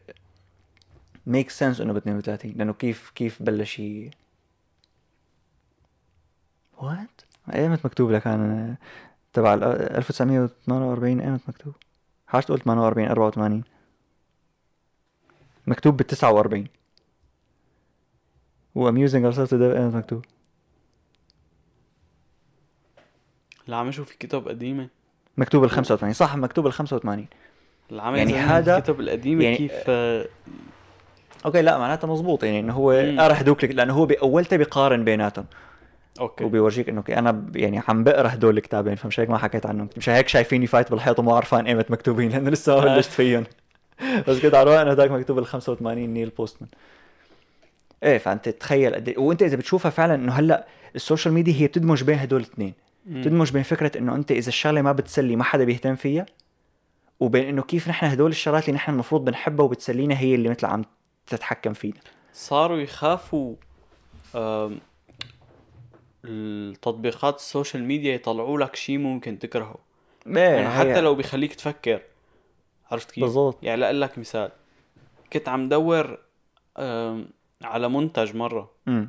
ميك 1.26 1.50
سنس 1.50 1.80
إنه 1.80 1.92
ب 1.92 1.96
32 1.96 2.52
لأنه 2.52 2.72
كيف 2.72 3.10
كيف 3.14 3.42
بلش 3.42 3.78
ي 3.78 4.10
وات 6.78 7.20
ايمت 7.54 7.86
مكتوب 7.86 8.10
لك 8.10 8.26
أنا 8.26 8.76
تبع 9.32 9.54
ال 9.54 9.62
1948 9.64 11.20
ايمت 11.20 11.40
مكتوب. 11.48 11.74
حاجة 12.26 12.42
تقول 12.42 12.60
48 12.60 13.08
84 13.08 13.64
مكتوب 15.66 15.96
بال 15.96 16.06
49 16.06 16.66
و 18.74 18.90
ourselves 18.90 19.48
to 19.48 19.52
death 19.52 19.76
ايمت 19.76 19.94
مكتوب. 19.94 20.24
العمى 23.68 23.92
شو 23.92 24.04
في 24.04 24.18
كتب 24.18 24.48
قديمة. 24.48 24.88
مكتوب 25.36 25.64
ال 25.64 25.70
85 25.70 26.12
صح 26.12 26.36
مكتوب 26.36 26.66
ال 26.66 26.72
85 26.72 27.26
العمى 27.92 28.18
يعني 28.18 28.34
هذا- 28.34 28.76
الكتب 28.78 29.00
القديمة 29.00 29.44
يعني- 29.44 29.56
كيف 29.56 29.72
آه، 29.88 30.26
okay 31.46 31.62
لا 31.62 31.78
معناتها 31.78 32.08
مزبوط 32.08 32.44
يعني 32.44 32.60
إنه 32.60 32.72
هو 32.72 32.90
هدوك 33.20 33.64
لك- 33.64 33.70
لأنه 33.74 33.94
هو 33.94 34.06
باولته 34.06 34.56
بيقارن 34.56 35.04
بيناتهم. 35.04 35.44
okay. 36.20 36.44
وبيورجيك 36.44 36.88
إنه 36.88 37.04
أنا 37.08 37.44
يعني 37.54 37.82
عم 37.88 38.04
بقرأ 38.04 38.28
هدول 38.34 38.56
الكتابين 38.56 38.94
فمش 38.94 39.20
هيك 39.20 39.30
ما 39.30 39.38
حكيت 39.38 39.66
عنهم. 39.66 39.88
مش 39.96 40.08
هيك 40.08 40.28
شايفيني 40.28 40.66
فايت 40.66 40.90
بالحيط 40.90 41.18
ومو 41.18 41.34
عرفان 41.34 41.66
ايمت 41.66 41.90
مكتوبين 41.90 42.30
لأنه 42.30 42.50
لسه 42.50 42.76
ما 42.80 42.92
آه. 42.92 42.96
بلشت 42.96 43.10
فيهم. 43.10 43.44
بس 44.28 44.38
كنت 44.40 44.54
على 44.54 44.70
رواق 44.70 44.80
انه 44.80 44.90
هداك 44.90 45.10
مكتوب 45.10 45.38
ال 45.38 45.46
85 45.46 46.10
نيل 46.14 46.28
بوستمان. 46.38 46.70
إيه 48.02 48.18
فأنت 48.18 48.48
تخيل 48.48 48.94
قد 48.94 49.10
إيه- 49.10 49.18
وأنت 49.18 49.42
إذا 49.42 49.56
بتشوفها 49.56 49.90
فعلا 49.90 50.14
إنه 50.14 50.32
هلأ 50.32 50.66
ال 50.96 51.01
social 51.01 51.34
media 51.34 51.54
هي 51.54 51.66
بتدمج 51.66 52.02
بين 52.04 52.18
هدول 52.18 52.40
الاثنين. 52.40 52.72
بتدمج 53.06 53.52
بين 53.52 53.62
فكرة 53.62 53.98
إنه 53.98 54.14
أنت 54.14 54.30
إذا 54.32 54.48
الشغلة 54.48 54.82
ما 54.82 54.92
بتسلي 54.92 55.36
ما 55.36 55.44
حدا 55.44 55.64
بيهتم 55.64 55.96
فيها 55.96 56.26
وبين 57.22 57.48
إنه 57.48 57.62
كيف 57.62 57.88
نحن 57.88 58.06
هدول 58.06 58.30
الشغلات 58.30 58.64
اللي 58.64 58.76
نحن 58.76 58.92
المفروض 58.92 59.24
بنحبها 59.24 59.64
وبتسلينا 59.64 60.18
هي 60.18 60.34
اللي 60.34 60.48
مثل 60.48 60.66
عم 60.66 60.84
تتحكم 61.26 61.72
فينا. 61.72 62.00
صاروا 62.32 62.78
يخافوا 62.78 63.54
التطبيقات 66.24 67.36
ال 67.36 67.43
social 67.43 67.84
media 67.84 68.14
يطلعوا 68.14 68.58
لك 68.58 68.76
شيء 68.76 68.98
ممكن 68.98 69.38
تكرهه. 69.38 69.78
إيه 70.26 70.38
يعني 70.38 70.70
حتى 70.70 71.00
لو 71.00 71.14
بيخليك 71.14 71.54
تفكر 71.54 72.02
عرفت 72.90 73.10
كيف؟ 73.10 73.24
بالضبط. 73.24 73.58
يعني 73.62 73.80
لأقول 73.80 74.00
لك 74.00 74.18
مثال. 74.18 74.50
كنت 75.32 75.48
عم 75.48 75.68
دور 75.68 76.18
على 77.62 77.88
منتج 77.88 78.36
مرة. 78.36 78.70
امم 78.88 79.08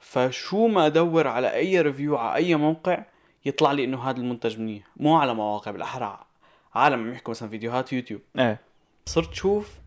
فشو 0.00 0.66
ما 0.66 0.86
ادور 0.86 1.26
على 1.26 1.54
أي 1.54 1.80
review 1.80 2.16
على 2.16 2.34
أي 2.34 2.54
موقع 2.54 3.04
يطلع 3.44 3.72
لي 3.72 3.84
إنه 3.84 4.10
هذا 4.10 4.18
المنتج 4.18 4.58
منيح. 4.58 4.84
مو 4.96 5.16
على 5.16 5.34
مواقع 5.34 5.70
بالاحرى 5.70 6.26
عالم 6.74 7.00
عم 7.00 7.12
يحكوا 7.12 7.30
مثلا 7.30 7.48
فيديوهات 7.48 7.92
يوتيوب. 7.92 8.20
إيه. 8.38 8.60
صرت 9.06 9.34
شوف 9.34 9.78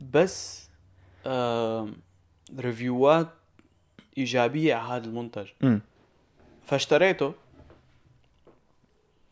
بس 0.00 0.70
review 2.58 3.18
ات 3.18 3.28
إيجابية 4.18 4.74
على 4.74 4.92
هذا 4.92 5.06
المنتج. 5.06 5.46
امم 5.62 5.80
فاشتريته 6.66 7.34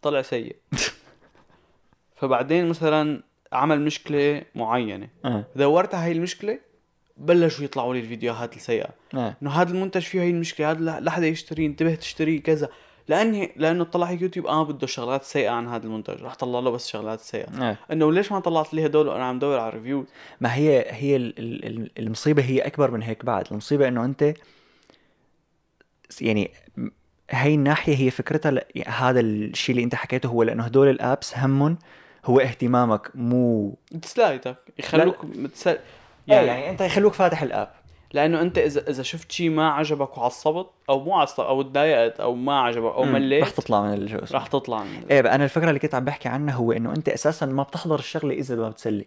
طلع 0.02 0.22
سيء. 0.22 0.56
فبعدين 2.18 2.68
مثلا 2.68 3.22
عمل 3.52 3.80
مشكلة 3.80 4.42
معينة. 4.54 5.08
إيه. 5.24 5.48
دورت 5.56 5.94
على 5.94 6.04
هاي 6.04 6.12
المشكلة 6.12 6.58
بلشوا 7.16 7.64
يطلعوا 7.64 7.94
لي 7.94 8.00
الفيديوهات 8.00 8.56
السيئة. 8.56 8.90
إيه. 9.14 9.36
إنه 9.42 9.50
هذا 9.50 9.70
المنتج 9.70 10.02
فيه 10.02 10.20
هي 10.20 10.30
المشكلة 10.30 10.70
هذا 10.70 11.00
لا 11.00 11.10
حدا 11.10 11.26
يشتريه 11.26 11.66
انتبه 11.66 11.94
تشتريه 11.94 12.42
كذا. 12.42 12.68
لاني 13.08 13.52
لأنه 13.56 13.84
طلع 13.84 14.06
على 14.06 14.22
يوتيوب 14.22 14.46
آه 14.46 14.62
بده 14.64 14.86
شغلات 14.86 15.22
سيئة 15.24 15.50
عن 15.50 15.68
هذا 15.68 15.86
المنتج 15.86 16.22
راح 16.22 16.34
طلع 16.34 16.60
له 16.60 16.70
بس 16.70 16.88
شغلات 16.88 17.20
سيئة. 17.20 17.68
إيه. 17.68 17.78
إنه 17.92 18.12
ليش 18.12 18.32
ما 18.32 18.40
طلعت 18.40 18.74
لي 18.74 18.86
هدول 18.86 19.08
وأنا 19.08 19.24
عم 19.24 19.38
دور 19.38 19.58
على 19.60 19.70
review 19.70 20.06
ما 20.40 20.54
هي 20.54 20.84
هي 20.88 21.16
ال- 21.16 21.38
ال- 21.38 21.64
ال- 21.66 21.90
المصيبة 21.98 22.42
هي 22.42 22.58
أكبر 22.60 22.90
من 22.90 23.02
هيك 23.02 23.24
بعد. 23.24 23.46
المصيبة 23.50 23.88
إنه 23.88 24.04
أنت 24.04 24.34
يعني 26.20 26.50
هاي 27.30 27.54
الناحية 27.54 27.96
هي 27.96 28.10
فكرتها 28.10 28.50
ل- 28.50 28.62
يعني 28.74 28.90
هذا 28.90 29.20
الشيء 29.20 29.74
اللي 29.74 29.84
أنت 29.84 29.94
حكيته 29.94 30.26
هو 30.26 30.42
لأنه 30.42 30.64
هدول 30.64 30.88
الأبس 30.88 31.38
همهم 31.38 31.78
هو 32.24 32.40
اهتمامك 32.40 33.10
مو 33.14 33.74
تسلايتك 34.02 34.56
يخلوك 34.78 35.24
متسل... 35.24 35.70
يعني, 35.70 35.80
يعني, 36.26 36.46
يعني 36.46 36.70
أنت 36.70 36.80
يخلوك 36.80 37.12
فاتح 37.14 37.42
الأب. 37.42 37.70
لأنه 38.12 38.40
أنت 38.42 38.58
اذا 38.58 38.90
إذا 38.90 39.02
شفت 39.02 39.32
شيء 39.32 39.50
ما 39.50 39.68
عجبك 39.68 40.18
وعصبت 40.18 40.66
أو 40.90 41.04
مو 41.04 41.14
عصبت 41.14 41.40
أو 41.40 41.62
تضايقت 41.62 42.20
أو 42.20 42.34
ما 42.34 42.60
عجبك 42.60 42.92
أو. 42.92 43.04
مليت 43.04 43.42
رح 43.42 43.50
تطلع 43.50 43.82
من 43.82 43.94
الجو 43.94 44.18
راح 44.32 44.46
تطلع 44.46 44.84
من 44.84 45.02
إيه 45.10 45.20
بقى 45.20 45.34
أنا 45.34 45.44
الفكرة 45.44 45.68
اللي 45.68 45.78
كنت 45.80 45.94
عم 45.94 46.04
بحكي 46.04 46.28
عنها 46.28 46.54
هو 46.54 46.72
إنه 46.72 46.92
أنت 46.92 47.08
أساسا 47.08 47.46
ما 47.46 47.62
بتحضر 47.62 47.98
الشغلة 47.98 48.34
إذا 48.34 48.56
ما 48.56 48.68
بتسلي 48.68 49.06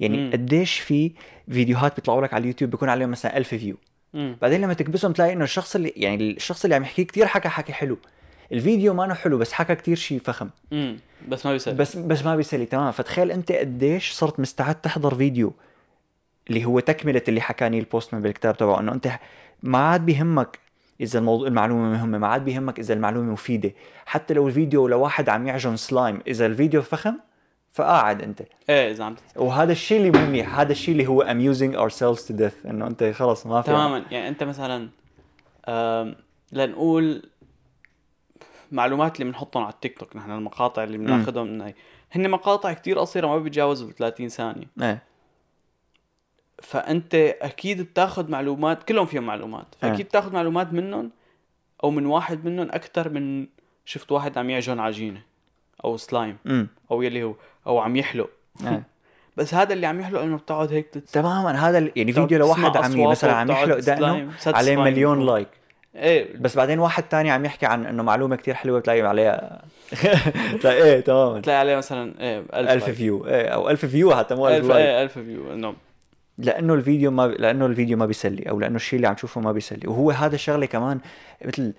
يعني 0.00 0.16
مم. 0.16 0.32
قديش 0.32 0.78
في 0.78 1.12
فيديوهات 1.50 1.96
بيطلعوا 1.96 2.22
لك 2.22 2.34
على 2.34 2.42
اليوتيوب 2.42 2.70
بيكون 2.70 2.88
عليهم 2.88 3.10
مثلا 3.10 3.36
1000 3.36 3.48
فيو 3.48 3.76
مم. 4.14 4.36
بعدين 4.42 4.60
لما 4.60 4.74
تكبسهم 4.74 5.12
تلاقي 5.12 5.32
إنه 5.32 5.44
الشخص 5.44 5.76
اللي 5.76 5.92
يعني 5.96 6.30
الشخص 6.30 6.64
اللي 6.64 6.74
عم 6.76 6.82
يحكي 6.82 7.04
كتير 7.04 7.26
حكى 7.26 7.48
حكي 7.48 7.72
حلو 7.72 7.98
الفيديو 8.52 8.94
ما 8.94 9.14
حلو 9.14 9.38
بس 9.38 9.52
حكى 9.52 9.74
كتير 9.74 9.96
شيء 9.96 10.20
فخم 10.24 10.50
مم. 10.70 10.98
بس 11.28 11.46
ما 11.46 11.52
بيسلي 11.52 11.74
بس 11.74 11.96
بس 11.96 12.24
ما 12.24 12.36
بيسلي 12.36 12.66
تمام 12.66 12.92
فتخيل 12.92 13.30
أنت 13.30 13.52
قديش 13.52 14.12
صرت 14.12 14.40
مستعد 14.40 14.74
تحضر 14.74 15.14
فيديو 15.14 15.52
اللي 16.48 16.64
هو 16.64 16.80
تكملة 16.80 17.22
اللي 17.28 17.40
حكى 17.40 17.68
نيل 17.68 17.84
بوستمان 17.84 18.22
بالكتاب 18.22 18.56
تبعه 18.56 18.80
إنه 18.80 18.92
أنت 18.92 19.08
ما 19.62 19.78
عاد 19.78 20.06
بيهمك 20.06 20.58
إذا 21.00 21.18
الموضوع 21.18 21.48
المعلومة 21.48 21.90
مهمة 21.90 22.18
ما 22.18 22.26
عاد 22.26 22.44
بيهمك 22.44 22.78
إذا 22.78 22.94
المعلومة 22.94 23.32
مفيدة. 23.32 23.72
حتى 24.06 24.34
لو 24.34 24.48
الفيديو 24.48 24.88
لواحد 24.88 25.28
عم 25.28 25.46
يعجن 25.46 25.76
سلايم 25.76 26.20
إذا 26.26 26.46
الفيديو 26.46 26.82
فخم 26.82 27.14
فقاعد 27.72 28.22
أنت. 28.22 28.42
إيه 28.68 28.90
إذا 28.90 29.04
عم 29.04 29.16
وهذا 29.36 29.72
الشيء 29.72 29.98
اللي 29.98 30.18
منيح 30.18 30.58
هذا 30.58 30.72
الشيء 30.72 30.92
اللي 30.92 31.06
هو 31.06 31.24
amusing 31.24 31.76
ourselves 31.76 32.20
to 32.28 32.38
death 32.38 32.66
إنه 32.66 32.86
أنت 32.86 33.04
خلص 33.04 33.46
ما 33.46 33.62
في 33.62 33.70
تماما. 33.70 34.04
يعني 34.10 34.28
أنت 34.28 34.42
مثلا 34.44 34.88
لنقول 36.52 37.22
معلومات 38.72 39.20
اللي 39.20 39.30
بنحطهم 39.30 39.62
على 39.62 39.72
التيك 39.72 39.98
توك 39.98 40.16
نحن 40.16 40.30
المقاطع 40.30 40.84
اللي 40.84 40.98
بناخذهم 40.98 41.46
من 41.46 41.60
هي 41.60 41.74
هن 42.12 42.30
مقاطع 42.30 42.72
كتير 42.72 42.98
قصيرة 42.98 43.26
ما 43.26 43.38
بيتجاوزوا 43.38 43.90
30 43.90 44.28
ثانية. 44.28 44.66
إيه. 44.82 45.02
فأنت 46.62 47.14
أكيد 47.42 47.82
بتاخذ 47.82 48.30
معلومات 48.30 48.82
كلهم 48.82 49.06
فيهم 49.06 49.22
معلومات 49.22 49.66
فأكيد 49.80 50.06
بتاخذ 50.06 50.32
معلومات 50.32 50.72
منهم 50.72 51.10
أو 51.84 51.90
من 51.90 52.06
واحد 52.06 52.44
منهم 52.44 52.68
أكثر 52.70 53.08
من 53.08 53.46
شفت 53.84 54.12
واحد 54.12 54.38
عم 54.38 54.50
يعجن 54.50 54.80
عجينة 54.80 55.22
أو 55.84 55.96
سلايم 55.96 56.36
امم 56.46 56.68
أو 56.90 57.02
يلي 57.02 57.22
هو 57.22 57.34
أو 57.66 57.78
عم 57.78 57.96
يحلق. 57.96 58.30
إيه. 58.66 58.82
بس 59.36 59.54
هذا 59.54 59.72
اللي 59.72 59.86
عم 59.86 60.00
يحلق 60.00 60.20
إنه 60.20 60.36
بتقعد 60.36 60.72
هيك 60.72 60.88
تتس... 60.88 61.12
تماما 61.12 61.68
هذا 61.68 61.78
يعني 61.96 62.12
فيديو 62.12 62.38
لواحد 62.38 62.76
عم 62.76 63.10
مثلا 63.10 63.32
عم 63.32 63.50
يحلق 63.50 63.78
دقنه 63.78 64.32
عليه 64.46 64.76
مليون. 64.76 65.26
like 65.26 65.48
إيه. 65.96 66.36
بس 66.36 66.56
بعدين 66.56 66.78
واحد 66.78 67.02
تاني 67.02 67.30
عم 67.30 67.44
يحكي 67.44 67.66
عن 67.66 67.86
إنه 67.86 68.02
معلومة 68.02 68.36
كتير 68.36 68.54
حلوة 68.54 68.78
بتلاقي 68.78 69.02
عليها 69.02 69.62
تلاقي 70.60 70.82
إيه 70.82 71.00
تماما. 71.00 71.38
بتلاقي 71.38 71.58
عليه 71.58 71.76
مثلا 71.76 72.20
إيه 72.20 72.38
1000 72.38 72.54
1000 72.54 72.68
like. 72.68 72.96
view 72.96 73.26
إيه 73.26 73.48
أو 73.48 73.70
1000 73.70 73.86
view 73.86 74.14
حتى 74.14 74.34
مو 74.34 74.48
1000 74.48 74.56
1000 74.56 74.68
like 74.68 74.86
إيه 74.86 75.02
1000 75.02 75.18
view 75.18 75.52
إنه 75.52 75.74
لأنه 76.38 76.74
الفيديو 76.74 77.10
ما 77.10 77.22
لأنه 77.26 77.66
الفيديو 77.66 77.96
ما 77.96 78.06
بيسلي 78.06 78.42
أو 78.50 78.60
لأنه 78.60 78.76
الشيء 78.76 78.96
اللي 78.96 79.08
عم 79.08 79.14
تشوفه 79.14 79.40
ما 79.40 79.52
بيسلي 79.52 79.88
وهو 79.88 80.10
هذا 80.10 80.34
الشغلة 80.34 80.66
كمان 80.66 81.00
مثل 81.44 81.74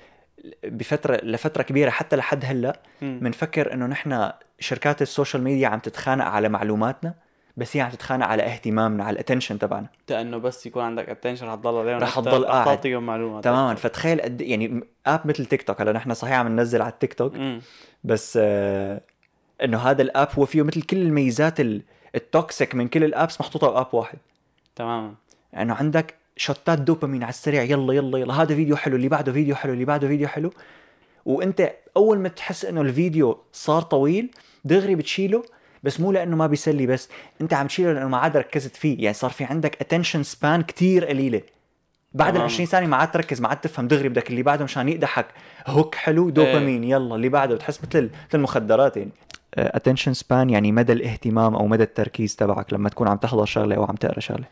بفترة 0.63 1.19
لفترة 1.23 1.63
كبيرة 1.63 1.89
حتى 1.89 2.15
لحد 2.15 2.45
هلأ. 2.45 2.79
بنفكر 3.01 3.73
إنه 3.73 3.85
نحن 3.85 4.31
شركات 4.59 5.01
ال 5.01 5.07
social 5.07 5.43
media 5.43 5.67
عم 5.67 5.79
تتخانق 5.79 6.25
على 6.25 6.49
معلوماتنا 6.49 7.13
بس 7.57 7.77
هي 7.77 7.81
عم 7.81 7.89
تتخانق 7.89 8.25
على 8.27 8.43
اهتمامنا 8.43 9.03
على 9.03 9.13
ال 9.13 9.18
attention 9.18 9.59
تبعنا 9.59 9.87
لأنه 10.09 10.37
بس 10.37 10.65
يكون 10.65 10.83
عندك 10.83 11.09
attention 11.09 11.47
رح 11.47 11.55
تضل 11.55 11.77
عليهم 11.79 11.97
رح 11.99 12.15
تضل 12.19 12.45
قاعد. 12.45 12.65
تعطيهم 12.65 13.05
معلومات 13.05 13.43
تماما. 13.43 13.75
فتخيل 13.75 14.21
قد 14.21 14.41
يعني 14.41 14.81
app 15.05 15.27
مثل 15.27 15.45
تيك 15.45 15.61
توك 15.61 15.81
هلأ 15.81 15.91
نحن 15.91 16.13
صحيح 16.13 16.33
عم 16.35 16.47
ننزل 16.47 16.81
على 16.81 16.91
التيك 16.91 17.13
توك 17.13 17.35
مم. 17.35 17.61
بس 18.03 18.39
آه 18.41 19.01
إنه 19.63 19.77
هذا 19.77 20.01
ال 20.01 20.08
app 20.08 20.27
هو 20.39 20.45
فيه 20.45 20.61
مثل 20.61 20.81
كل 20.81 20.97
الميزات 20.97 21.59
ال- 21.59 21.81
ال 22.15 22.25
toxic 22.25 22.75
من 22.75 22.87
كل 22.87 23.03
ال 23.03 23.11
apps 23.11 23.41
محطوطة 23.41 23.71
ب 23.71 23.75
app 23.75 23.87
واحد 23.93 24.17
تماما. 24.77 25.13
انه 25.57 25.73
عندك 25.73 26.15
shot 26.37 26.71
ات 26.71 26.79
دوبامين 26.79 27.23
على 27.23 27.29
السريع 27.29 27.63
يلا 27.63 27.93
يلا 27.93 28.17
يلا. 28.17 28.33
هذا 28.33 28.55
فيديو 28.55 28.75
حلو 28.75 28.95
اللي 28.95 29.07
بعده 29.07 29.31
فيديو 29.31 29.55
حلو 29.55 29.73
اللي 29.73 29.85
بعده 29.85 30.07
فيديو 30.07 30.27
حلو. 30.27 30.53
وانت 31.25 31.71
اول 31.97 32.19
ما 32.19 32.29
تحس 32.29 32.65
انه 32.65 32.81
الفيديو 32.81 33.37
صار 33.53 33.81
طويل 33.81 34.31
دغري 34.65 34.95
بتشيله 34.95 35.43
بس 35.83 35.99
مو 35.99 36.11
لأنه 36.11 36.35
ما 36.35 36.47
بيسلي 36.47 36.87
بس 36.87 37.09
انت 37.41 37.53
عم 37.53 37.67
تشيله 37.67 37.93
لأنه 37.93 38.07
ما 38.07 38.17
عاد 38.17 38.37
ركزت 38.37 38.75
فيه. 38.75 39.03
يعني 39.03 39.13
صار 39.13 39.31
في 39.31 39.43
عندك 39.43 39.81
attention 39.81 40.23
span 40.23 40.61
كتير 40.61 41.05
قليلة. 41.05 41.41
بعد 42.13 42.27
ال 42.27 42.35
تمام. 42.35 42.45
20 42.45 42.65
ثانية 42.67 42.87
ما 42.87 42.97
عاد 42.97 43.11
تركز 43.11 43.41
ما 43.41 43.47
عاد 43.47 43.61
تفهم 43.61 43.87
دغري 43.87 44.09
بدك 44.09 44.29
اللي 44.29 44.43
بعده 44.43 44.63
مشان 44.63 44.89
يقدحك 44.89 45.27
هوك 45.67 45.95
حلو 45.95 46.29
دوبامين 46.29 46.83
يلا 46.83 47.15
اللي 47.15 47.29
بعده. 47.29 47.55
بتحس 47.55 47.83
مثل 47.83 48.03
مثل 48.03 48.11
المخدرات 48.33 48.97
يعني. 48.97 49.11
attention 49.53 50.13
span 50.13 50.49
يعني 50.49 50.71
مدى 50.71 50.93
الاهتمام 50.93 51.55
أو 51.55 51.67
مدى 51.67 51.83
التركيز 51.83 52.35
تبعك 52.35 52.73
لما 52.73 52.89
تكون 52.89 53.07
عم 53.07 53.17
تحضر 53.17 53.45
شغلة 53.45 53.75
أو 53.75 53.83
عم 53.83 53.95
تقرأ 53.95 54.19
شغلة؟ 54.19 54.45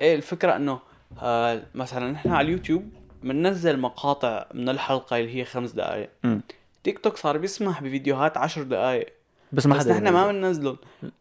إيه 0.00 0.14
الفكرة 0.14 0.56
إنه 0.56 0.78
آه 1.22 1.62
مثلا 1.74 2.12
نحن 2.12 2.28
على 2.28 2.44
اليوتيوب 2.44 2.84
بننزل 3.22 3.78
مقاطع 3.78 4.46
من 4.54 4.68
الحلقة 4.68 5.18
اللي 5.18 5.36
هي 5.36 5.44
خمس 5.44 5.70
دقائق 5.72 6.10
تيك 6.84 6.98
توك 6.98 7.16
صار 7.16 7.38
بيسمح 7.38 7.82
بفيديوهات 7.82 8.36
عشر 8.36 8.62
دقائق 8.62 9.06
بس 9.52 9.66
ما 9.66 9.76
بس 9.76 9.86
نحن 9.86 10.08
ما 10.08 10.32
بننزلهم 10.32 10.76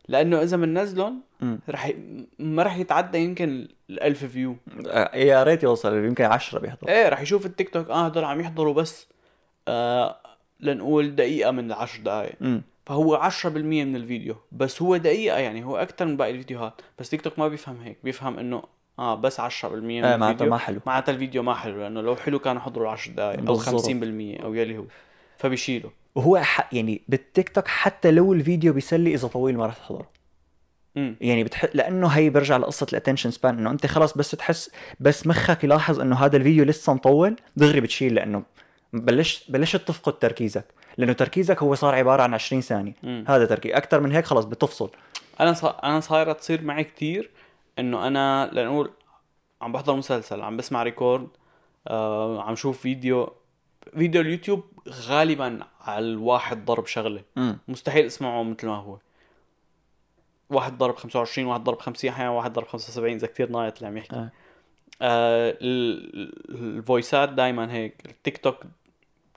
لأنه 0.07 0.41
إذا 0.41 0.57
بننزلهم. 0.57 1.21
رح 1.69 1.85
ي... 1.85 1.95
ما 2.39 2.63
رح 2.63 2.77
يتعدى 2.77 3.17
يمكن 3.17 3.67
الألف 3.89 4.25
view 4.25 4.55
آه، 4.87 5.15
يا 5.15 5.43
ريت 5.43 5.63
يوصل 5.63 6.05
يمكن 6.05 6.23
10 6.23 6.59
بيحضر 6.59 6.87
إيه 6.89 7.09
رح 7.09 7.21
يشوف 7.21 7.45
التيك 7.45 7.69
توك 7.69 7.89
آه 7.89 8.05
هدول 8.05 8.23
عم 8.23 8.39
يحضروا 8.39 8.73
بس 8.73 9.07
آه 9.67 10.17
لنقول 10.59 11.15
دقيقة 11.15 11.51
من 11.51 11.65
العشر 11.65 12.01
دقائق 12.03 12.61
فهو 12.89 13.29
10% 13.29 13.45
من 13.45 13.95
الفيديو. 13.95 14.35
بس 14.51 14.81
هو 14.81 14.97
دقيقة 14.97 15.37
يعني 15.37 15.65
هو 15.65 15.77
أكثر 15.77 16.05
من 16.05 16.17
باقي 16.17 16.31
الفيديوهات. 16.31 16.81
بس 16.99 17.09
تيك 17.09 17.21
توك 17.21 17.39
ما 17.39 17.47
بيفهم 17.47 17.81
هيك. 17.81 17.97
بيفهم 18.03 18.39
إنه 18.39 18.63
آه 18.99 19.15
بس 19.15 19.41
10% 19.41 19.65
من 19.65 20.03
آه، 20.03 20.17
معناته 20.17 20.31
الفيديو. 20.31 20.49
ما 20.49 20.57
حلو. 20.57 20.79
معناتها 20.85 21.11
الفيديو 21.11 21.43
ما 21.43 21.53
حلو 21.53 21.81
لأنه 21.81 22.01
لو 22.01 22.15
حلو 22.15 22.39
كانوا 22.39 22.61
حضروا 22.61 22.87
العشر 22.87 23.11
دقائق 23.11 23.39
أو 23.39 23.45
بالضبط. 23.45 23.85
50% 23.85 24.43
أو 24.43 24.53
يلي 24.53 24.77
هو. 24.77 24.83
فبيشيله 25.37 25.91
وهو 26.15 26.37
ح... 26.37 26.73
يعني 26.73 27.01
بالتيك 27.07 27.49
توك 27.49 27.67
حتى 27.67 28.11
لو 28.11 28.33
الفيديو 28.33 28.73
بيسلي 28.73 29.13
إذا 29.13 29.27
طويل 29.27 29.57
ما 29.57 29.65
رح 29.65 29.77
تحضره. 29.77 30.09
يعني 30.95 31.43
بتح... 31.43 31.65
لأنه 31.73 32.07
هي 32.07 32.29
برجع 32.29 32.57
لقصة 32.57 32.87
ال 32.91 32.95
attention 32.95 33.31
span 33.31 33.57
إنه 33.57 33.71
أنت 33.71 33.85
خلاص 33.85 34.17
بس 34.17 34.31
تحس 34.31 34.71
بس 34.99 35.27
مخك 35.27 35.63
يلاحظ 35.63 35.99
إنه 35.99 36.15
هذا 36.15 36.37
الفيديو 36.37 36.63
لسه 36.63 36.93
مطول. 36.93 37.35
دغري 37.55 37.81
بتشيل 37.81 38.15
لأنه 38.15 38.43
بلشت 38.93 39.51
بلشت 39.51 39.87
تفقد 39.87 40.13
تركيزك. 40.13 40.65
لأنه 40.99 41.13
تركيزك 41.13 41.63
هو 41.63 41.75
صار 41.75 41.95
عبارة 41.95 42.23
عن 42.23 42.33
20 42.33 42.61
ثانية. 42.61 42.93
مم. 43.03 43.25
هذا 43.27 43.45
تركيز. 43.45 43.71
أكثر 43.73 43.99
من 43.99 44.11
هيك 44.11 44.25
خلاص 44.25 44.45
بتفصل. 44.45 44.89
أنا 45.39 45.53
صا... 45.53 45.69
أنا 45.83 45.99
صايرة 45.99 46.33
تصير 46.33 46.61
معي 46.61 46.83
كتير 46.83 47.29
إنه 47.79 48.07
أنا 48.07 48.49
لنقول 48.53 48.91
عم 49.61 49.71
بحضر 49.71 49.95
مسلسل 49.95 50.41
عم 50.41 50.57
بسمع 50.57 50.83
record 50.83 51.27
آه 51.87 52.41
عم 52.43 52.55
شوف 52.55 52.81
فيديو 52.81 53.33
فيديو 53.97 54.21
اليوتيوب 54.21 54.63
غالبا 54.89 55.59
على 55.81 56.05
الواحد 56.05 56.65
ضرب 56.65 56.85
شغلة. 56.85 57.21
امم 57.37 57.57
مستحيل 57.67 58.05
أسمعه 58.05 58.43
مثل 58.43 58.67
ما 58.67 58.75
هو. 58.75 58.97
واحد 60.49 60.77
ضرب 60.77 60.95
25 60.95 61.47
واحد 61.47 61.63
ضرب 61.63 61.79
50 61.79 62.09
أحيانا 62.09 62.29
واحد 62.31 62.53
ضرب 62.53 62.67
75 62.67 63.13
إذا 63.15 63.27
كثير 63.27 63.49
نايط 63.49 63.75
اللي 63.75 63.87
عم 63.87 63.97
يحكي. 63.97 64.15
آه. 64.15 64.29
آه 65.01 65.49
ال- 65.61 66.15
ال- 66.21 66.77
الفويسات 66.77 67.29
دائما 67.29 67.73
هيك 67.73 68.01
التيك 68.05 68.37
توك 68.37 68.55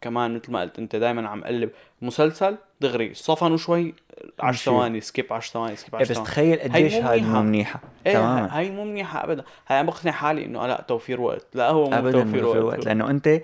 كمان 0.03 0.35
مثل 0.35 0.53
ما 0.53 0.61
قلت 0.61 0.79
انت 0.79 0.97
دائما 0.97 1.29
عم 1.29 1.45
قلب 1.45 1.71
مسلسل 2.03 2.57
دغري 2.81 3.15
صفنوا 3.15 3.57
شوي 3.57 3.95
10 4.41 4.51
مشي. 4.51 4.65
ثواني 4.65 5.01
skip 5.01 5.33
10 5.33 5.53
ثواني 5.53 5.77
skip 5.77 5.97
10 5.97 6.05
إيه 6.05 6.11
بس 6.11 6.15
ثواني. 6.15 6.29
تخيل 6.29 6.61
قديش 6.61 6.95
هاي. 6.95 7.21
مو 7.21 7.43
منيحة. 7.43 7.81
إيه 8.07 8.13
تماما. 8.13 8.59
هاي 8.59 8.71
مو 8.71 8.85
منيحة 8.85 9.25
ابدا. 9.25 9.45
هاي 9.69 9.79
عم 9.79 9.87
بقنع 9.87 10.13
حالي 10.13 10.45
إنه 10.45 10.67
لا 10.67 10.85
توفير 10.89 11.21
وقت. 11.21 11.47
لا 11.55 11.71
هو 11.71 11.91
مو 11.91 12.11
توفير 12.11 12.43
في 12.43 12.43
وقت, 12.43 12.57
الوقت 12.57 12.87
لأنه 12.87 13.11
أنت 13.11 13.41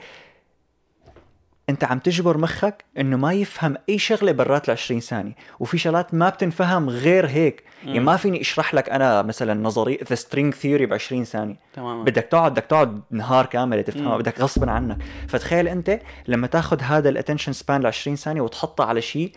أنت 1.69 1.85
عم 1.85 1.99
تجبر 1.99 2.39
مخك 2.39 2.85
إنه 2.99 3.17
ما 3.17 3.33
يفهم 3.33 3.77
أي 3.89 3.99
شغلة 3.99 4.33
برات 4.33 4.69
ال 4.69 4.71
20 4.71 5.01
ثانية 5.01 5.33
وفي 5.61 5.79
شغلات 5.79 6.15
ما 6.15 6.29
بتنفهم 6.29 6.91
غير 6.91 7.27
هيك. 7.27 7.63
يعني 7.85 7.99
مم. 7.99 8.05
ما 8.05 8.17
فيني 8.17 8.41
أشرح 8.41 8.75
لك 8.75 8.91
أنا 8.91 9.23
مثلا 9.23 9.55
نظرية 9.55 9.99
the 10.09 10.15
string 10.15 10.55
theory 10.55 10.87
ب 10.87 10.93
20 10.93 11.25
ثانية. 11.25 11.57
تماما. 11.75 12.05
بدك 12.05 12.23
تقعد 12.23 12.53
بدك 12.53 12.65
تقعد 12.65 13.01
نهار 13.11 13.47
كامل 13.47 13.85
تفهمها. 13.85 14.17
بدك 14.17 14.41
غصبا 14.41 14.71
عنك. 14.71 14.97
فتخيل 15.29 15.69
أنت 15.69 16.01
لما 16.29 16.47
تاخذ 16.47 16.81
هذا 16.81 17.09
ال 17.09 17.13
attention 17.13 17.53
span 17.53 17.81
ل 17.81 17.87
20 17.87 18.17
ثانية 18.17 18.41
وتحطه 18.41 18.85
على 18.85 19.01
شيء 19.01 19.33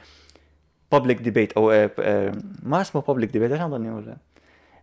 public 0.92 1.18
debate 1.18 1.54
أو 1.54 1.72
آه، 1.72 1.92
آه، 2.00 2.32
ما 2.64 2.82
اسمه 2.82 3.02
public 3.02 3.30
debate 3.30 3.52
إيش 3.52 3.62
عم 3.62 3.70
ضلني 3.70 3.92
أقول 3.92 4.16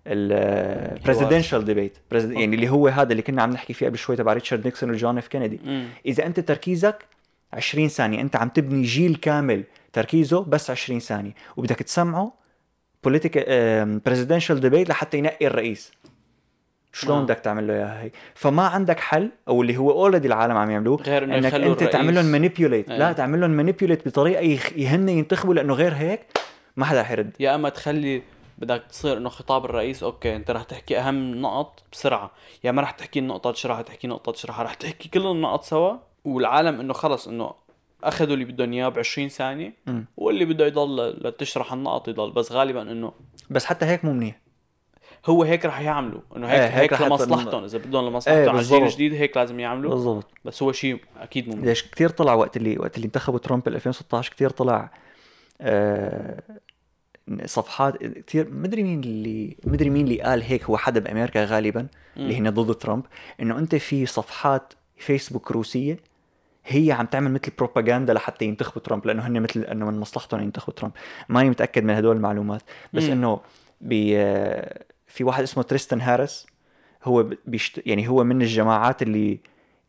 ال 0.07 0.19
presidential 0.19 1.65
debate 1.65 1.99
يعني 2.13 2.57
اللي 2.57 2.69
هو 2.69 2.89
هذا 2.89 3.13
اللي 3.13 3.23
كنا 3.23 3.43
عم 3.43 3.51
نحكي 3.51 3.73
فيه 3.73 3.87
قبل 3.87 3.99
شوي 3.99 4.17
تبع 4.17 4.33
ريتشارد 4.33 4.65
نيكسون 4.65 4.91
وجون 4.91 5.19
اف 5.19 5.29
كينيدي. 5.29 5.61
إذا 6.07 6.27
أنت 6.27 6.41
تركيزك 6.41 7.05
20 7.53 7.89
ثانية. 7.89 8.21
أنت 8.21 8.37
عم 8.37 8.49
تبني 8.49 8.83
جيل 8.83 9.17
كامل 9.17 9.65
تركيزه 9.93 10.45
بس 10.45 10.71
20 10.71 11.01
ثانية. 11.01 11.35
وبدك 11.57 11.77
تسمعه 11.77 12.33
political 13.05 13.99
presidential 13.99 14.61
debate 14.61 14.89
لحتى 14.89 15.19
ينقي 15.19 15.47
الرئيس. 15.47 15.93
شلون 16.93 17.17
نعم. 17.17 17.27
بدك 17.27 17.39
تعمل 17.39 17.67
له 17.67 17.75
إياها 17.75 18.03
هي 18.03 18.11
فما 18.35 18.67
عندك 18.67 19.01
حل 19.01 19.31
أو 19.49 19.63
اللي 19.63 19.77
هو 19.77 19.91
already 19.91 20.29
العالم 20.29 20.57
عم 20.57 20.71
يعملوه 20.71 20.97
غير 20.97 21.25
إنه 21.25 21.39
إنك 21.39 21.55
أنت 21.55 21.85
تعمل 21.85 22.15
لهم 22.15 22.25
manipulate. 22.25 22.89
لا 22.89 23.13
تعمل 23.13 23.41
لهم 23.41 23.51
manipulate 23.51 24.09
بطريقة 24.09 24.41
يهن 24.77 25.09
ينتخبوا 25.09 25.55
لأنه 25.55 25.75
غير 25.75 25.95
هيك 25.95 26.21
ما 26.77 26.85
حدا 26.85 27.03
حيرد 27.03 27.31
يا 27.41 27.55
أما 27.55 27.69
تخلي 27.69 28.23
بدك 28.59 28.85
تصير 28.91 29.17
إنه 29.17 29.29
خطاب 29.29 29.65
الرئيس 29.65 30.03
أوكي 30.03 30.37
أنت 30.37 30.51
رح 30.51 30.63
تحكي 30.63 30.99
أهم 30.99 31.35
نقط 31.35 31.83
بسرعة. 31.93 32.31
يا 32.65 32.73
ما 32.73 32.83
رح 32.83 32.91
تحكي 32.91 33.19
النقطة 33.19 33.53
شرحها 33.53 33.83
تحكي 33.83 34.09
نقطة 34.09 34.33
شرحها 34.33 34.65
رح 34.65 34.75
تحكي 34.75 35.09
كل 35.09 35.27
النقط 35.27 35.65
سوا. 35.65 35.97
والعالم 36.25 36.81
إنه 36.81 36.93
خلص 36.93 37.29
إنه 37.29 37.55
أخذوا 38.05 38.35
اللي 38.35 38.45
بدهم 38.45 38.73
إياه 38.73 38.89
ب 38.89 38.99
20 38.99 39.29
ثانية 39.29 39.75
مم. 39.87 40.07
واللي 40.17 40.45
بده 40.45 40.67
يضل 40.67 41.09
لتشرح 41.29 41.73
النقط 41.73 42.09
يضل 42.09 42.31
بس 42.31 42.53
غالبا 42.53 42.83
إنه 42.83 43.13
بس 43.51 43.65
حتى 43.65 43.87
هيك 43.87 44.05
مو 44.05 44.13
منيح. 44.13 44.41
هو 45.27 45.43
هيك 45.43 45.67
رح 45.67 45.81
يعملوا 45.81 46.21
إنه 46.37 46.47
هيك 46.47 46.61
إيه، 46.61 46.69
هيك, 46.69 46.93
هيك 46.93 47.03
لمصلحتهم. 47.03 47.65
إذا 47.65 47.79
بدهم 47.79 48.05
إيه، 48.05 48.11
لمصلحتهم 48.11 48.49
على 48.49 48.59
الجيل. 48.59 48.83
الجديد 48.83 49.15
هيك 49.15 49.37
لازم 49.37 49.61
يعملوا. 49.61 49.91
بالضبط. 49.91 50.27
بس 50.45 50.63
هو 50.63 50.73
شيء 50.73 51.01
أكيد 51.17 51.49
ممكن 51.49 51.63
ليش 51.63 51.91
كثير 51.91 52.09
طلع 52.09 52.35
وقت 52.35 52.57
اللي 52.57 52.79
وقت 52.79 52.97
اللي 52.97 53.07
انتخبوا 53.07 53.39
ترامب 53.39 53.63
بال 53.65 53.75
2016 53.75 54.33
كثير 54.33 54.51
طلع 54.51 54.91
آه 55.61 56.43
صفحات 57.45 58.05
كثير 58.05 58.51
مدري 58.51 58.83
مين 58.83 59.01
اللي 59.01 59.57
مدري 59.65 59.91
مين 59.91 60.05
اللي 60.05 60.23
قال 60.23 60.43
هيك 60.43 60.65
هو 60.65 60.77
حدا 60.77 61.01
بأمريكا 61.01 61.45
غالبا 61.45 61.87
اللي 62.17 62.39
هن 62.39 62.51
ضد 62.51 62.75
ترامب 62.75 63.05
إنه 63.41 63.59
أنت 63.59 63.75
في 63.75 64.07
صفحات 64.07 64.73
فيسبوك 64.99 65.53
روسية 65.53 65.99
هي 66.67 66.93
عم 66.93 67.07
تعمل 67.07 67.33
مثل 67.33 67.53
بروباغندا 67.59 68.15
لحتى 68.15 68.45
ينتخبوا 68.45 68.83
ترامب 68.83 69.07
لأنه 69.07 69.27
هن 69.27 69.41
مثل 69.41 69.61
إنه 69.61 69.91
من 69.91 70.01
مصلحتهم 70.01 70.41
ينتخبوا 70.41 70.75
ترامب 70.75 70.93
ماني 71.29 71.51
متأكد 71.51 71.85
من 71.85 71.95
هدول 71.95 72.17
المعلومات 72.17 72.63
بس. 72.93 73.05
إنه 73.05 73.41
في 75.07 75.25
واحد 75.25 75.43
اسمه 75.43 75.63
تريستن 75.63 76.01
هاريس 76.01 76.47
هو 77.05 77.31
بيشت... 77.47 77.83
يعني 77.87 78.09
هو 78.09 78.25
من 78.25 78.43
الجماعات 78.43 79.03
اللي 79.03 79.39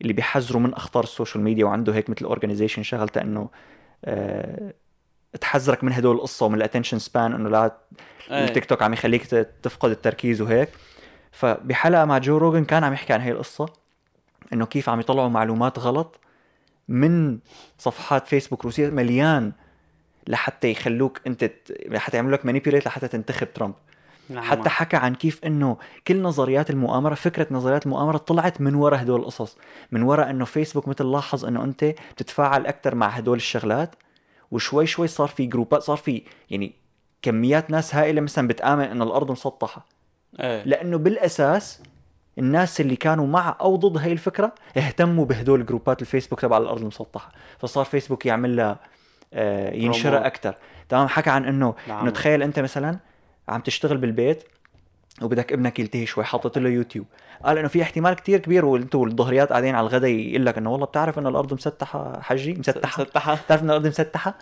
اللي 0.02 0.12
بيحذروا 0.12 0.62
من 0.62 0.74
أخطار 0.74 1.04
ال 1.04 1.10
social 1.10 1.44
media 1.44 1.64
وعنده 1.64 1.94
هيك 1.94 2.10
مثل 2.10 2.24
organization 2.24 2.82
شغلته 2.82 3.20
إنه 3.20 3.48
آه، 4.04 4.74
تحذرك 5.40 5.84
من 5.84 5.92
هدول 5.92 6.16
القصة 6.16 6.46
ومن 6.46 6.54
ال 6.54 6.58
attention 6.58 6.98
span 6.98 7.32
إنه 7.32 7.48
لا. 7.48 7.76
التيك 8.30 8.64
توك 8.64 8.82
عم 8.82 8.92
يخليك 8.92 9.26
تفقد 9.62 9.90
التركيز 9.90 10.40
وهيك 10.42 10.68
فبحلقة 11.32 12.04
مع 12.04 12.18
جو 12.18 12.36
روجن 12.36 12.64
كان 12.64 12.84
عم 12.84 12.92
يحكي 12.92 13.12
عن 13.12 13.20
هي 13.20 13.30
القصة 13.30 13.66
إنه 14.52 14.66
كيف 14.66 14.88
عم 14.88 15.00
يطلعوا 15.00 15.28
معلومات 15.28 15.78
غلط 15.78 16.20
من 16.88 17.38
صفحات 17.78 18.26
فيسبوك 18.26 18.64
روسيه 18.64 18.90
مليان 18.90 19.52
لحتى 20.28 20.70
يخلوك 20.70 21.20
أنت 21.26 21.50
لحتى 21.86 22.16
يعملوا 22.16 22.36
لك 22.36 22.46
manipulate 22.46 22.86
لحتى 22.86 23.08
تنتخب 23.08 23.52
ترامب. 23.52 23.74
نعم. 24.30 24.44
حتى 24.44 24.68
حكى 24.68 24.96
عن 24.96 25.14
كيف 25.14 25.44
إنه 25.44 25.76
كل 26.08 26.22
نظريات 26.22 26.70
المؤامرة 26.70 27.14
فكرة 27.14 27.46
نظريات 27.50 27.86
المؤامرة 27.86 28.16
طلعت 28.16 28.60
من 28.60 28.74
وراء 28.74 29.02
هدول 29.02 29.20
القصص 29.20 29.56
من 29.92 30.02
وراء 30.02 30.30
إنه 30.30 30.44
فيسبوك 30.44 30.88
مثل 30.88 31.04
لاحظ 31.06 31.44
إنه 31.44 31.64
أنت 31.64 31.84
بتتفاعل 31.84 32.66
أكثر 32.66 32.94
مع 32.94 33.08
هدول 33.08 33.36
الشغلات 33.36 33.94
وشوي 34.50 34.86
شوي 34.86 35.06
صار 35.06 35.28
في 35.28 35.46
جروبات 35.46 35.82
صار 35.82 35.96
في 35.96 36.22
يعني 36.50 36.72
كميات 37.22 37.70
ناس 37.70 37.94
هائلة 37.94 38.20
مثلا 38.20 38.48
بتآمن 38.48 38.84
إنه 38.84 39.04
الأرض 39.04 39.30
مسطحة. 39.30 39.86
إيه. 40.40 40.62
لأنه 40.64 40.98
بالأساس 40.98 41.82
الناس 42.40 42.80
اللي 42.80 42.96
كانوا 42.96 43.26
مع 43.26 43.56
أو 43.60 43.76
ضد 43.76 43.98
هاي 43.98 44.12
الفكرة 44.12 44.52
اهتموا 44.76 45.24
بهدول 45.24 45.66
جروبات 45.66 46.02
الفيسبوك 46.02 46.40
تبع 46.40 46.58
الأرض 46.58 46.80
المسطحة. 46.80 47.32
فصار 47.58 47.84
فيسبوك 47.84 48.26
يعمل 48.26 48.56
لها 48.56 48.78
آه، 49.34 49.74
ينشرها. 49.74 50.26
أكثر 50.26 50.54
تمام؟ 50.88 51.08
حكى 51.08 51.30
عن 51.30 51.44
إنه 51.44 51.74
نعم. 51.88 52.00
إنه 52.00 52.10
تخيل 52.10 52.42
أنت 52.42 52.58
مثلا 52.58 52.98
عم 53.48 53.60
تشتغل 53.60 53.96
بالبيت 53.96 54.44
وبدك 55.22 55.52
ابنك 55.52 55.78
يلتهي 55.78 56.06
شوي 56.06 56.24
حاطط 56.24 56.58
له 56.58 56.68
يوتيوب. 56.68 57.06
قال 57.44 57.58
إنه 57.58 57.68
في 57.68 57.82
احتمال 57.82 58.14
كتير 58.14 58.38
كبير 58.38 58.64
وانتوا 58.64 59.06
الظهريات 59.06 59.50
قاعدين 59.50 59.74
على 59.74 59.86
الغداء 59.86 60.10
يقول 60.10 60.46
لك 60.46 60.58
إنه 60.58 60.72
والله 60.72 60.86
بتعرف 60.86 61.18
إنه 61.18 61.28
الأرض 61.28 61.54
مسطحة 61.54 62.20
حجي 62.20 62.52
مسطحة؟ 62.52 63.02
مسطحة. 63.02 63.34
بتعرف 63.34 63.62
إنه 63.62 63.72
الأرض 63.72 63.86
مسطحة؟ 63.86 64.34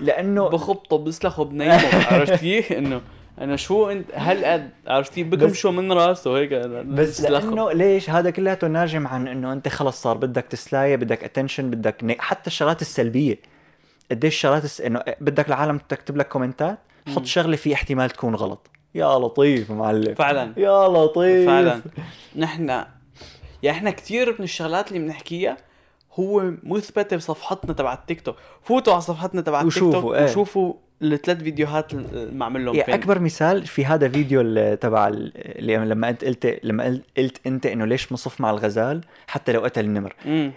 لأنه 0.00 0.48
بخبطوا 0.48 0.98
بيسلخوا 0.98 1.44
بنيموا 1.44 1.94
عرفت 2.12 2.34
كيف؟ 2.34 2.72
إنه 2.72 3.00
أنا 3.40 3.56
شو 3.56 3.90
انت 3.90 4.06
هالقد 4.14 4.70
عرفتي 4.86 5.22
بكم 5.22 5.46
بس- 5.46 5.52
شو 5.52 5.70
من 5.70 5.92
راسه 5.92 6.38
هيك 6.38 6.52
بس. 6.52 7.20
لأنه 7.20 7.72
ليش؟ 7.72 8.10
هذا 8.10 8.30
كلياته 8.30 8.66
ناجم 8.66 9.06
عن 9.06 9.28
إنه 9.28 9.52
أنت 9.52 9.68
خلص 9.68 10.02
صار 10.02 10.16
بدك 10.16 10.44
تسلاية 10.44 10.96
بدك 10.96 11.24
attention 11.24 11.70
بدك 11.70 12.04
ن... 12.04 12.14
حتى 12.18 12.46
الشغلات 12.46 12.80
السلبية. 12.80 13.38
قديش 14.10 14.34
الشغلات 14.34 14.64
الس... 14.64 14.80
إنه 14.80 15.02
بدك 15.20 15.48
العالم 15.48 15.78
تكتب 15.88 16.16
لك 16.16 16.28
كومنتات 16.28 16.78
حط. 17.16 17.24
شغلة 17.24 17.56
في 17.56 17.74
احتمال 17.74 18.10
تكون 18.10 18.34
غلط. 18.34 18.70
يا 18.94 19.18
لطيف 19.18 19.70
معلم. 19.70 20.14
فعلا. 20.14 20.52
يا 20.56 20.88
لطيف. 20.88 21.46
فعلا. 21.46 21.80
نحن 22.36 22.68
يعني 22.68 23.78
إحنا 23.78 23.90
كثير 23.90 24.36
من 24.38 24.44
الشغلات 24.44 24.88
اللي 24.88 24.98
بنحكيها 24.98 25.56
هو 26.14 26.52
مثبتة 26.62 27.16
بصفحتنا 27.16 27.72
تبع 27.72 27.92
التيك 27.92 28.20
توك. 28.20 28.36
فوتوا 28.62 28.92
على 28.92 29.02
صفحتنا 29.02 29.40
تبع 29.40 29.60
التيك 29.60 29.78
توك 29.78 29.94
وشوفوا، 29.94 30.16
إيه. 30.16 30.24
وشوفوا 30.24 30.74
الثلاث 31.02 31.42
فيديوهات 31.42 31.92
اللي 31.94 32.30
معمل 32.34 32.64
لهم 32.64 32.74
يعني. 32.74 32.94
أكبر 32.94 33.18
مثال 33.18 33.66
في 33.66 33.86
هذا 33.86 34.08
فيديو 34.08 34.42
تبع 34.74 35.08
لما 35.58 36.08
انت 36.08 36.24
قلت 36.24 36.58
لما 36.62 36.84
قل- 36.84 37.02
قلت 37.18 37.46
أنت 37.46 37.66
إنه 37.66 37.84
ليش 37.84 38.12
مصف 38.12 38.40
مع 38.40 38.50
الغزال 38.50 39.00
حتى 39.26 39.52
لو 39.52 39.60
قتل 39.60 39.84
النمر. 39.84 40.14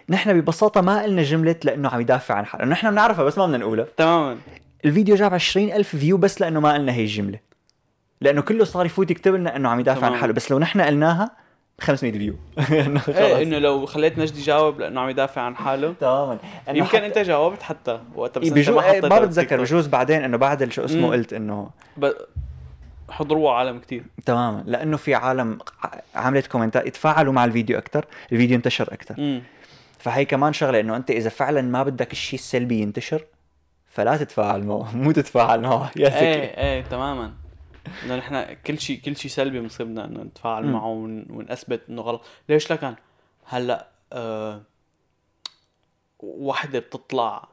نحن 0.09 0.41
ببساطة 0.41 0.81
ما 0.81 1.03
قلنا 1.03 1.23
جملة 1.23 1.55
لأنه 1.63 1.89
عم 1.89 2.01
يدافع 2.01 2.35
عن 2.35 2.45
حاله. 2.45 2.65
نحن 2.65 2.91
بنعرفها 2.91 3.23
بس 3.25 3.37
ما 3.37 3.45
بدنا 3.45 3.57
نقولها. 3.57 3.85
تماما. 3.97 4.37
الفيديو 4.85 5.15
جاب 5.15 5.33
20 5.33 5.71
ألف 5.71 5.95
view 5.95 6.17
بس 6.17 6.41
لأنه 6.41 6.59
ما 6.59 6.73
قلنا 6.73 6.91
هي 6.93 7.01
الجملة. 7.01 7.39
لأنه 8.21 8.41
كله 8.41 8.63
صار 8.63 8.85
يفوت 8.85 9.11
يكتب 9.11 9.35
لنا 9.35 9.55
إنه 9.55 9.69
عم 9.69 9.79
يدافع 9.79 10.01
عن 10.05 10.07
تمام. 10.09 10.21
حاله. 10.21 10.33
بس 10.33 10.51
لو 10.51 10.59
نحن 10.59 10.81
قلناها 10.81 11.31
500 11.83 12.11
view. 12.11 12.35
إيه. 13.17 13.43
إنه 13.43 13.57
لو 13.59 13.85
خليت 13.85 14.17
نجدي 14.19 14.39
يجاوب 14.39 14.79
لأنه 14.79 15.01
عم 15.01 15.09
يدافع 15.09 15.41
عن 15.41 15.55
حاله. 15.55 15.93
تماما. 15.99 16.37
يمكن 16.67 16.99
حتى- 16.99 17.03
أنت 17.03 17.17
جاوبت 17.17 17.61
حتى 17.61 17.99
وقتها 18.15 18.41
بس 18.41 18.47
أنت 18.47 18.57
بجو... 18.57 18.75
ما 18.75 18.91
إيه، 18.91 19.01
ما 19.01 19.19
بتذكر. 19.19 19.61
بجوز 19.61 19.87
بعدين 19.87 20.23
إنه 20.23 20.37
بعد 20.37 20.71
شو 20.71 20.85
اسمه 20.85 21.07
مم. 21.07 21.13
قلت 21.13 21.33
انه 21.33 21.69
ب... 21.97 22.11
حضروها 23.09 23.53
عالم 23.53 23.79
كتير. 23.79 24.03
تماما. 24.25 24.63
لأنه 24.67 24.97
في 24.97 25.15
عالم 25.15 25.57
عملت 26.15 26.47
كومنتات 26.47 26.87
يتفاعلوا 26.87 27.33
مع 27.33 27.45
الفيديو 27.45 27.77
أكثر 27.77 28.05
الفيديو 28.31 28.57
انتشر 28.57 28.93
أكثر 28.93 29.41
فهي 29.99 30.25
كمان 30.25 30.53
شغلة 30.53 30.79
إنه 30.79 30.95
أنت 30.95 31.11
إذا 31.11 31.29
فعلا 31.29 31.61
ما 31.61 31.83
بدك 31.83 32.11
الشيء 32.11 32.39
السلبي 32.39 32.81
ينتشر 32.81 33.21
فلا 33.87 34.17
تتفاعل 34.17 34.63
معه. 34.63 34.95
مو 35.03 35.11
تتفاعل 35.11 35.61
معه. 35.61 35.91
يا 35.95 36.19
إيه 36.21 36.57
إيه 36.57 36.81
تماما. 36.81 37.31
إنه 38.03 38.15
نحن 38.15 38.53
كل 38.53 38.79
شيء 38.79 38.99
كل 38.99 39.17
شيء 39.17 39.31
سلبي 39.31 39.59
بنصيبنا 39.59 40.05
إنه 40.05 40.23
نتفاعل. 40.23 40.65
معه 40.65 40.87
ون... 40.87 41.25
ونثبت 41.29 41.81
إنه 41.89 42.01
غلط. 42.01 42.21
ليش 42.49 42.71
لكن 42.71 42.95
هلأ 43.45 43.87
آه... 44.13 44.61
وحده 46.19 46.79
بتطلع 46.79 47.47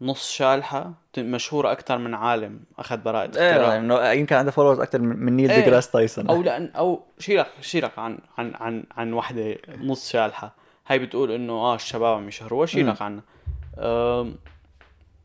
نص 0.00 0.30
شالحة 0.30 0.92
مشهورة 1.18 1.72
أكثر 1.72 1.98
من 1.98 2.14
عالم 2.14 2.60
أخذ 2.78 2.96
براءة 2.96 3.38
إيه 3.38 3.50
اختراع. 3.50 3.76
إنه 3.76 4.10
يمكن 4.10 4.36
عنده 4.36 4.50
followers 4.50 4.80
أكثر 4.80 4.98
من 4.98 5.36
نيل 5.36 5.50
إيه. 5.50 5.60
ديجراس 5.60 5.90
تايسون 5.90 6.28
أو 6.28 6.42
لأن 6.42 6.66
أو 6.76 7.02
شيلك 7.18 7.46
شيلك 7.60 7.98
عن 7.98 8.18
عن 8.38 8.54
عن 8.54 8.84
عن 8.96 9.12
وحده 9.12 9.58
نص 9.78 10.10
شالحة. 10.10 10.54
هاي 10.86 10.98
بتقول 10.98 11.30
إنه 11.30 11.52
آه 11.52 11.74
الشباب 11.74 12.16
عم 12.16 12.28
يشهروها 12.28 12.66
شيلك 12.66 13.02
عنها؟ 13.02 13.22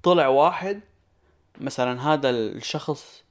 طلع 0.04 0.28
واحد 0.28 0.80
مثلا 1.62 2.14
هذا 2.14 2.30
الشخص 2.30 3.24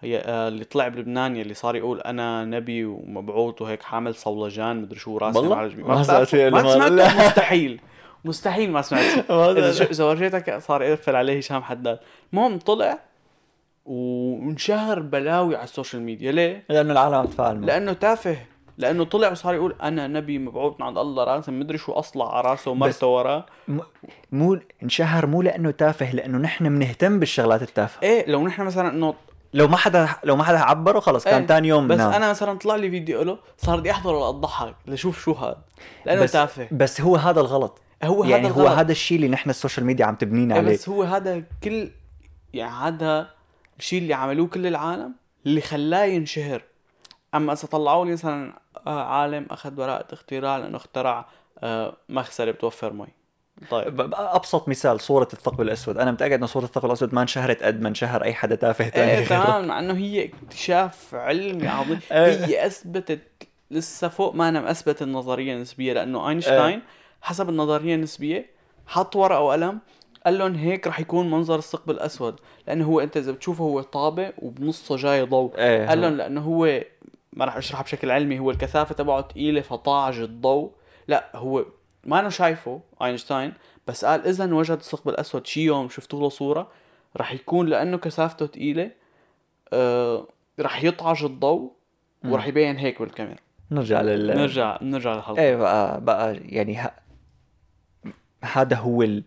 هي 0.00 0.18
آه، 0.18 0.48
اللي 0.48 0.64
طلع 0.64 0.88
بلبنان 0.88 1.36
يلي 1.36 1.54
صار 1.54 1.76
يقول 1.76 2.00
أنا 2.00 2.44
نبي 2.44 2.84
ومبعوث 2.84 3.62
وهيك 3.62 3.82
حامل 3.82 4.14
صولجان 4.14 4.82
مدري 4.82 4.98
شو 4.98 5.18
راسي 5.18 5.38
والله؟ 5.38 5.56
ما 5.76 6.02
سمعت 6.02 6.34
ما 6.34 6.72
سمعت. 6.74 6.92
مستحيل. 7.28 7.80
مستحيل 8.24 8.70
ما 8.70 8.82
سمعت 8.82 9.30
إذا 9.30 9.84
إذا 9.84 10.04
ورجيتك 10.04 10.58
صار 10.58 10.82
يقفل 10.82 11.16
عليه 11.16 11.38
هشام 11.38 11.62
حداد. 11.62 11.98
المهم 12.32 12.58
طلع 12.58 12.98
وانشهر 13.84 15.00
بلاوي 15.00 15.56
على 15.56 15.64
ال 15.64 15.69
social 15.69 16.02
media. 16.02 16.32
ليه؟ 16.32 16.64
لأنه 16.68 16.92
العالم 16.92 17.30
معه 17.38 17.52
لأنه 17.52 17.92
تافه. 17.92 18.36
لأنه 18.78 19.04
طلع 19.04 19.30
وصار 19.30 19.54
يقول 19.54 19.74
أنا 19.82 20.06
نبي 20.06 20.38
مبعوث 20.38 20.74
من 20.80 20.86
عند 20.86 20.98
الله 20.98 21.24
راسا 21.24 21.52
مدري 21.52 21.78
شو 21.78 21.92
أصلع 21.92 22.36
على 22.36 22.50
راسه 22.50 22.70
ومرته 22.70 23.06
وراه. 23.06 23.46
مو 24.32 24.58
انشهر 24.82 25.26
مو 25.26 25.42
لأنه 25.42 25.70
تافه 25.70 26.14
لأنه 26.14 26.38
نحن 26.38 26.68
بنهتم 26.68 27.18
بالشغلات 27.18 27.62
التافهة. 27.62 28.02
إيه 28.02 28.30
لو 28.30 28.46
نحن 28.46 28.62
مثلا 28.62 28.88
إنه 28.88 29.14
لو 29.54 29.68
ما 29.68 29.76
حدا 29.76 30.08
لو 30.24 30.36
ما 30.36 30.44
حدا 30.44 30.58
عبره 30.58 31.00
خلص 31.00 31.24
كان 31.24 31.40
إيه، 31.40 31.46
ثاني 31.46 31.68
يوم 31.68 31.88
بس 31.88 31.98
نام. 31.98 32.12
أنا 32.12 32.30
مثلا 32.30 32.58
طلع 32.58 32.76
لي 32.76 32.90
فيديو 32.90 33.22
له 33.22 33.38
صار 33.58 33.80
بدي 33.80 33.90
أحضره 33.90 34.18
لأضحك 34.18 34.74
لشوف 34.86 35.20
شو 35.22 35.32
هذا 35.32 35.58
لأنه 36.06 36.22
بس 36.22 36.32
تافه. 36.32 36.68
بس 36.72 37.00
هو 37.00 37.16
هذا 37.16 37.40
الغلط. 37.40 37.82
هو 38.04 38.24
يعني 38.24 38.46
هذا 38.46 38.54
هو 38.54 38.60
الغلط. 38.60 38.78
هذا 38.78 38.92
الشيء 38.92 39.16
اللي 39.16 39.28
نحن 39.28 39.50
ال 39.50 39.55
social 39.55 39.86
media 39.86 40.06
عم 40.06 40.14
تبنينا 40.14 40.54
إيه 40.54 40.60
عليه. 40.60 40.72
بس 40.72 40.88
هو 40.88 41.02
هذا 41.02 41.42
كل 41.64 41.90
يعني 42.54 42.72
هذا 42.72 43.30
الشيء 43.78 44.02
اللي 44.02 44.14
عملوه 44.14 44.46
كل 44.46 44.66
العالم 44.66 45.14
اللي 45.46 45.60
خلاه 45.60 46.04
ينشهر. 46.04 46.62
أما 47.34 47.52
إذا 47.52 47.68
طلعوا 47.68 48.04
لي 48.04 48.12
مثلا 48.12 48.52
آه 48.86 49.04
عالم 49.04 49.46
أخذ 49.50 49.70
براءة 49.70 50.14
اختراع 50.14 50.56
لأنه 50.56 50.76
اخترع 50.76 51.26
آه 51.58 51.96
مغسله 52.08 52.50
بتوفر 52.50 52.92
مي. 52.92 53.17
طيب. 53.70 54.14
أبسط 54.14 54.68
مثال 54.68 55.00
صورة 55.00 55.28
الثقب 55.32 55.60
الأسود. 55.60 55.98
أنا 55.98 56.10
متأكد 56.10 56.32
انه 56.32 56.46
صورة 56.46 56.64
الثقب 56.64 56.86
الأسود 56.86 57.14
ما 57.14 57.22
انشهرت 57.22 57.62
قد 57.62 57.80
ما 57.80 57.88
انشهر 57.88 58.24
أي 58.24 58.34
حدا 58.34 58.54
تافه 58.54 58.88
ثاني 58.88 59.12
إيه 59.12 59.24
تمام 59.24 59.66
مع 59.66 59.78
إنه 59.78 59.96
هي 59.96 60.24
اكتشاف 60.24 61.14
علمي 61.14 61.68
عظيم. 61.68 62.00
إيه. 62.12 62.44
هي 62.44 62.66
أثبتت 62.66 63.20
لسه 63.70 64.08
فوق 64.08 64.34
ما 64.34 64.48
أنا 64.48 64.70
أثبت 64.70 65.02
النظرية 65.02 65.54
النسبية 65.54 65.92
لأنه 65.92 66.28
أينشتاين 66.28 66.82
حسب 67.22 67.48
النظرية 67.48 67.94
النسبية 67.94 68.50
حط 68.86 69.16
ورقة 69.16 69.40
وقلم 69.40 69.78
قال 70.26 70.38
لهم 70.38 70.54
هيك 70.54 70.86
رح 70.86 71.00
يكون 71.00 71.30
منظر 71.30 71.58
الثقب 71.58 71.90
الأسود. 71.90 72.40
لأنه 72.66 72.86
هو 72.86 73.00
أنت 73.00 73.16
إذا 73.16 73.32
بتشوفه 73.32 73.64
هو 73.64 73.80
طابق 73.80 74.32
وبنصه 74.38 74.96
جاي 74.96 75.22
ضوء. 75.22 75.58
إيه. 75.58 75.86
قال 75.86 76.00
لهم 76.00 76.16
لأنه 76.16 76.40
هو 76.40 76.84
ما 77.32 77.44
راح 77.44 77.56
اشرحها 77.56 77.82
بشكل 77.82 78.10
علمي 78.10 78.38
هو 78.38 78.50
الكثافة 78.50 78.94
تبعه 78.94 79.22
ثقيله 79.22 79.60
فطاعج 79.60 80.18
الضوء. 80.18 80.70
لا 81.08 81.30
هو 81.34 81.64
ما 82.08 82.20
أنا 82.20 82.30
شايفه 82.30 82.80
أينشتاين 83.02 83.52
بس 83.86 84.04
قال 84.04 84.26
إذا 84.26 84.54
وجد 84.54 84.76
الثقب 84.76 85.08
الأسود 85.08 85.46
شي 85.46 85.60
يوم 85.64 85.88
شفتوا 85.88 86.20
له 86.20 86.28
صورة 86.28 86.70
رح 87.16 87.32
يكون 87.32 87.66
لأنه 87.66 87.98
كثافته 87.98 88.46
ثقيله 88.46 88.90
آه 89.72 90.26
رح 90.60 90.84
يطعج 90.84 91.24
الضوء 91.24 91.72
ورح 92.24 92.46
يبين 92.46 92.76
هيك 92.76 93.02
بالكاميرا. 93.02 93.38
نرجع 93.70 94.00
لل 94.00 94.26
نرجع 94.26 94.78
نرجع 94.82 95.14
للحلقة. 95.14 95.42
إيه 95.42 95.56
بقى 95.56 96.00
بقى 96.00 96.36
يعني 96.36 96.76
ه... 96.78 96.90
هذا 98.44 98.76
هو 98.76 99.02
ال... 99.02 99.22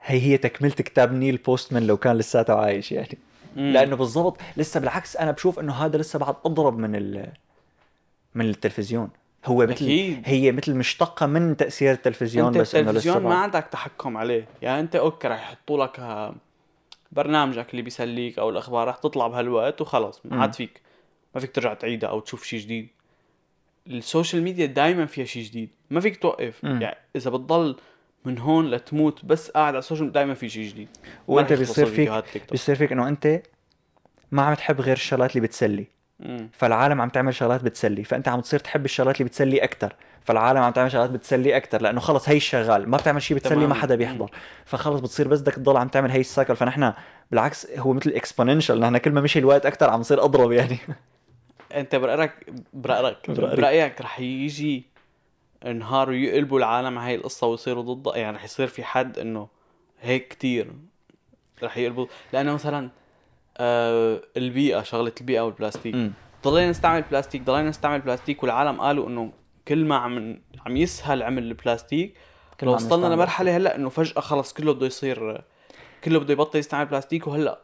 هي 0.00 0.20
هي 0.20 0.36
تكملة 0.38 0.72
كتاب 0.72 1.12
نيل 1.12 1.36
بوستمان 1.36 1.86
لو 1.86 1.96
كان 1.96 2.16
لساته 2.16 2.54
عايش 2.54 2.92
يعني. 2.92 3.18
مم. 3.56 3.72
لأنه 3.72 3.96
بالضبط 3.96 4.40
لسه 4.56 4.80
بالعكس 4.80 5.16
أنا 5.16 5.30
بشوف 5.30 5.58
إنه 5.58 5.72
هذا 5.72 5.98
لسه 5.98 6.18
بعد 6.18 6.36
أضرب 6.44 6.78
من 6.78 6.94
ال... 6.94 7.32
من 8.34 8.48
التلفزيون. 8.48 9.10
هو 9.44 9.56
مثل 9.62 9.72
أكيد. 9.72 10.22
هي 10.24 10.52
مثل 10.52 10.74
مشتقه 10.74 11.26
من 11.26 11.56
تأثير 11.56 11.92
التلفزيون 11.92 12.46
أنت 12.46 12.58
بس 12.58 12.74
إنه 12.74 12.90
التلفزيون 12.90 13.22
ما 13.22 13.34
عندك 13.34 13.68
تحكم 13.72 14.16
عليه 14.16 14.48
يعني 14.62 14.80
أنت 14.80 14.96
okay 14.96 15.28
رح 15.28 15.40
يحطوا 15.40 15.84
لك 15.84 16.00
ها- 16.00 16.34
برنامجك 17.12 17.70
اللي 17.70 17.82
بيسليك 17.82 18.38
أو 18.38 18.50
الأخبار 18.50 18.88
رح 18.88 18.96
تطلع 18.96 19.26
بهالوقت 19.28 19.80
وخلص 19.80 20.20
ما 20.24 20.40
عاد. 20.42 20.54
فيك 20.54 20.80
ما 21.34 21.40
فيك 21.40 21.50
ترجع 21.54 21.74
تعيدها 21.74 22.10
أو 22.10 22.20
تشوف 22.20 22.44
شيء 22.44 22.60
جديد 22.60 22.88
ال 23.86 23.94
social 23.94 24.42
media 24.42 24.66
دائما 24.66 25.06
فيها 25.06 25.24
شيء 25.24 25.42
جديد 25.44 25.68
ما 25.90 26.00
فيك 26.00 26.16
توقف 26.22 26.64
مم. 26.64 26.82
يعني 26.82 26.96
إذا 27.16 27.30
بتضل 27.30 27.76
من 28.24 28.38
هون 28.38 28.70
لتموت 28.70 29.24
بس 29.24 29.50
قاعد 29.50 29.66
على 29.68 29.78
ال 29.78 29.83
social 29.83 30.12
دائما 30.12 30.34
في 30.34 30.48
شيء 30.48 30.68
جديد 30.68 30.88
وأنت 31.28 31.52
بيصير 31.52 31.86
فيك. 31.86 32.12
بيصير 32.50 32.74
فيك 32.74 32.92
إنه 32.92 33.08
أنت 33.08 33.42
ما 34.30 34.42
عم 34.42 34.54
تحب 34.54 34.80
غير 34.80 34.96
الشغلات 34.96 35.36
اللي 35.36 35.46
بتسلي. 35.46 35.86
فالعالم 36.52 37.00
عم 37.00 37.08
تعمل 37.08 37.34
شغلات 37.34 37.64
بتسلي 37.64 38.04
فأنت 38.04 38.28
عم 38.28 38.40
تصير 38.40 38.60
تحب 38.60 38.84
الشغلات 38.84 39.16
اللي 39.16 39.28
بتسلي 39.28 39.64
أكثر 39.64 39.94
فالعالم 40.24 40.58
عم 40.58 40.72
تعمل 40.72 40.92
شغلات 40.92 41.10
بتسلي 41.10 41.56
أكثر 41.56 41.82
لأنه 41.82 42.00
خلص 42.00 42.28
هي 42.28 42.36
الشغال 42.36 42.88
ما 42.88 42.96
بتعمل 42.96 43.22
شيء 43.22 43.36
بتسلي 43.36 43.54
تمام. 43.54 43.68
ما 43.68 43.74
حدا 43.74 43.94
بيحضر. 43.94 44.30
فخلص 44.64 45.00
بتصير 45.00 45.28
بس 45.28 45.40
بدك 45.40 45.54
تضل 45.54 45.76
عم 45.76 45.88
تعمل 45.88 46.10
هي 46.10 46.20
ال 46.20 46.26
cycle 46.26 46.56
فنحن 46.56 46.92
بالعكس 47.30 47.66
هو 47.78 47.92
مثل 47.92 48.10
exponential 48.10 48.80
نحن 48.80 48.98
كل 48.98 49.10
ما 49.10 49.20
مشي 49.20 49.38
الوقت 49.38 49.66
أكثر 49.66 49.90
عم 49.90 50.00
نصير 50.00 50.24
أضرب 50.24 50.52
يعني. 50.52 50.78
أنت 51.74 51.96
برايك 51.96 52.32
برايك 52.72 53.30
برأيك. 53.30 53.56
برأيك 53.56 54.00
رح 54.00 54.20
يجي 54.20 54.86
نهار 55.74 56.10
ويقلبوا 56.10 56.58
العالم 56.58 56.98
على 56.98 57.08
هاي 57.08 57.14
القصة 57.14 57.46
ويصيروا 57.46 57.94
ضدها 57.94 58.16
يعني 58.16 58.36
رح 58.36 58.44
يصير 58.44 58.66
في 58.66 58.84
حد 58.84 59.18
إنه 59.18 59.48
هيك 60.00 60.28
كتير 60.28 60.72
رح 61.62 61.76
يقلبوا. 61.76 62.06
لأنه 62.32 62.54
مثلا 62.54 62.90
آه 63.60 64.20
البيئة 64.36 64.82
شغلة 64.82 65.12
البيئة 65.20 65.40
والبلاستيك. 65.40 66.10
ضلينا 66.44 66.70
نستعمل 66.70 67.02
بلاستيك 67.10 67.42
ضلينا 67.42 67.68
نستعمل 67.68 68.00
بلاستيك 68.00 68.42
والعالم 68.42 68.80
قالوا 68.80 69.08
إنه 69.08 69.32
كل 69.68 69.84
ما 69.84 69.96
عم 69.96 70.40
عم 70.66 70.76
يسهل 70.76 71.22
عمل 71.22 71.42
البلاستيك 71.42 72.14
كل 72.60 72.66
لو 72.66 72.74
وصلنا 72.74 73.14
لمرحلة 73.14 73.56
هلأ 73.56 73.76
إنه 73.76 73.88
فجأة 73.88 74.20
خلص 74.20 74.52
كله 74.52 74.72
بده 74.74 74.86
يصير 74.86 75.42
كله 76.04 76.18
بده 76.20 76.32
يبطل 76.32 76.58
يستعمل 76.58 76.86
بلاستيك 76.86 77.26
وهلأ 77.26 77.58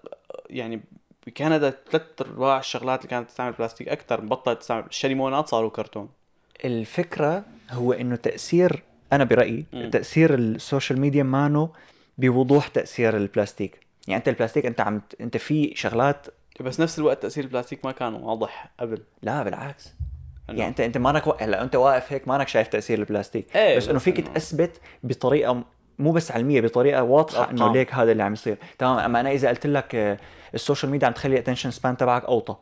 يعني 0.51 0.81
بكندا 1.27 1.75
ثلاث 1.91 2.03
أرباع 2.21 2.59
الشغلات 2.59 2.99
اللي 2.99 3.11
كانت 3.11 3.29
تستعمل 3.29 3.53
بلاستيك 3.53 3.89
أكثر 3.89 4.21
بطلت 4.21 4.61
تستعمل 4.61 4.85
الشاليمونات 4.87 5.49
صاروا 5.49 5.71
كرتون 5.71 6.09
الفكرة 6.65 7.45
هو 7.71 7.93
إنه 7.93 8.17
تأثير 8.17 8.83
أنا 9.13 9.25
برأيي 9.25 9.65
مم. 9.73 9.91
تأثير 9.91 10.35
ال 10.35 10.44
social 10.44 11.01
media 11.01 11.23
مانو 11.23 11.71
بوضوح 12.19 12.69
تأثير 12.69 13.17
البلاستيك 13.17 13.84
يعني 14.09 14.19
أنت 14.19 14.29
البلاستيك 14.29 14.67
أنت 14.67 14.81
عم 14.81 15.03
أنت 15.21 15.37
في 15.37 15.73
شغلات 15.77 16.27
بس 16.61 16.81
نفس 16.81 16.99
الوقت 16.99 17.23
تأثير 17.23 17.45
البلاستيك 17.45 17.85
ما 17.85 17.93
كان 17.93 18.15
واضح 18.15 18.71
قبل. 18.81 19.03
لا 19.23 19.43
بالعكس. 19.43 19.95
يعني 20.49 20.69
أنت 20.69 20.81
أنت 20.81 20.99
مانك 20.99 21.27
و... 21.27 21.33
هلأ 21.41 21.63
أنت 21.63 21.77
واقف 21.77 22.13
هيك 22.13 22.29
مانك 22.29 22.49
شايف 22.49 22.69
تأثير 22.69 22.99
البلاستيك. 22.99 23.57
إيه، 23.57 23.77
بس 23.77 23.89
إنه 23.89 23.97
بس 23.97 24.03
فيك 24.03 24.25
إنه- 24.25 24.33
تثبت 24.35 24.81
بطريقة 25.03 25.65
مو 25.99 26.13
بس 26.13 26.33
علميه 26.33 26.61
بطريقة 26.61 27.03
واضحة 27.03 27.51
إنه. 27.51 27.73
ليك 27.73 27.95
هذا 27.95 28.13
اللي 28.13 28.23
عم 28.23 28.33
يصير. 28.33 28.59
تمام 28.79 28.99
أما 28.99 29.21
أنا 29.21 29.31
إذا 29.31 29.49
قلت 29.49 29.67
لك 29.67 29.95
آه، 29.95 30.19
ال 30.55 30.60
social 30.60 30.93
media 30.93 31.07
عم 31.07 31.13
تخلي 31.13 31.35
ال 31.35 31.38
attention 31.38 31.71
span 31.71 31.97
تبعك 31.97 32.25
أوطى. 32.25 32.57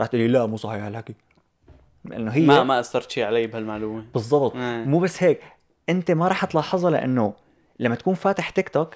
رح 0.00 0.06
تقول 0.06 0.20
لي 0.20 0.28
لا 0.28 0.46
مو 0.46 0.56
صحيح 0.56 0.82
هالحكي. 0.82 1.14
لأنه 2.04 2.30
هي 2.30 2.46
ما 2.46 2.64
ما 2.64 2.80
أثرت 2.80 3.10
شيء 3.10 3.24
علي 3.24 3.46
بهالمعلومة. 3.46 4.04
بالضبط. 4.14 4.56
إيه. 4.56 4.84
مو 4.84 4.98
بس 4.98 5.22
هيك. 5.22 5.40
أنت 5.88 6.10
ما 6.10 6.28
رح 6.28 6.44
تلاحظها 6.44 6.90
لأنه 6.90 7.34
لما 7.78 7.94
تكون 7.94 8.14
فاتح 8.14 8.50
تيك 8.50 8.68
توك 8.68 8.94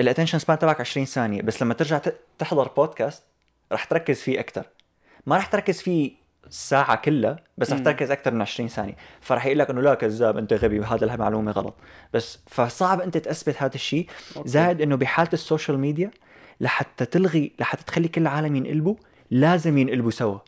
ال 0.00 0.04
attention 0.04 0.38
span 0.38 0.58
تبعك 0.58 0.80
20 0.80 1.06
ثانية 1.06 1.42
بس 1.42 1.62
لما 1.62 1.74
ترجع 1.74 2.00
تحضر 2.38 2.68
بودكاست 2.68 3.22
رح 3.72 3.84
تركز 3.84 4.20
فيه 4.20 4.40
أكثر 4.40 4.66
ما 5.26 5.36
رح 5.36 5.46
تركز 5.46 5.80
فيه 5.80 6.12
الساعة 6.46 6.96
كلها 6.96 7.36
بس 7.58 7.72
رح. 7.72 7.78
تركز 7.78 8.10
أكثر 8.10 8.34
من 8.34 8.40
20 8.42 8.68
ثانية 8.68 8.96
فرح 9.20 9.46
يقول 9.46 9.58
لك 9.58 9.70
إنه 9.70 9.80
لا 9.80 9.94
كذاب 9.94 10.36
أنت 10.36 10.52
غبي 10.52 10.80
وهذا 10.80 11.14
المعلومة 11.14 11.52
غلط 11.52 11.74
بس 12.12 12.38
فصعب 12.46 13.00
أنت 13.00 13.18
تثبت 13.18 13.62
هذا 13.62 13.74
الشيء. 13.74 14.06
زائد 14.44 14.80
إنه 14.80 14.96
بحالة 14.96 15.30
ال 15.32 15.39
social 15.39 15.78
media 15.78 16.10
لحتى 16.60 17.04
تلغي 17.04 17.52
لحتى 17.58 17.84
تخلي 17.84 18.08
كل 18.08 18.22
العالم 18.22 18.56
ينقلبوا 18.56 18.94
لازم 19.30 19.78
ينقلبوا 19.78 20.10
سوا 20.10 20.38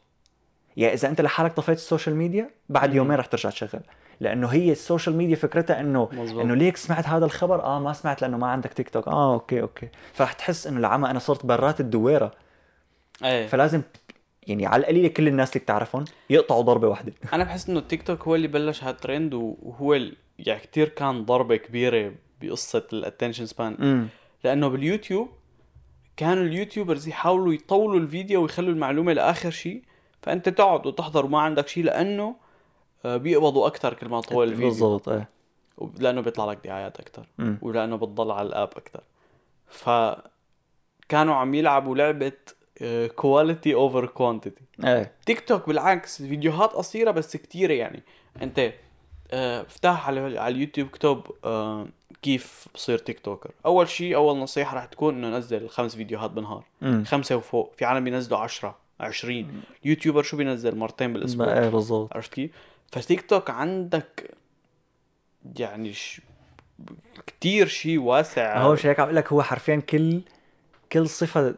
يعني 0.76 0.94
إذا 0.94 1.08
أنت 1.08 1.20
لحالك 1.20 1.52
طفيت 1.52 1.76
ال 1.78 1.84
social 1.84 2.16
media 2.16 2.50
بعد 2.68 2.90
مم. 2.90 2.96
يومين 2.96 3.18
رح 3.18 3.26
ترجع 3.26 3.50
تشغل 3.50 3.80
لأنه 4.20 4.48
هي 4.48 4.72
ال 4.72 4.78
social 4.78 5.16
media 5.16 5.36
فكرتها 5.36 5.80
انه 5.80 6.08
مزبوط. 6.12 6.44
إنه 6.44 6.54
ليك 6.54 6.76
سمعت 6.76 7.06
هذا 7.06 7.24
الخبر؟ 7.24 7.62
آه 7.62 7.80
ما 7.80 7.92
سمعت 7.92 8.22
لأنه 8.22 8.36
ما 8.36 8.46
عندك 8.46 8.72
تيك 8.72 8.88
توك 8.90 9.08
آه 9.08 9.34
okay 9.34 9.60
okay. 9.60 9.88
فرح 10.12 10.32
تحس 10.32 10.66
إنه 10.66 10.78
العمى 10.78 11.10
أنا 11.10 11.18
صرت 11.18 11.46
برات 11.46 11.80
الدويرة. 11.80 12.30
إيه. 13.24 13.46
فلازم 13.46 13.82
يعني 14.46 14.66
على 14.66 14.80
القليله 14.80 15.08
كل 15.08 15.28
الناس 15.28 15.48
اللي 15.52 15.64
بتعرفهم 15.64 16.04
يقطعوا 16.30 16.62
ضربة 16.62 16.88
واحدة. 16.88 17.12
أنا 17.32 17.44
بحس 17.44 17.68
إنه 17.68 17.78
التيك 17.78 18.02
توك 18.02 18.22
هو 18.22 18.34
اللي 18.34 18.48
بلش 18.48 18.84
هالترند 18.84 19.34
وهو 19.34 19.94
يعني 20.38 20.60
كتير 20.60 20.88
كان 20.88 21.24
ضربة 21.24 21.56
كبيرة 21.56 22.12
بقصة 22.42 22.86
ال 22.92 22.98
attention 22.98 23.46
span 23.46 24.08
لأنه 24.44 24.68
باليوتيوب 24.68 25.28
كانوا 26.16 26.42
ال 26.42 26.49
YouTubers 26.49 27.08
يحاولوا 27.08 27.54
يطولوا 27.54 28.00
الفيديو 28.00 28.42
ويخلوا 28.42 28.70
المعلومة 28.70 29.12
لآخر 29.12 29.50
شيء. 29.50 29.82
فأنت 30.22 30.48
تقعد 30.48 30.86
وتحضر 30.86 31.24
وما 31.24 31.40
عندك 31.40 31.68
شيء 31.68 31.84
لأنه 31.84 32.34
بيقبضوا 33.04 33.66
أكثر 33.66 33.94
كل 33.94 34.08
ما 34.08 34.20
طول 34.20 34.48
الفيديو. 34.48 34.68
بالضبط 34.68 35.08
إيه. 35.08 35.28
لأنه 35.98 36.20
بيطلع 36.20 36.44
لك 36.44 36.58
دعايات 36.64 37.00
أكثر. 37.00 37.26
ولأنه 37.62 37.96
بتضل 37.96 38.30
على 38.30 38.48
ال 38.48 38.53
app 38.53 38.68
أكثر 38.76 39.00
فكانوا 39.66 41.34
عم 41.34 41.54
يلعبوا 41.54 41.96
لعبة 41.96 42.32
quality 43.16 43.74
over 43.74 44.06
quantity 44.06 44.64
إيه. 44.84 45.12
تيك 45.26 45.40
توك 45.48 45.66
بالعكس 45.66 46.22
فيديوهات 46.22 46.70
قصيرة 46.72 47.10
بس 47.10 47.36
كتيرة 47.36 47.72
يعني. 47.72 48.02
أنت 48.42 48.72
آه، 49.32 49.62
افتح 49.62 50.08
على 50.08 50.38
على 50.38 50.54
اليوتيوب 50.54 50.88
اكتب 50.88 51.22
آه، 51.44 51.86
كيف 52.22 52.68
بصير 52.74 52.98
TikToker 52.98 53.50
أول 53.66 53.88
شيء 53.88 54.16
أول 54.16 54.38
نصيحة 54.38 54.74
راح 54.76 54.84
تكون 54.84 55.14
إنه 55.14 55.38
نزل 55.38 55.68
خمس 55.68 55.96
فيديوهات 55.96 56.30
بالنهار. 56.30 56.64
خمسة 57.04 57.36
وفوق. 57.36 57.72
في 57.76 57.84
عالم 57.84 58.04
بينزلوا 58.04 58.38
10 58.38 58.76
20 59.00 59.62
YouTuber 59.84 60.22
شو 60.22 60.36
بينزل 60.36 60.76
مرتين 60.76 61.12
بالأسبوع؟ 61.12 61.58
إيه 61.58 61.68
بالضبط. 61.68 62.14
عرفت 62.14 62.34
كيف؟ 62.34 62.50
فتيك 62.92 63.20
توك 63.30 63.50
عندك 63.50 64.30
يعني 65.58 65.92
ش... 65.92 66.20
كتير 67.26 67.66
شيء 67.66 67.98
واسع. 67.98 68.58
هو 68.58 68.72
مش 68.72 68.86
هيك 68.86 69.00
عم 69.00 69.10
لك 69.10 69.32
هو 69.32 69.42
حرفيا 69.42 69.76
كل 69.76 70.20
كل 70.92 71.08
صفة 71.08 71.54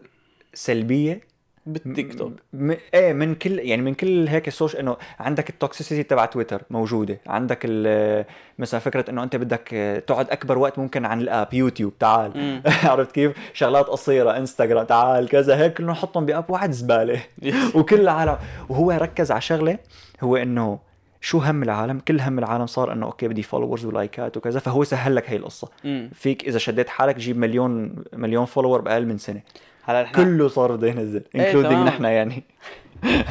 سلبية 0.54 1.20
بالتيك 1.66 2.14
توك. 2.18 2.32
م... 2.52 2.74
إيه 2.94 3.12
من 3.12 3.34
كل 3.34 3.58
يعني 3.58 3.82
من 3.82 3.94
كل 3.94 4.28
هيك 4.28 4.48
ال 4.48 4.53
social 4.53 4.80
إنه 4.80 4.96
عندك 5.20 5.50
ال 5.50 5.56
toxicity 5.56 6.02
تبع 6.02 6.24
تويتر 6.24 6.62
موجودة 6.70 7.20
عندك 7.26 7.58
ال- 7.64 8.24
مثلا 8.58 8.80
فكرة 8.80 9.10
إنه 9.10 9.22
أنت 9.22 9.36
بدك 9.36 9.68
تقعد 10.06 10.30
أكبر 10.30 10.58
وقت 10.58 10.78
ممكن 10.78 11.04
عن 11.04 11.20
ال 11.20 11.29
app 11.29 11.54
يوتيوب 11.54 11.98
تعال. 11.98 12.62
عرفت 12.84 13.12
كيف؟ 13.12 13.32
شغلات 13.52 13.86
قصيرة 13.86 14.36
إنستغرام 14.36 14.86
تعال 14.86 15.28
كذا 15.28 15.56
هيك 15.58 15.74
كلهم 15.74 15.90
نحطهم 15.90 16.26
ب 16.26 16.32
app 16.32 16.50
واحد 16.50 16.70
زبالة. 16.70 17.22
وكل 17.76 18.00
العالم. 18.00 18.36
وهو 18.68 18.90
ركز 18.90 19.30
على 19.30 19.40
شغلة 19.40 19.78
هو 20.20 20.36
إنه 20.36 20.78
شو 21.24 21.38
هم 21.38 21.62
العالم؟ 21.62 21.98
كل 21.98 22.20
هم 22.20 22.38
العالم 22.38 22.66
صار 22.66 22.92
إنه 22.92 23.06
okay 23.06 23.28
بدي 23.28 23.42
followers 23.42 23.84
و 23.84 23.93
like 23.93 24.28
ات 24.28 24.36
وكذا 24.36 24.60
فهو 24.60 24.84
سهل 24.84 25.14
لك 25.14 25.30
هي 25.30 25.36
القصة. 25.36 25.68
مم. 25.84 26.10
فيك 26.14 26.44
إذا 26.44 26.58
شديت 26.58 26.88
حالك 26.88 27.16
تجيب 27.16 27.38
مليون 27.38 28.04
مليون 28.12 28.44
follower 28.44 28.80
بأقل 28.80 29.06
من 29.06 29.18
سنة. 29.18 29.42
هلا 29.84 30.02
نحن 30.02 30.14
كله 30.14 30.48
صار 30.48 30.76
بده 30.76 30.88
ينزل 30.88 31.24
including 31.34 31.72
تمام. 31.72 31.86
نحن 31.86 32.04
يعني. 32.04 32.42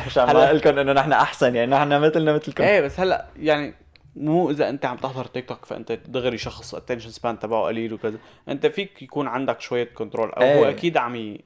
عشان 0.05 0.23
ما 0.23 0.45
أقول 0.45 0.57
لكم 0.57 0.77
إنه 0.77 0.93
نحن 0.93 1.13
أحسن 1.13 1.55
يعني 1.55 1.71
نحن 1.71 2.01
مثلنا 2.01 2.33
مثلكم. 2.33 2.63
إيه 2.63 2.81
بس 2.81 2.99
هلا 2.99 3.25
يعني 3.39 3.73
مو 4.15 4.49
إذا 4.49 4.69
أنت 4.69 4.85
عم 4.85 4.97
تحضر 4.97 5.25
تيك 5.25 5.49
توك 5.49 5.65
فأنت 5.65 5.91
دغري 5.91 6.37
شخص 6.37 6.75
attention 6.75 7.09
span 7.09 7.39
تبعه 7.39 7.65
قليل 7.65 7.93
وكذا. 7.93 8.17
أنت 8.49 8.65
فيك 8.65 9.01
يكون 9.01 9.27
عندك 9.27 9.61
شوية 9.61 9.89
control 9.93 10.29
أو 10.29 10.41
هو 10.41 10.65
إيه. 10.65 10.69
أكيد 10.69 10.97
عم 10.97 11.15
ي... 11.15 11.41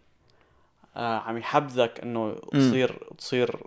آه 0.96 1.20
عم 1.20 1.38
يحبذك 1.38 2.00
إنه 2.04 2.36
تصير 2.52 3.10
تصير 3.18 3.60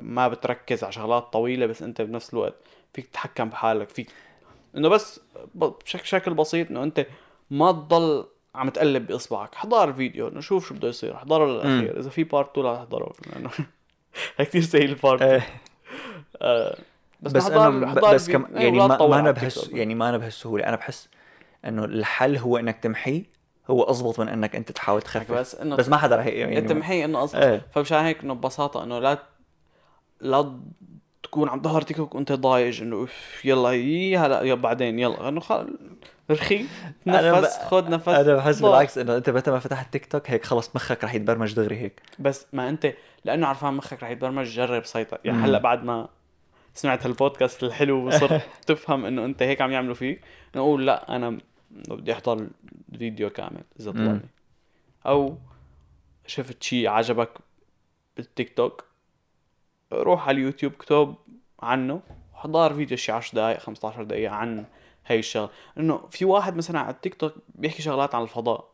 ما 0.00 0.28
بتركز 0.28 0.84
على 0.84 0.92
شغلات 0.92 1.22
طويلة 1.32 1.66
بس 1.66 1.82
أنت 1.82 2.02
بنفس 2.02 2.34
الوقت 2.34 2.54
فيك 2.94 3.06
تتحكم 3.06 3.48
بحالك 3.48 3.88
فيك 3.88 4.08
إنه 4.76 4.88
بس 4.88 5.20
بشكل 5.54 6.06
شكل 6.06 6.34
بسيط 6.34 6.70
إنه 6.70 6.82
أنت 6.82 7.06
ما 7.50 7.72
تضل 7.72 8.24
عم 8.54 8.68
تقلب 8.68 9.06
بإصبعك. 9.06 9.54
احضر 9.54 9.88
الفيديو 9.88 10.28
إنه 10.28 10.40
شوف 10.40 10.68
شو 10.68 10.74
بده 10.74 10.88
يصير 10.88 11.14
احضره 11.14 11.46
للاخير 11.46 12.00
إذا 12.00 12.10
في 12.10 12.24
part 12.24 12.50
2 12.50 12.66
لا 12.66 12.74
تحضره. 12.76 13.12
لأنه 13.32 13.50
كثير 14.38 14.62
سهل 14.62 14.82
ال 14.82 14.94
part 14.94 15.42
بس, 17.20 17.32
بس 17.32 17.50
أنا 17.50 17.94
بس 17.94 18.30
كم 18.30 18.42
الفيديو. 18.42 18.62
يعني 18.62 18.78
ما, 18.78 19.06
ما 19.06 19.18
أنا 19.18 19.30
بهس. 19.30 19.68
يعني 19.68 19.94
ما 19.94 20.08
أنا 20.08 20.18
بهالسهوله 20.18 20.64
أنا 20.64 20.76
بحس 20.76 21.08
إنه 21.64 21.84
الحل 21.84 22.36
هو 22.36 22.56
إنك 22.56 22.78
تمحيه 22.78 23.22
هو 23.70 23.82
اضبط 23.82 24.20
من 24.20 24.28
إنك 24.28 24.56
أنت 24.56 24.72
تحاول 24.72 25.02
تخفف. 25.02 25.32
بس 25.32 25.54
إنه 25.54 25.76
بس 25.76 25.88
ما 25.88 25.96
حدا 25.96 26.16
رح 26.16 26.26
يعني 26.26 26.58
انت 26.58 26.72
محي 26.72 27.04
إنه 27.04 27.24
أصلا 27.24 27.52
إيه. 27.52 27.66
فمشان 27.74 27.98
هيك 27.98 28.22
إنه 28.22 28.34
ببساطة 28.34 28.82
إنه 28.84 28.98
لا 28.98 29.18
لا 30.24 30.58
تكون 31.22 31.48
عم 31.48 31.60
تحضر 31.60 31.82
تيك 31.82 31.96
توك 31.96 32.14
وانت 32.14 32.32
ضايج 32.32 32.82
انه 32.82 32.96
اوف 32.96 33.44
يلا 33.44 33.70
يي 33.70 34.16
هلا 34.16 34.42
يا 34.42 34.54
بعدين 34.54 34.98
يلا 34.98 35.28
انه 35.28 35.40
خل 35.40 35.78
رخي 36.30 36.66
نفس 37.06 37.58
خذ 37.58 37.90
نفس 37.90 38.08
أنا 38.08 38.34
بحس. 38.34 38.62
بالعكس 38.62 38.98
إنه 38.98 39.16
أنت 39.16 39.30
متى 39.30 39.50
ما 39.50 39.58
فتحت 39.58 39.92
تيك 39.92 40.06
توك 40.06 40.30
هيك 40.30 40.44
خلص 40.44 40.76
مخك 40.76 41.04
رح 41.04 41.14
يتبرمج 41.14 41.54
دغري 41.54 41.76
هيك 41.76 42.02
بس 42.18 42.46
ما 42.52 42.68
أنت 42.68 42.94
لأنه 43.24 43.46
عرفان 43.46 43.74
مخك 43.74 44.02
رح 44.02 44.10
يتبرمج 44.10 44.46
جرب 44.46 44.84
سيطر 44.84 45.18
يعني. 45.24 45.38
هلا 45.38 45.58
بعد 45.58 45.84
ما 45.84 46.08
سمعت 46.74 47.06
هالبودكاست 47.06 47.62
الحلو 47.62 48.06
وصرت 48.06 48.42
تفهم 48.66 49.04
إنه 49.04 49.24
أنت 49.24 49.42
هيك 49.42 49.60
عم 49.60 49.72
يعملوا 49.72 49.94
فيك 49.94 50.20
نقول 50.56 50.86
لا 50.86 51.16
أنا 51.16 51.38
بدي 51.70 52.12
أحضر 52.12 52.46
الفيديو 52.92 53.30
كامل 53.30 53.62
إذا. 53.80 53.92
طلعني 53.92 54.20
أو 55.06 55.38
شفت 56.26 56.62
شيء 56.62 56.88
عجبك 56.88 57.30
بالتيك 58.16 58.56
توك 58.56 58.84
روح 60.02 60.28
على 60.28 60.38
اليوتيوب 60.38 60.72
اكتب 60.72 61.14
عنه 61.62 62.00
وحضر 62.34 62.74
فيديو 62.74 62.96
شي 62.96 63.12
10 63.12 63.34
دقائق 63.36 63.58
15 63.58 64.02
دقيقة 64.02 64.34
عن 64.34 64.64
هي 65.06 65.18
الشغله 65.18 65.50
انه 65.78 66.08
في 66.10 66.24
واحد 66.24 66.56
مثلا 66.56 66.80
على 66.80 66.90
التيك 66.90 67.14
توك 67.14 67.34
بيحكي 67.54 67.82
شغلات 67.82 68.14
عن 68.14 68.22
الفضاء. 68.22 68.70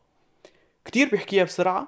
كتير 0.85 1.09
بيحكيها 1.09 1.43
بسرعة. 1.43 1.87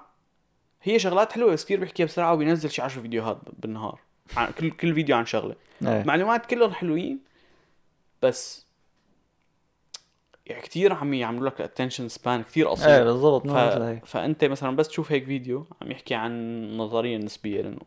هي 0.82 0.98
شغلات 0.98 1.32
حلوة 1.32 1.52
بس 1.52 1.64
كتير 1.64 1.80
بيحكيها 1.80 2.06
بسرعة 2.06 2.32
وبينزل 2.32 2.70
شي 2.70 2.82
10 2.82 3.02
فيديوهات 3.02 3.38
بالنهار. 3.58 4.00
عن 4.36 4.52
كل 4.52 4.70
كل 4.70 4.94
فيديو 4.94 5.16
عن 5.16 5.26
شغلة. 5.26 5.56
إيه. 5.82 6.04
معلومات 6.04 6.46
كلهم 6.46 6.72
حلوين 6.72 7.18
بس 8.22 8.66
يعني 10.46 10.62
كتير 10.62 10.92
عم 10.92 11.14
يعملوا 11.14 11.48
لك 11.48 11.60
ال 11.60 11.65
attention 11.65 12.08
span 12.08 12.42
كتير 12.42 12.66
إيه 12.66 12.72
قصير 12.72 13.04
بالضبط 13.04 13.46
ف... 13.46 13.56
فأنت 14.06 14.44
مثلا 14.44 14.76
بس 14.76 14.88
تشوف 14.88 15.12
هيك 15.12 15.24
فيديو 15.24 15.66
عم 15.82 15.90
يحكي 15.90 16.14
عن 16.14 16.32
النظريه 16.32 17.16
النسبيه 17.16 17.62
لأنه. 17.62 17.80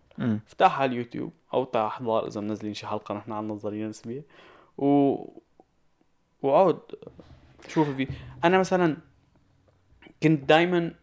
افتحها 0.47 0.81
على 0.81 0.91
اليوتيوب 0.91 1.31
أو 1.53 1.63
تعال 1.63 1.85
احضر 1.85 2.27
إذا 2.27 2.41
منزلين 2.41 2.73
شي 2.73 2.87
حلقة 2.87 3.15
نحن 3.15 3.31
عن 3.31 3.43
النظريه 3.43 3.83
النسبيه 3.83 4.23
و 4.77 5.15
وعود 6.41 6.79
شوف 7.67 7.89
الفيديو. 7.89 8.15
أنا 8.43 8.57
مثلا 8.57 8.97
كنت 10.23 10.43
دائما 10.49 10.93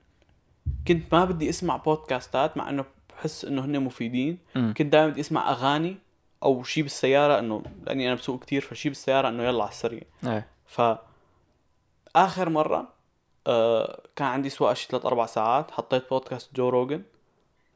كنت 0.89 1.15
ما 1.15 1.25
بدي 1.25 1.49
أسمع 1.51 1.77
بودكاستات 1.77 2.57
مع 2.57 2.71
إنه 2.71 2.85
بحس 3.11 3.45
إنه 3.45 3.65
هن 3.65 3.81
مفيدين. 3.81 4.39
أمم. 4.57 4.75
كنت 4.77 4.93
دائما 4.93 5.11
بدي 5.11 5.21
أسمع 5.21 5.51
أغاني 5.51 5.97
أو 6.43 6.63
شي 6.63 6.83
بالسيارة 6.83 7.39
إنه 7.39 7.63
لأني 7.87 8.07
أنا 8.07 8.15
بسوق 8.15 8.43
كتير 8.43 8.61
فشي 8.61 8.89
بالسيارة 8.89 9.29
إنه 9.29 9.43
يلا 9.43 9.63
على 9.63 9.71
السريع. 9.71 10.03
إيه. 10.27 10.47
ف 10.67 10.83
آخر 12.17 12.49
مرة 12.49 12.89
آه 13.47 14.01
كان 14.17 14.29
عندي 14.29 14.49
سواقة 14.51 14.75
شي 14.75 14.89
ثلاث 14.91 15.07
أربع 15.07 15.27
ساعات 15.27 15.71
حطيت 15.71 16.11
بودكاست 16.11 16.55
جو 16.55 16.69
روجن 16.69 17.03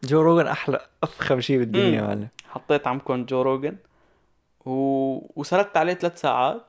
جو 0.05 0.22
روجن 0.22 0.47
أحلى 0.47 0.80
أفخم 1.03 1.41
شيء 1.41 1.59
بالدنيا. 1.59 2.03
معلم 2.03 2.28
حطيت 2.49 2.86
عمكم 2.86 3.24
جو 3.24 3.43
روجن 3.43 3.76
و... 4.66 4.70
وسردت 5.41 5.76
عليه 5.76 5.95
ثلاث 5.95 6.20
ساعات 6.20 6.62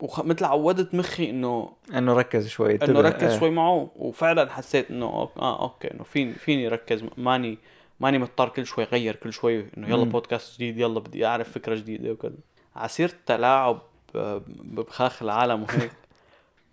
ومثل 0.00 0.44
عودت 0.44 0.94
مخي 0.94 1.30
انه 1.30 1.72
إنه 1.94 2.12
ركز 2.12 2.48
شوي 2.48 2.84
إنه. 2.84 3.00
ركز 3.00 3.30
إيه. 3.32 3.38
شوي 3.38 3.50
معه 3.50 3.90
وفعلا 3.96 4.50
حسيت 4.50 4.90
إنه 4.90 5.10
ok- 5.10 5.40
آه 5.40 5.62
okay 5.62 5.90
إنه 5.94 6.02
فيني 6.04 6.32
فيني 6.32 6.68
ركز 6.68 7.04
ماني 7.16 7.58
ماني 8.00 8.18
مضطر 8.18 8.48
كل 8.48 8.66
شوي 8.66 8.84
غير 8.84 9.16
كل 9.16 9.32
شوي 9.32 9.66
إنه 9.76 9.88
يلا 9.88 10.04
مم. 10.04 10.10
بودكاست 10.10 10.54
جديد 10.54 10.78
يلا 10.78 11.00
بدي 11.00 11.26
أعرف 11.26 11.52
فكرة 11.52 11.74
جديدة 11.74 12.12
وكذا 12.12 12.34
ع 12.76 12.82
سيرة 12.82 13.08
التلاعب 13.08 13.76
آه، 13.76 13.82
بمخاخ 14.14 15.22
العالم 15.22 15.62
وهيك. 15.62 15.92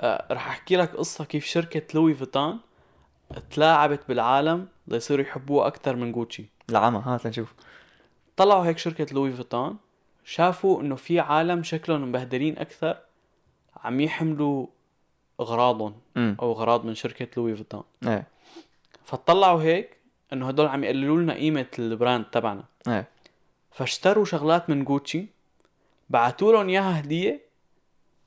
آه، 0.02 0.26
رح 0.32 0.48
أحكي 0.48 0.76
لك 0.76 0.96
قصة 0.96 1.26
كيف 1.26 1.46
شركة 1.46 1.82
لوي 1.94 2.14
فيتان 2.14 2.60
تلاعبت 3.52 4.00
بالعالم 4.08 4.68
ليصيروا 4.88 5.26
يحبوها 5.26 5.68
أكثر 5.68 5.96
من 5.96 6.12
جوتشي. 6.12 6.46
العمى 6.70 7.02
هات 7.06 7.26
لنشوف. 7.26 7.54
طلعوا 8.38 8.66
هيك 8.66 8.78
شركة 8.78 9.14
لوي 9.14 9.32
فيتون 9.32 9.78
شافوا 10.24 10.82
إنه 10.82 10.96
في 10.96 11.20
عالم 11.20 11.64
شكلهم 11.64 12.10
مبهدلين 12.10 12.58
أكثر 12.58 12.98
عم 13.84 14.00
يحملوا 14.00 14.68
أغراضهم 15.40 15.94
أو 16.18 16.52
أغراض 16.52 16.86
من 16.86 16.96
شركة 16.96 17.28
لوي 17.38 17.56
فيتون 17.56 17.84
إيه. 18.08 18.28
فطلعوا 19.04 19.62
هيك 19.62 19.98
إنه 20.34 20.48
هدول 20.48 20.68
عم 20.68 20.84
يقللوا 20.84 21.18
لنا 21.18 21.34
قيمة 21.34 21.66
ال 21.80 21.87
brand 21.87 22.26
تبعنا. 22.26 22.64
إيه. 22.88 23.08
فاشتروا 23.72 24.26
شغلات 24.26 24.70
من 24.70 24.84
جوتشي 24.84 25.28
بعتوا 26.10 26.54
لهم 26.54 26.70
إياها 26.70 27.00
هدية 27.00 27.50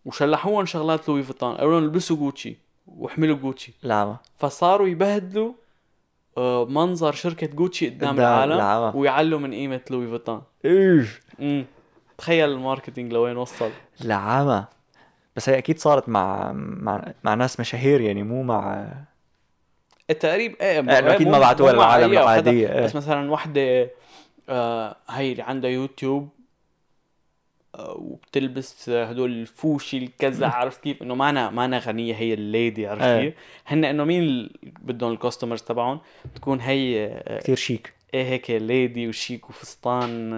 وشلحوهم 0.04 0.66
شغلات 0.66 1.08
لوي 1.08 1.22
فيتون 1.22 1.54
قالوا 1.54 1.72
لهم 1.72 1.84
البسوا 1.84 2.16
جوتشي 2.16 2.56
واحملوا 2.86 3.36
جوتشي. 3.36 3.72
العمى 3.84 4.16
فصاروا 4.38 4.88
يبهدلوا 4.88 5.52
آه، 6.38 6.64
منظر 6.64 7.12
شركة 7.12 7.46
جوتشي 7.46 7.88
قدام 7.88 8.20
العالم 8.20 8.52
العالم. 8.52 8.96
ويعلوا 8.96 9.38
من 9.38 9.54
قيمة 9.54 9.80
لوي 9.90 10.10
فيتون 10.10 10.42
إيش؟ 10.64 11.20
امم 11.40 11.64
تخيل 12.18 12.48
ال 12.48 12.55
marketing 12.55 13.12
لوين 13.12 13.36
وصل. 13.36 13.70
العمى 14.04 14.64
بس 15.36 15.48
هي 15.48 15.58
أكيد 15.58 15.78
صارت 15.78 16.08
مع 16.08 16.52
مع 16.52 17.12
مع 17.24 17.34
ناس 17.34 17.60
مشاهير 17.60 18.00
يعني 18.00 18.22
مو 18.22 18.42
مع 18.42 18.88
التقريب 20.10 20.56
إيه 20.60 20.80
إيه، 20.80 21.14
أكيد 21.14 21.28
ما 21.28 21.38
بعتوها 21.38 21.72
للعالم. 21.72 22.12
العادية، 22.12 22.72
إيه. 22.72 22.84
بس 22.84 22.96
مثلا 22.96 23.30
وحدة 23.30 23.90
آه 24.48 24.96
هي 25.08 25.32
اللي 25.32 25.42
عندها 25.42 25.70
يوتيوب 25.70 26.22
آه 26.22 26.41
وبتلبس 27.78 28.88
هدول 28.88 29.30
الفوشي 29.32 29.98
الكذا 29.98 30.46
عرفت 30.56 30.80
كيف؟ 30.82 31.02
إنه 31.02 31.14
مانا 31.14 31.50
مانا 31.50 31.78
غنية 31.78 32.14
هي 32.14 32.34
ال 32.34 32.45
lady 32.45 32.86
عرفت 32.86 33.02
إيه. 33.02 33.20
كيف؟ 33.30 33.34
هن 33.66 33.84
إنه 33.84 34.04
مين 34.04 34.50
بدهم 34.62 35.12
ال 35.12 35.17
customers 35.17 35.62
تبعهم 35.62 36.00
تكون 36.34 36.60
هي 36.60 37.06
آه، 37.06 37.38
كثير 37.38 37.56
شيك. 37.56 37.92
إيه 38.14 38.24
هيك 38.24 38.50
lady 38.50 39.08
وشيك 39.08 39.50
وفستان 39.50 40.32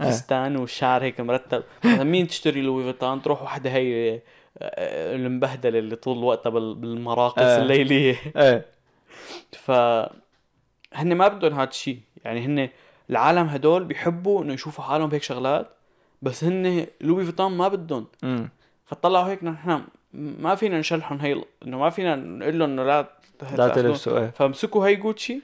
إيه. 0.00 0.08
فستان 0.10 0.56
والشعر 0.56 1.02
هيك 1.02 1.20
مرتب. 1.20 1.62
مين 1.84 2.28
تشتري 2.28 2.60
لوي 2.62 2.84
فيتون 2.92 3.22
تروح 3.22 3.42
وحدة 3.42 3.70
هي 3.70 4.14
آه، 4.14 4.20
آه، 4.58 5.16
المبهدلة 5.16 5.78
اللي 5.78 5.96
طول 5.96 6.24
وقتها 6.24 6.50
بال- 6.50 6.74
بالمراقص 6.74 7.38
إيه. 7.42 7.58
الليلية. 7.62 8.16
إيه. 8.36 8.66
ف 9.64 9.70
هن 10.94 11.14
ما 11.14 11.28
بدهم 11.28 11.54
هذا 11.60 11.68
الشيء 11.70 11.98
يعني 12.24 12.40
هن 12.44 12.68
العالم 13.10 13.46
هدول 13.46 13.84
بيحبوا 13.84 14.42
إنه 14.42 14.52
يشوفوا 14.52 14.84
حالهم 14.84 15.08
بهيك 15.08 15.22
شغلات. 15.22 15.70
بس 16.22 16.44
هن 16.44 16.86
لوي 17.00 17.24
فيتون 17.24 17.56
ما 17.56 17.68
بدهم. 17.68 18.06
فطلعوا 18.86 19.28
هيك 19.28 19.44
نحن 19.44 19.82
ما 20.12 20.54
فينا 20.54 20.78
نشلحهم 20.78 21.18
هي 21.18 21.44
إنه 21.66 21.78
ما 21.78 21.90
فينا 21.90 22.16
نقول 22.16 22.58
لهم 22.58 22.70
إنه 22.70 22.84
لا 22.84 23.08
لا. 23.56 23.68
تلبسوا 23.68 24.18
إيه. 24.18 24.30
فمسكوا 24.30 24.86
هي 24.86 24.96
جوتشي 24.96 25.40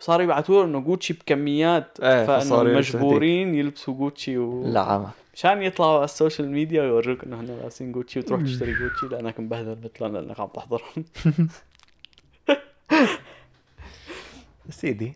صاروا 0.00 0.24
يبعثوا 0.24 0.64
إنه 0.64 0.80
جوتشي 0.80 1.12
بكميات 1.12 2.00
إيه، 2.00 2.26
فإنه 2.26 2.62
مجبورين 2.62 3.54
يلبسوا 3.54 3.94
جوتشي 3.94 4.38
و... 4.38 4.66
العمى 4.66 5.10
مشان 5.34 5.62
يطلعوا 5.62 5.96
على 5.96 6.04
السوشيال 6.04 6.50
ميديا 6.50 6.82
ويوروك 6.82 7.24
إنه 7.24 7.40
هن 7.40 7.46
لابسين 7.46 7.92
جوتشي 7.92 8.18
وتروح 8.18 8.42
تشتري 8.42 8.72
جوتشي 8.72 9.06
لانك 9.06 9.40
مبهدل 9.40 9.78
مثلهم 9.84 10.16
لانك 10.16 10.40
عم 10.40 10.48
تحضرهم 10.48 11.04
سيدي 14.70 15.14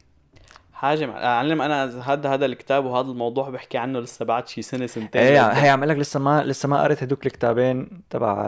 حاجة 0.77 1.07
مع... 1.07 1.15
علم 1.27 1.63
أنا 1.63 1.85
هذا 2.13 2.29
هذا 2.35 2.47
الكتاب 2.47 2.85
وهذا 2.85 3.07
الموضوع 3.11 3.49
بحكي 3.51 3.79
عنه 3.79 4.01
لسه 4.01 4.25
بعد 4.25 4.49
شي 4.49 4.63
سنة 4.63 4.87
سنتين. 4.87 5.23
إيه 5.23 5.41
قدام. 5.43 5.57
هي 5.57 5.69
عم 5.69 5.85
لك 5.85 5.97
لسه 5.97 6.21
ما 6.21 6.43
لسه 6.45 6.69
ما 6.69 6.83
قريت 6.83 7.03
هدوك 7.03 7.27
الكتابين 7.27 7.89
تبع 8.11 8.43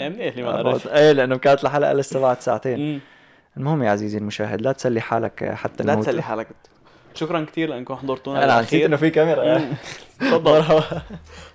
إيه 0.00 0.08
منيح 0.08 0.34
اللي 0.34 0.42
ما 0.42 0.62
about- 0.62 0.66
قريت. 0.66 0.86
إيه 0.86 1.12
لأنه 1.12 1.36
كانت 1.36 1.64
الحلقة 1.64 1.92
لسه 1.92 2.20
بعد 2.20 2.40
ساعتين. 2.40 3.00
المهم 3.56 3.82
يا 3.82 3.90
عزيزي 3.90 4.18
المشاهد 4.18 4.60
لا 4.62 4.72
تسلي 4.72 5.00
حالك 5.00 5.52
حتى 5.54 5.84
لا. 5.84 5.94
تسلي 5.94 6.22
حالك. 6.22 6.48
شكرا 7.14 7.44
كثير 7.44 7.68
لأنكم 7.68 7.94
حضرتونا 7.94 8.44
أنا 8.44 8.60
نسيت 8.60 8.84
إنه 8.84 8.96
في 8.96 9.10
كاميرا. 9.10 9.60
تفضل. 10.20 10.82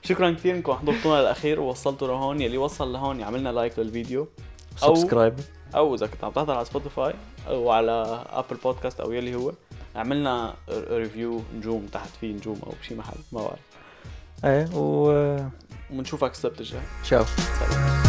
شكرا 0.02 0.32
كثير 0.32 0.56
انكم 0.56 0.74
حضرتونا 0.74 1.22
للاخير 1.22 1.60
ووصلتوا 1.60 2.08
لهون 2.08 2.42
يلي 2.42 2.58
وصل 2.58 2.94
لهون 2.94 3.20
يعملنا 3.20 3.50
like 3.50 3.80
للفيديو. 3.80 4.28
أو- 4.78 4.86
subscribe. 4.86 5.34
أو 5.76 5.96
إذا 5.96 6.08
كنت 6.08 6.24
عم 6.24 6.32
تحضر 6.32 6.54
على 6.56 6.66
Spotify 6.66 7.14
أو 7.48 7.72
على 7.72 8.24
Apple 8.34 8.58
Podcast 8.64 9.00
أو 9.00 9.12
يلي 9.12 9.36
هو. 9.36 9.52
عملنا 10.00 10.54
review 10.70 11.42
نجوم 11.56 11.86
تحت 11.94 12.10
فيه 12.22 12.34
نجوم 12.34 12.60
أو 12.64 12.74
بشي 12.82 12.96
محل 12.96 13.18
ما 13.32 13.42
بعرف. 13.42 13.60
إيه 14.46 14.70
و 14.76 15.10
وبنشوفك 15.92 16.32
السبت 16.32 16.60
الجاي. 16.60 16.82
تشاو. 17.04 17.24
سلام. 17.26 18.09